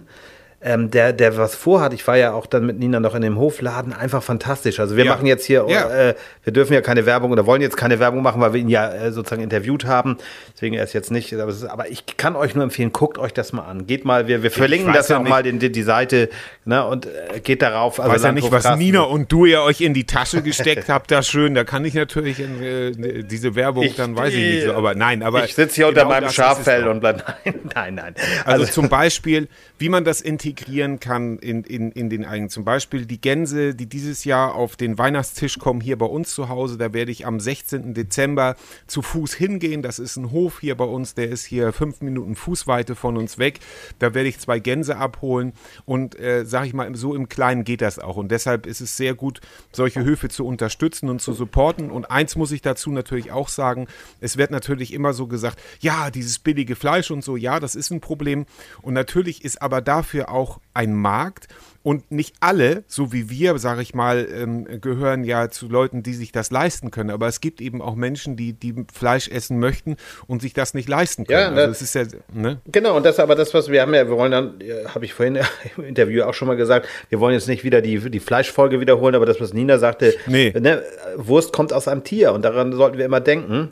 Ähm, 0.63 0.91
der, 0.91 1.11
der 1.11 1.37
was 1.37 1.55
vorhat, 1.55 1.91
ich 1.91 2.05
war 2.05 2.17
ja 2.17 2.33
auch 2.33 2.45
dann 2.45 2.67
mit 2.67 2.77
Nina 2.77 2.99
noch 2.99 3.15
in 3.15 3.23
dem 3.23 3.39
Hofladen, 3.39 3.93
einfach 3.93 4.21
fantastisch. 4.21 4.79
Also 4.79 4.95
wir 4.95 5.05
Ja. 5.05 5.11
machen 5.15 5.25
jetzt 5.25 5.43
hier, 5.45 5.65
Ja. 5.67 5.89
äh, 5.89 6.15
wir 6.43 6.53
dürfen 6.53 6.73
ja 6.73 6.81
keine 6.81 7.07
Werbung 7.07 7.31
oder 7.31 7.47
wollen 7.47 7.63
jetzt 7.63 7.77
keine 7.77 7.99
Werbung 7.99 8.21
machen, 8.21 8.39
weil 8.41 8.53
wir 8.53 8.61
ihn 8.61 8.69
ja 8.69 8.93
äh, 8.93 9.11
sozusagen 9.11 9.41
interviewt 9.41 9.85
haben. 9.85 10.17
Deswegen 10.53 10.75
er 10.75 10.83
ist 10.83 10.93
jetzt 10.93 11.09
nicht, 11.09 11.33
aber, 11.33 11.49
ist, 11.49 11.63
aber 11.63 11.89
ich 11.89 12.05
kann 12.15 12.35
euch 12.35 12.53
nur 12.53 12.63
empfehlen, 12.63 12.91
guckt 12.93 13.17
euch 13.17 13.33
das 13.33 13.53
mal 13.53 13.63
an. 13.63 13.87
Geht 13.87 14.05
mal, 14.05 14.27
wir, 14.27 14.43
wir 14.43 14.51
verlinken 14.51 14.93
das 14.93 15.09
ja 15.09 15.15
ja 15.15 15.19
auch 15.19 15.23
nicht- 15.23 15.29
mal, 15.31 15.41
den, 15.41 15.57
die, 15.57 15.71
die 15.71 15.81
Seite, 15.81 16.29
ne, 16.65 16.85
und 16.85 17.07
äh, 17.07 17.39
geht 17.39 17.63
darauf. 17.63 17.99
Also 17.99 18.13
weiß 18.13 18.21
ja 18.21 18.31
nicht, 18.31 18.51
was. 18.51 18.77
Nina 18.77 19.01
und 19.01 19.31
du 19.31 19.45
ihr 19.45 19.63
euch 19.63 19.81
in 19.81 19.95
die 19.95 20.05
Tasche 20.05 20.43
gesteckt 20.43 20.89
habt, 20.89 21.09
da 21.09 21.23
schön. 21.23 21.55
Da 21.55 21.63
kann 21.63 21.83
ich 21.85 21.95
natürlich 21.95 22.39
äh, 22.39 22.91
diese 23.23 23.55
Werbung, 23.55 23.83
Ich- 23.85 23.95
dann 23.95 24.15
weiß 24.15 24.31
ich 24.33 24.39
nicht 24.57 24.65
so. 24.65 24.73
Aber 24.73 24.93
nein, 24.93 25.23
aber 25.23 25.43
ich 25.43 25.55
sitze 25.55 25.77
hier 25.77 25.87
unter 25.87 26.01
genau 26.01 26.13
meinem 26.13 26.25
das 26.25 26.35
Schaffell 26.35 26.87
und 26.87 26.99
bleib, 26.99 27.23
nein, 27.45 27.55
nein, 27.75 27.95
nein. 27.95 28.13
Also, 28.45 28.65
zum 28.67 28.89
Beispiel, 28.89 29.47
wie 29.79 29.89
man 29.89 30.03
das 30.03 30.21
integrieren 30.51 30.99
kann 30.99 31.37
in, 31.39 31.63
in, 31.63 31.91
in 31.91 32.09
den 32.09 32.25
eigenen. 32.25 32.49
Zum 32.49 32.65
Beispiel 32.65 33.05
die 33.05 33.21
Gänse, 33.21 33.73
die 33.73 33.87
dieses 33.87 34.25
Jahr 34.25 34.55
auf 34.55 34.75
den 34.75 34.97
Weihnachtstisch 34.97 35.59
kommen, 35.59 35.81
hier 35.81 35.97
bei 35.97 36.05
uns 36.05 36.33
zu 36.33 36.49
Hause. 36.49 36.77
Da 36.77 36.93
werde 36.93 37.11
ich 37.11 37.25
am 37.25 37.39
16. 37.39 37.93
Dezember 37.93 38.55
zu 38.87 39.01
Fuß 39.01 39.33
hingehen. 39.33 39.81
Das 39.81 39.99
ist 39.99 40.17
ein 40.17 40.31
Hof 40.31 40.59
hier 40.59 40.75
bei 40.75 40.83
uns, 40.83 41.15
der 41.15 41.29
ist 41.29 41.45
hier 41.45 41.71
fünf 41.71 42.01
Minuten 42.01 42.35
Fußweite 42.35 42.95
von 42.95 43.17
uns 43.17 43.37
weg. 43.37 43.59
Da 43.99 44.13
werde 44.13 44.27
ich 44.27 44.39
zwei 44.39 44.59
Gänse 44.59 44.97
abholen 44.97 45.53
und 45.85 46.19
äh, 46.19 46.45
sage 46.45 46.67
ich 46.67 46.73
mal, 46.73 46.93
so 46.95 47.15
im 47.15 47.29
Kleinen 47.29 47.63
geht 47.63 47.81
das 47.81 47.97
auch. 47.97 48.17
Und 48.17 48.29
deshalb 48.31 48.65
ist 48.65 48.81
es 48.81 48.97
sehr 48.97 49.15
gut, 49.15 49.39
solche 49.71 50.03
Höfe 50.03 50.27
zu 50.27 50.45
unterstützen 50.45 51.09
und 51.09 51.21
zu 51.21 51.33
supporten. 51.33 51.91
Und 51.91 52.11
eins 52.11 52.35
muss 52.35 52.51
ich 52.51 52.61
dazu 52.61 52.91
natürlich 52.91 53.31
auch 53.31 53.47
sagen, 53.47 53.87
es 54.19 54.37
wird 54.37 54.51
natürlich 54.51 54.93
immer 54.93 55.13
so 55.13 55.27
gesagt, 55.27 55.59
ja, 55.79 56.11
dieses 56.11 56.39
billige 56.39 56.75
Fleisch 56.75 57.09
und 57.09 57.23
so, 57.23 57.37
ja, 57.37 57.59
das 57.59 57.75
ist 57.75 57.91
ein 57.91 58.01
Problem. 58.01 58.45
Und 58.81 58.93
natürlich 58.93 59.45
ist 59.45 59.61
aber 59.61 59.81
dafür 59.81 60.29
auch 60.29 60.40
ein 60.73 60.93
Markt. 60.93 61.47
Und 61.83 62.11
nicht 62.11 62.35
alle, 62.41 62.83
so 62.85 63.11
wie 63.11 63.31
wir, 63.31 63.57
sage 63.57 63.81
ich 63.81 63.95
mal, 63.95 64.27
ähm, 64.31 64.67
gehören 64.81 65.23
ja 65.23 65.49
zu 65.49 65.67
Leuten, 65.67 66.03
die 66.03 66.13
sich 66.13 66.31
das 66.31 66.51
leisten 66.51 66.91
können. 66.91 67.09
Aber 67.09 67.27
es 67.27 67.41
gibt 67.41 67.59
eben 67.59 67.81
auch 67.81 67.95
Menschen, 67.95 68.35
die, 68.35 68.53
die 68.53 68.85
Fleisch 68.93 69.27
essen 69.27 69.57
möchten 69.57 69.97
und 70.27 70.43
sich 70.43 70.53
das 70.53 70.75
nicht 70.75 70.87
leisten 70.87 71.25
können. 71.25 71.57
Ja, 71.57 71.63
also 71.63 71.71
es 71.71 71.81
ist 71.81 71.95
ja, 71.95 72.03
ne? 72.31 72.61
Genau, 72.71 72.95
und 72.95 73.03
das 73.03 73.19
aber 73.19 73.33
das, 73.33 73.51
was 73.55 73.69
wir 73.69 73.81
haben 73.81 73.95
ja, 73.95 74.07
wir 74.07 74.15
wollen 74.15 74.31
dann, 74.31 74.59
habe 74.93 75.05
ich 75.05 75.15
vorhin 75.15 75.39
im 75.77 75.83
Interview 75.83 76.21
auch 76.21 76.35
schon 76.35 76.47
mal 76.47 76.55
gesagt, 76.55 76.87
wir 77.09 77.19
wollen 77.19 77.33
jetzt 77.33 77.47
nicht 77.47 77.63
wieder 77.63 77.81
die, 77.81 77.97
die 78.11 78.19
Fleischfolge 78.19 78.79
wiederholen, 78.79 79.15
aber 79.15 79.25
das, 79.25 79.41
was 79.41 79.51
Nina 79.51 79.79
sagte, 79.79 80.13
Nee. 80.27 80.53
ne, 80.59 80.83
Wurst 81.15 81.51
kommt 81.51 81.73
aus 81.73 81.87
einem 81.87 82.03
Tier 82.03 82.33
und 82.33 82.43
daran 82.43 82.73
sollten 82.73 82.99
wir 82.99 83.05
immer 83.05 83.21
denken. 83.21 83.69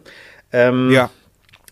Ähm, 0.51 0.89
Ja. 0.91 1.11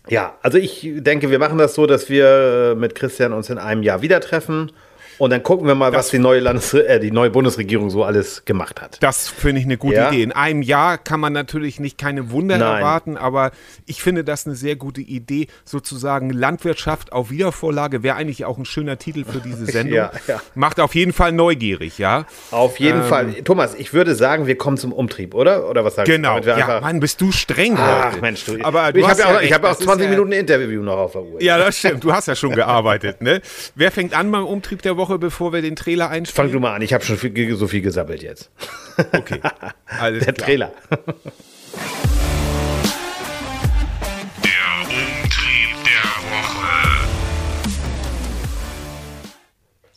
Ja, 0.08 0.38
also 0.40 0.56
ich 0.56 0.88
denke, 0.98 1.30
wir 1.30 1.38
machen 1.38 1.58
das 1.58 1.74
so, 1.74 1.86
dass 1.86 2.08
wir 2.08 2.72
äh, 2.72 2.74
mit 2.76 2.94
Christian 2.94 3.32
uns 3.34 3.50
in 3.50 3.58
einem 3.58 3.82
Jahr 3.82 4.00
wieder 4.02 4.20
treffen 4.20 4.70
und 5.18 5.30
dann 5.30 5.42
gucken 5.42 5.66
wir 5.66 5.74
mal, 5.74 5.92
was 5.92 6.10
die 6.10 6.18
neue, 6.18 6.40
Landes 6.40 6.72
äh, 6.74 6.98
die 7.00 7.10
neue 7.10 7.30
Bundesregierung 7.30 7.90
so 7.90 8.04
alles 8.04 8.44
gemacht 8.44 8.80
hat. 8.80 8.98
Das 9.02 9.28
finde 9.28 9.60
ich 9.60 9.66
eine 9.66 9.76
gute 9.76 9.94
Ja. 9.96 10.08
Idee. 10.08 10.22
In 10.22 10.32
einem 10.32 10.62
Jahr 10.62 10.98
kann 10.98 11.20
man 11.20 11.32
natürlich 11.32 11.80
nicht 11.80 11.98
keine 11.98 12.30
Wunder 12.30 12.58
Nein. 12.58 12.76
erwarten, 12.78 13.16
aber 13.16 13.50
ich 13.86 14.02
finde 14.02 14.24
das 14.24 14.46
eine 14.46 14.54
sehr 14.56 14.76
gute 14.76 15.00
Idee. 15.00 15.48
Sozusagen 15.64 16.30
Landwirtschaft 16.30 17.12
auf 17.12 17.30
Wiedervorlage 17.30 18.02
wäre 18.02 18.16
eigentlich 18.16 18.44
auch 18.44 18.58
ein 18.58 18.64
schöner 18.64 18.98
Titel 18.98 19.24
für 19.24 19.38
diese 19.40 19.66
Sendung. 19.70 19.94
Ja, 19.96 20.12
ja. 20.26 20.40
Macht 20.54 20.80
auf 20.80 20.94
jeden 20.94 21.12
Fall 21.12 21.32
neugierig, 21.32 21.98
ja. 21.98 22.24
Auf 22.50 22.78
jeden 22.80 23.02
Fall. 23.04 23.34
Thomas, 23.44 23.74
ich 23.74 23.92
würde 23.92 24.14
sagen, 24.14 24.46
wir 24.46 24.56
kommen 24.56 24.76
zum 24.76 24.92
Umtrieb, 24.92 25.34
oder? 25.34 25.68
Oder 25.68 25.84
was 25.84 25.94
sagst 25.96 26.10
Genau. 26.10 26.40
Damit 26.40 26.46
wir 26.46 26.58
Ja, 26.58 26.80
Mann, 26.80 27.00
bist 27.00 27.20
du 27.20 27.32
streng 27.32 27.74
Ach 27.76 28.12
heute. 28.12 28.20
Mensch, 28.20 28.44
du. 28.44 28.56
Aber 28.62 28.92
du 28.92 29.00
ich 29.00 29.08
habe 29.08 29.20
ja 29.20 29.36
auch, 29.36 29.40
ich 29.40 29.52
hab 29.52 29.64
auch 29.64 29.68
das 29.70 29.80
ist 29.80 29.84
20 29.84 30.04
ja- 30.04 30.10
Minuten 30.10 30.32
Interview 30.32 30.82
noch 30.82 30.96
auf 30.98 31.12
der 31.12 31.22
Uhr. 31.22 31.42
Ja, 31.42 31.58
das 31.58 31.78
stimmt. 31.78 32.04
Du 32.04 32.12
hast 32.12 32.28
ja 32.28 32.34
schon 32.36 32.52
gearbeitet, 32.54 33.20
ne? 33.22 33.40
Wer 33.74 33.90
fängt 33.90 34.14
an 34.14 34.30
beim 34.30 34.44
Umtrieb 34.44 34.82
der 34.82 34.96
Woche, 34.96 35.07
bevor 35.16 35.54
wir 35.54 35.62
den 35.62 35.76
Trailer 35.76 36.08
Fang 36.08 36.16
einspielen? 36.16 36.52
du 36.52 36.60
mal 36.60 36.74
an, 36.74 36.82
ich 36.82 36.92
habe 36.92 37.02
schon 37.04 37.16
viel, 37.16 37.56
so 37.56 37.66
viel 37.68 37.80
gesammelt 37.80 38.22
jetzt. 38.22 38.50
Okay. 39.12 39.40
Alles 39.86 40.24
Der 40.26 40.34
klar. 40.34 40.46
Trailer. 40.46 40.72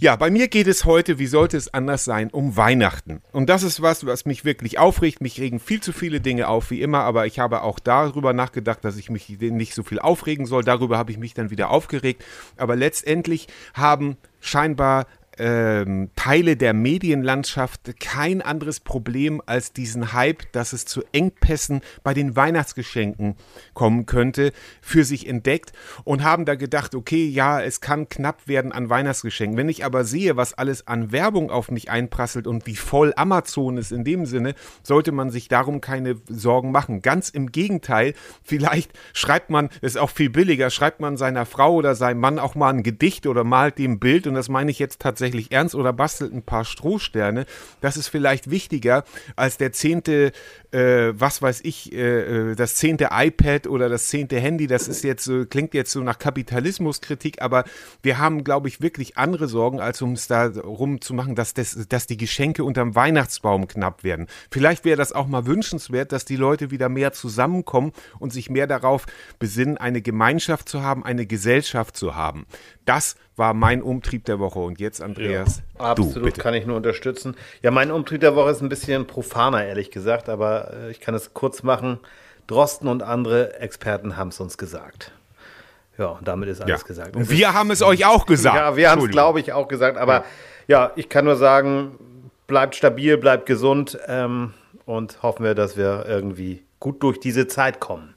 Ja, 0.01 0.15
bei 0.15 0.31
mir 0.31 0.47
geht 0.47 0.65
es 0.65 0.83
heute, 0.83 1.19
wie 1.19 1.27
sollte 1.27 1.57
es 1.57 1.75
anders 1.75 2.05
sein, 2.05 2.31
um 2.31 2.57
Weihnachten. 2.57 3.21
Und 3.33 3.49
das 3.49 3.61
ist 3.61 3.83
was, 3.83 4.03
was 4.03 4.25
mich 4.25 4.43
wirklich 4.43 4.79
aufregt. 4.79 5.21
Mich 5.21 5.39
regen 5.39 5.59
viel 5.59 5.79
zu 5.79 5.93
viele 5.93 6.19
Dinge 6.19 6.47
auf, 6.47 6.71
wie 6.71 6.81
immer, 6.81 7.01
aber 7.01 7.27
ich 7.27 7.37
habe 7.37 7.61
auch 7.61 7.77
darüber 7.77 8.33
nachgedacht, 8.33 8.83
dass 8.83 8.97
ich 8.97 9.11
mich 9.11 9.29
nicht 9.29 9.75
so 9.75 9.83
viel 9.83 9.99
aufregen 9.99 10.47
soll. 10.47 10.63
Darüber 10.63 10.97
habe 10.97 11.11
ich 11.11 11.19
mich 11.19 11.35
dann 11.35 11.51
wieder 11.51 11.69
aufgeregt. 11.69 12.25
Aber 12.57 12.75
letztendlich 12.75 13.47
haben 13.75 14.17
scheinbar 14.39 15.05
ähm, 15.41 16.11
Teile 16.15 16.55
der 16.55 16.73
Medienlandschaft 16.73 17.99
kein 17.99 18.43
anderes 18.43 18.79
Problem 18.79 19.41
als 19.47 19.73
diesen 19.73 20.13
Hype, 20.13 20.51
dass 20.51 20.71
es 20.71 20.85
zu 20.85 21.01
Engpässen 21.11 21.81
bei 22.03 22.13
den 22.13 22.35
Weihnachtsgeschenken 22.35 23.35
kommen 23.73 24.05
könnte, 24.05 24.53
für 24.81 25.03
sich 25.03 25.27
entdeckt 25.27 25.73
und 26.03 26.23
haben 26.23 26.45
da 26.45 26.53
gedacht, 26.53 26.93
okay, 26.93 27.25
ja, 27.27 27.59
es 27.59 27.81
kann 27.81 28.07
knapp 28.07 28.47
werden 28.47 28.71
an 28.71 28.91
Weihnachtsgeschenken. 28.91 29.57
Wenn 29.57 29.67
ich 29.67 29.83
aber 29.83 30.05
sehe, 30.05 30.37
was 30.37 30.53
alles 30.53 30.87
an 30.87 31.11
Werbung 31.11 31.49
auf 31.49 31.71
mich 31.71 31.89
einprasselt 31.89 32.45
und 32.45 32.67
wie 32.67 32.75
voll 32.75 33.11
Amazon 33.15 33.77
ist 33.77 33.91
in 33.91 34.03
dem 34.03 34.27
Sinne, 34.27 34.53
sollte 34.83 35.11
man 35.11 35.31
sich 35.31 35.47
darum 35.47 35.81
keine 35.81 36.17
Sorgen 36.29 36.71
machen. 36.71 37.01
Ganz 37.01 37.29
im 37.29 37.51
Gegenteil, 37.51 38.13
vielleicht 38.43 38.91
schreibt 39.13 39.49
man, 39.49 39.69
ist 39.81 39.97
auch 39.97 40.11
viel 40.11 40.29
billiger, 40.29 40.69
schreibt 40.69 40.99
man 40.99 41.17
seiner 41.17 41.47
Frau 41.47 41.73
oder 41.73 41.95
seinem 41.95 42.19
Mann 42.19 42.37
auch 42.37 42.53
mal 42.53 42.69
ein 42.69 42.83
Gedicht 42.83 43.25
oder 43.25 43.43
malt 43.43 43.79
dem 43.79 43.99
Bild 43.99 44.27
und 44.27 44.35
das 44.35 44.47
meine 44.47 44.69
ich 44.69 44.77
jetzt 44.77 45.01
tatsächlich 45.01 45.30
tatsächlich 45.31 45.51
ernst 45.51 45.75
oder 45.75 45.93
bastelt 45.93 46.33
ein 46.33 46.43
paar 46.43 46.65
Strohsterne. 46.65 47.45
Das 47.79 47.97
ist 47.97 48.07
vielleicht 48.07 48.49
wichtiger 48.49 49.03
als 49.35 49.57
der 49.57 49.71
zehnte, 49.71 50.31
äh, 50.71 51.13
was 51.13 51.41
weiß 51.41 51.61
ich, 51.63 51.93
äh, 51.93 52.51
äh 52.51 52.55
das 52.55 52.75
zehnte 52.75 53.09
iPad 53.11 53.67
oder 53.67 53.89
das 53.89 54.07
zehnte 54.07 54.39
Handy. 54.39 54.67
Das 54.67 54.87
ist 54.87 55.03
jetzt 55.03 55.23
so, 55.23 55.45
klingt 55.45 55.73
jetzt 55.73 55.91
so 55.91 56.01
nach 56.01 56.19
Kapitalismuskritik, 56.19 57.41
aber 57.41 57.63
wir 58.03 58.17
haben, 58.17 58.43
glaube 58.43 58.67
ich, 58.67 58.81
wirklich 58.81 59.17
andere 59.17 59.47
Sorgen, 59.47 59.79
als 59.79 60.01
um 60.01 60.13
es 60.13 60.27
darum 60.27 61.01
zu 61.01 61.13
machen, 61.13 61.35
dass, 61.35 61.53
das, 61.53 61.87
dass 61.87 62.07
die 62.07 62.17
Geschenke 62.17 62.63
unterm 62.63 62.95
Weihnachtsbaum 62.95 63.67
knapp 63.67 64.03
werden. 64.03 64.27
Vielleicht 64.51 64.85
wäre 64.85 64.97
das 64.97 65.13
auch 65.13 65.27
mal 65.27 65.45
wünschenswert, 65.45 66.11
dass 66.11 66.25
die 66.25 66.35
Leute 66.35 66.71
wieder 66.71 66.89
mehr 66.89 67.13
zusammenkommen 67.13 67.93
und 68.19 68.33
sich 68.33 68.49
mehr 68.49 68.67
darauf 68.67 69.05
besinnen, 69.39 69.77
eine 69.77 70.01
Gemeinschaft 70.01 70.67
zu 70.67 70.81
haben, 70.81 71.05
eine 71.05 71.25
Gesellschaft 71.25 71.95
zu 71.95 72.15
haben. 72.15 72.45
Das 72.85 73.15
war 73.41 73.55
mein 73.55 73.81
Umtrieb 73.81 74.25
der 74.25 74.37
Woche. 74.37 74.59
Und 74.59 74.79
jetzt, 74.79 75.01
Andreas, 75.01 75.63
ja, 75.79 75.85
absolut 75.85 76.15
du, 76.15 76.21
bitte. 76.21 76.39
kann 76.39 76.53
ich 76.53 76.67
nur 76.67 76.77
unterstützen. 76.77 77.35
Ja, 77.63 77.71
mein 77.71 77.89
Umtrieb 77.89 78.21
der 78.21 78.35
Woche 78.35 78.51
ist 78.51 78.61
ein 78.61 78.69
bisschen 78.69 79.07
profaner, 79.07 79.65
ehrlich 79.65 79.89
gesagt, 79.89 80.29
aber 80.29 80.71
äh, 80.73 80.91
ich 80.91 80.99
kann 80.99 81.15
es 81.15 81.33
kurz 81.33 81.63
machen. 81.63 81.97
Drosten 82.45 82.87
und 82.87 83.01
andere 83.01 83.59
Experten 83.59 84.15
haben 84.15 84.27
es 84.27 84.39
uns 84.39 84.59
gesagt. 84.59 85.11
Ja, 85.97 86.05
und 86.09 86.27
damit 86.27 86.49
ist 86.49 86.61
alles 86.61 86.81
ja. 86.81 86.87
gesagt. 86.87 87.15
Und 87.15 87.31
wir 87.31 87.55
haben 87.55 87.71
es 87.71 87.81
euch 87.81 88.05
auch 88.05 88.27
gesagt. 88.27 88.55
Ja, 88.55 88.77
wir 88.77 88.91
haben 88.91 89.03
es, 89.03 89.09
glaube 89.09 89.39
ich, 89.39 89.53
auch 89.53 89.67
gesagt. 89.67 89.97
Aber 89.97 90.23
ja. 90.67 90.85
ja. 90.85 90.91
ich 90.95 91.09
kann 91.09 91.25
nur 91.25 91.35
sagen, 91.35 91.97
bleibt 92.45 92.75
stabil, 92.75 93.17
bleibt 93.17 93.47
gesund 93.47 93.97
ähm, 94.05 94.53
und 94.85 95.23
hoffen 95.23 95.43
wir, 95.43 95.55
dass 95.55 95.77
wir 95.77 96.05
irgendwie 96.07 96.63
gut 96.79 97.01
durch 97.01 97.19
diese 97.19 97.47
Zeit 97.47 97.79
kommen. 97.79 98.13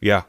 Ja, 0.00 0.26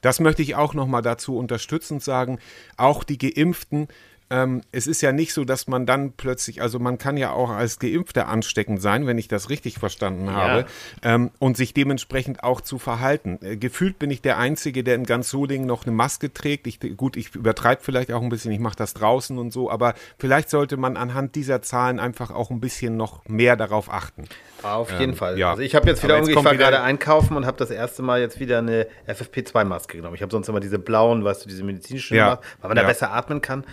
das 0.00 0.20
möchte 0.20 0.42
ich 0.42 0.54
auch 0.54 0.74
nochmal 0.74 1.02
dazu 1.02 1.36
unterstützend 1.36 2.02
sagen. 2.02 2.38
Auch 2.76 3.04
die 3.04 3.18
Geimpften 3.18 3.88
ähm, 4.30 4.62
es 4.72 4.86
ist 4.86 5.00
ja 5.02 5.12
nicht 5.12 5.34
so, 5.34 5.44
dass 5.44 5.66
man 5.66 5.86
dann 5.86 6.12
plötzlich, 6.12 6.62
also 6.62 6.78
man 6.78 6.98
kann 6.98 7.16
ja 7.16 7.32
auch 7.32 7.50
als 7.50 7.78
Geimpfter 7.78 8.28
ansteckend 8.28 8.80
sein, 8.80 9.06
wenn 9.06 9.18
ich 9.18 9.28
das 9.28 9.50
richtig 9.50 9.78
verstanden 9.78 10.30
habe, 10.30 10.66
ja. 11.02 11.14
ähm, 11.14 11.30
und 11.38 11.56
sich 11.56 11.74
dementsprechend 11.74 12.42
auch 12.42 12.60
zu 12.60 12.78
verhalten. 12.78 13.38
Äh, 13.42 13.56
gefühlt 13.56 13.98
bin 13.98 14.10
ich 14.10 14.22
der 14.22 14.38
Einzige, 14.38 14.82
der 14.82 14.94
in 14.94 15.04
ganz 15.04 15.30
Solingen 15.30 15.66
noch 15.66 15.84
eine 15.84 15.94
Maske 15.94 16.32
trägt. 16.32 16.66
Ich, 16.66 16.80
gut, 16.96 17.16
ich 17.16 17.34
übertreibe 17.34 17.82
vielleicht 17.82 18.12
auch 18.12 18.22
ein 18.22 18.28
bisschen, 18.28 18.50
ich 18.52 18.60
mache 18.60 18.76
das 18.76 18.94
draußen 18.94 19.38
und 19.38 19.52
so, 19.52 19.70
aber 19.70 19.94
vielleicht 20.18 20.50
sollte 20.50 20.76
man 20.76 20.96
anhand 20.96 21.34
dieser 21.34 21.62
Zahlen 21.62 22.00
einfach 22.00 22.30
auch 22.30 22.50
ein 22.50 22.60
bisschen 22.60 22.96
noch 22.96 23.24
mehr 23.28 23.56
darauf 23.56 23.92
achten. 23.92 24.24
Auf 24.62 24.90
jeden 24.92 25.12
ähm, 25.12 25.16
Fall. 25.16 25.38
Ja. 25.38 25.50
Also 25.50 25.62
ich 25.62 25.74
habe 25.74 25.86
jetzt 25.86 26.02
wieder, 26.02 26.16
jetzt 26.16 26.28
ich 26.28 26.36
war 26.42 26.56
gerade 26.56 26.80
einkaufen 26.80 27.36
und 27.36 27.44
habe 27.44 27.58
das 27.58 27.70
erste 27.70 28.02
Mal 28.02 28.20
jetzt 28.20 28.40
wieder 28.40 28.58
eine 28.58 28.86
FFP2-Maske 29.06 29.98
genommen. 29.98 30.14
Ich 30.14 30.22
habe 30.22 30.32
sonst 30.32 30.48
immer 30.48 30.60
diese 30.60 30.78
blauen, 30.78 31.22
weißt 31.22 31.44
du, 31.44 31.48
diese 31.48 31.62
medizinischen, 31.62 32.16
ja. 32.16 32.40
Weil 32.60 32.68
man 32.68 32.76
da 32.76 32.84
besser 32.84 33.12
atmen 33.12 33.42
kann. 33.42 33.64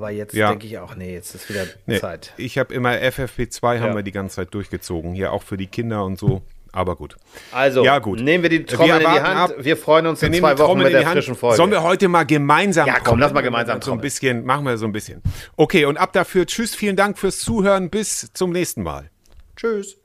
Aber 0.00 0.10
jetzt 0.10 0.32
ja. 0.32 0.48
denke 0.48 0.66
ich 0.66 0.78
auch, 0.78 0.96
nee, 0.96 1.12
jetzt 1.12 1.34
ist 1.34 1.50
wieder 1.50 1.66
nee. 1.84 2.00
Zeit. 2.00 2.32
Ich 2.38 2.56
habe 2.56 2.72
immer 2.72 2.92
FFP2 2.92 3.80
haben 3.80 3.94
wir 3.94 4.02
die 4.02 4.12
ganze 4.12 4.36
Zeit 4.36 4.54
durchgezogen. 4.54 5.12
Hier 5.12 5.30
auch 5.30 5.42
für 5.42 5.58
die 5.58 5.66
Kinder 5.66 6.06
und 6.06 6.18
so. 6.18 6.40
Aber 6.72 6.96
gut. 6.96 7.16
Also, 7.52 7.84
ja, 7.84 7.98
gut. 7.98 8.18
nehmen 8.18 8.42
wir 8.42 8.48
die 8.48 8.64
Trommel 8.64 9.00
wir 9.00 9.08
in 9.08 9.14
die 9.14 9.20
Hand. 9.20 9.52
Ab. 9.52 9.54
Wir 9.58 9.76
freuen 9.76 10.06
uns 10.06 10.22
wir 10.22 10.28
in 10.28 10.34
zwei 10.36 10.56
Wochen 10.56 10.78
mit 10.78 10.90
der 10.90 11.06
frischen 11.06 11.34
Folge. 11.34 11.58
Sollen 11.58 11.70
wir 11.70 11.82
heute 11.82 12.08
mal 12.08 12.24
gemeinsam 12.24 12.86
Ja, 12.86 12.98
komm, 13.00 13.18
lass 13.18 13.34
mal 13.34 13.42
gemeinsam 13.42 13.82
So 13.82 13.92
ein 13.92 14.00
bisschen, 14.00 14.46
machen 14.46 14.64
wir 14.64 14.78
so 14.78 14.86
ein 14.86 14.92
bisschen. 14.92 15.20
Okay, 15.56 15.84
und 15.84 15.98
ab 15.98 16.14
dafür. 16.14 16.46
Tschüss, 16.46 16.74
vielen 16.74 16.96
Dank 16.96 17.18
fürs 17.18 17.40
Zuhören. 17.40 17.90
Bis 17.90 18.32
zum 18.32 18.52
nächsten 18.52 18.82
Mal. 18.82 19.10
Tschüss. 19.54 19.99